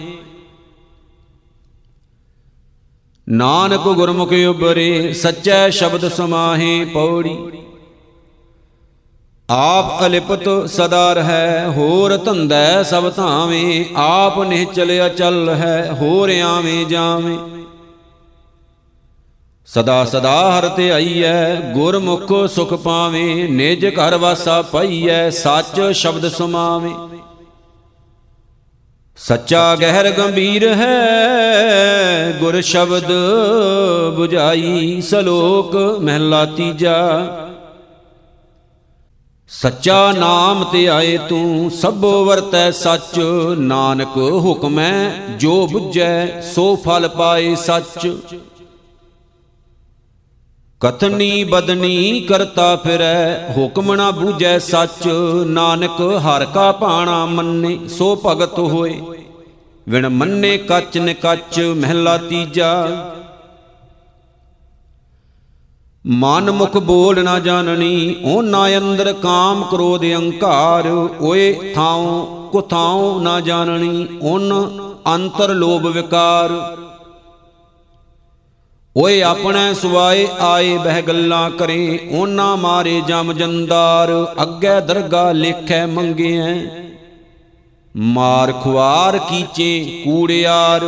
ਨਾਨਕ 3.28 3.88
ਗੁਰਮੁਖ 3.88 4.32
ਉਬਰੇ 4.48 5.12
ਸੱਚੈ 5.12 5.68
ਸ਼ਬਦ 5.70 6.08
ਸਮਾਹੇ, 6.08 6.84
ਪੌੜੀ 6.84 7.36
ਆਪ 9.50 10.06
ਅਲਿਪਤ 10.06 10.48
ਸਦਾ 10.66 11.12
ਰਹੈ, 11.12 11.68
ਹੋਰ 11.68 12.16
ਧੰਦੈ 12.16 12.82
ਸਭ 12.82 13.12
ਧਾਵੇਂ, 13.16 13.84
ਆਪ 13.96 14.38
ਨਿਹਚਲ 14.42 15.06
ਅਚਲ 15.06 15.48
ਹੈ, 15.48 15.96
ਹੋਰ 16.00 16.30
ਆਵੇਂ 16.30 16.86
ਜਾਵੇਂ। 16.86 17.38
ਸਦਾ 19.66 20.04
ਸਦਾ 20.04 20.58
ਹਰ 20.58 20.68
ਤੇ 20.68 20.92
ਆਈਐ, 20.92 21.54
ਗੁਰਮੁਖ 21.72 22.32
ਸੁਖ 22.48 22.74
ਪਾਵੇਂ, 22.74 23.48
ਨਿਜ 23.48 23.86
ਘਰ 23.86 24.16
ਵਾਸਾ 24.16 24.62
ਪਈਐ, 24.62 25.30
ਸੱਚ 25.30 25.80
ਸ਼ਬਦ 25.92 26.28
ਸਮਾਵੇਂ। 26.28 26.94
ਸੱਚਾ 29.16 29.76
ਗਹਿਰ 29.76 30.10
ਗੰਭੀਰ 30.10 30.72
ਹੈ, 30.74 32.32
ਗੁਰ 32.40 32.60
ਸ਼ਬਦ 32.60 33.12
부ਝਾਈ 34.18 35.00
ਸਲੋਕ 35.00 35.76
ਮਹਿਲਾ 36.00 36.44
ਤੀਜਾ। 36.44 36.96
ਸੱਚਾ 39.62 40.12
ਨਾਮ 40.12 40.64
ਤੇ 40.64 40.88
ਆਏ 40.88 41.18
ਤੂੰ, 41.18 41.70
ਸਭੋ 41.70 42.24
ਵਰਤੈ 42.24 42.70
ਸੱਚ। 42.70 43.20
ਨਾਨਕ 43.58 44.16
ਹੁਕਮੈ 44.16 45.10
ਜੋ 45.38 45.68
부ਝੈ 45.72 46.40
ਸੋ 46.40 46.76
ਫਲ 46.76 47.08
ਪਾਏ 47.08 47.54
ਸੱਚ। 47.54 48.16
ਕਥਨੀ 50.80 51.44
ਬਦਨੀ 51.44 52.20
ਕਰਤਾ 52.20 52.76
ਫਿਰੈ, 52.76 53.48
ਹੁਕਮ 53.56 53.94
ਨਾ 53.94 54.10
ਬੂਝੈ 54.10 54.58
ਸੱਚ। 54.58 55.08
ਨਾਨਕ 55.46 56.00
ਹਰ 56.00 56.44
ਕਾ 56.44 56.72
ਭਾਣਾ 56.72 57.26
ਮੰਨੇ, 57.26 57.88
ਸੋ 57.88 58.22
ਭਗਤ 58.26 58.58
ਹੋਏ। 58.58 59.00
ਵਿਣ 59.88 60.08
ਮੰਨੇ 60.08 60.58
ਕੱਚ 60.58 60.98
ਨਿਕੱਚ, 60.98 61.60
ਮਹਿਲਾ 61.60 62.16
ਤੀਜਾ। 62.16 62.88
ਮਨ 66.04 66.50
ਮੁਖ 66.50 66.76
ਬੋਲ 66.78 67.22
ਨਾ 67.24 67.38
ਜਾਣਨੀ 67.38 68.16
ਨਾ 68.42 68.66
ਅੰਦਰ 68.78 69.12
ਕਾਮ 69.12 69.62
ਕ੍ਰੋਧ 69.64 70.02
ਅਹੰਕਾਰ, 70.04 70.86
ਓਏ 71.20 71.52
ਥਾਉ 71.74 72.48
ਕੁਥਾਉ 72.52 73.20
ਨਾ 73.20 73.40
ਜਾਣਨੀ 73.40 74.06
ਓਨ 74.22 74.52
ਅੰਤਰ 75.14 75.54
ਲੋਭ 75.54 75.86
ਵਿਕਾਰ। 75.86 76.52
ਓਏ 78.96 79.22
ਆਪਣੇ 79.22 79.72
ਸੁਆਏ 79.74 80.26
ਆਏ 80.40 80.76
ਬਹਿ 80.78 81.02
ਗੱਲਾਂ 81.02 81.50
ਕਰੇ 81.50 82.10
ਓਨਾ 82.14 82.54
ਮਾਰੇ 82.56 83.00
ਜਮ 83.00 83.32
ਜੰਦਾਰ, 83.32 84.12
ਅੱਗੇ 84.42 84.80
ਦਰਗਾ 84.80 85.30
ਲੇਖੈ 85.32 85.84
ਮੰਗਿਐ। 85.86 86.54
ਮਾਰ 87.94 88.52
ਖੁਆਰ 88.52 89.18
ਕੀਚੇ 89.18 90.02
ਕੂੜਿਆਰ 90.04 90.84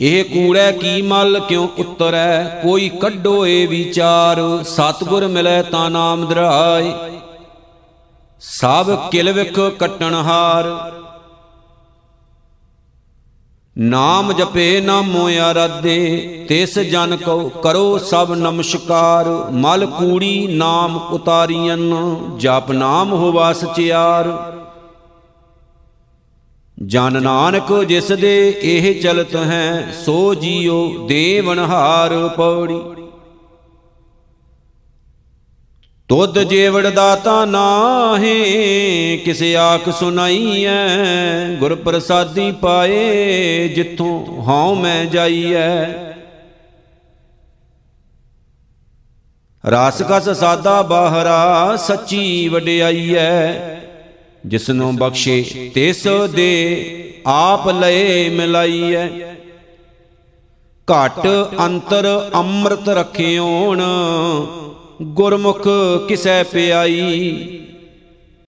ਇਹ 0.00 0.24
ਕੂੜੈ 0.24 0.72
ਕੀ 0.72 1.02
ਮਲ 1.02 1.40
ਕਿਉ 1.40 1.68
ਉਤਰੈ? 1.78 2.44
ਕੋਈ 2.62 2.88
ਕੱਢੋ 2.88 3.46
ਏ 3.46 3.66
ਵਿਚਾਰ, 3.66 4.64
ਸਤਗੁਰ 4.64 5.26
ਮਿਲੈ 5.26 5.62
ਤਾਂ 5.62 5.90
ਨਾਮ 5.90 6.26
ਦਰਾਏ। 6.26 6.92
ਸਭ 8.40 9.10
ਕਿਲ 9.10 9.32
ਵਿਖ 9.32 9.60
ਕਟਣ 9.60 10.14
ਹਾਰ। 10.14 10.92
ਨਾਮ 13.78 14.32
ਜਪੇ 14.32 14.80
ਨਾਮੋ 14.80 15.28
ਆਰਾਧੇ 15.42 16.46
ਤਿਸ 16.48 16.78
ਜਨ 16.78 17.16
ਕੋ 17.16 17.48
ਕਰੋ 17.48 17.98
ਸਭ 17.98 18.34
ਨਮਸਕਾਰ। 18.36 19.26
ਮਲ 19.52 19.86
ਕੂੜੀ 19.86 20.46
ਨਾਮ 20.46 20.96
ਉਤਾਰੀਆਂ 20.96 21.78
ਜਪ 22.36 22.70
ਨਾਮ 22.70 23.12
ਹੋਵਾ 23.12 23.52
ਸਚਿਆਰ 23.52 24.57
ਜਨ 26.86 27.22
ਨਾਨਕ 27.22 27.84
ਜਿਸ 27.84 28.08
ਦੇ 28.08 28.58
ਇਹ 28.62 29.02
ਚਲਤ 29.02 29.36
ਹੈ, 29.36 29.94
ਸੋ 30.04 30.34
ਜੀਉ 30.34 31.06
ਦੇਵਨਹਾਰ 31.06 32.28
ਪੌੜੀ। 32.28 32.80
ਤੁਧ 36.08 36.38
ਜੀਵੜ 36.38 36.86
ਦਾਤਾ 36.86 37.44
ਨਾਹੀ, 37.44 39.16
ਕਿਸ 39.24 39.42
ਆਖ 39.42 39.88
ਸੁਨਾਈਐ 39.90 40.86
ਗੁਰ 41.54 41.74
ਪ੍ਰਸਾਦੀ 41.74 42.52
ਪਾਏ 42.52 43.68
ਜਿੱਥੋਂ 43.68 44.42
ਹਉ 44.42 44.74
ਮੈਂ 44.74 45.04
ਜਾਈਐ। 45.06 45.84
ਰਾਸ 49.70 50.02
ਕਸ 50.02 50.28
ਸਾਦਾ 50.28 50.82
ਬਾਹਰਾ, 50.82 51.76
ਸੱਚੀ 51.76 52.48
ਵਡਿਆਈਐ। 52.48 53.52
ਜਿਸਨੂੰ 54.46 54.96
ਬਖਸ਼ੇ 54.96 55.70
ਤਿਸ 55.74 56.06
ਦੇ 56.34 56.50
ਆਪ 57.26 57.68
ਲਏ 57.68 58.28
ਮਿਲਾਈਐ। 58.28 59.06
ਘਟ 60.88 61.26
ਅੰਤਰ 61.60 62.30
ਅੰਮ੍ਰਿਤ 62.34 62.88
ਰਖਿਓਣ 62.88 63.82
ਗੁਰਮੁਖ 65.02 65.68
ਕਿਸੈ 66.08 66.42
ਪਿਆਈ। 66.42 67.60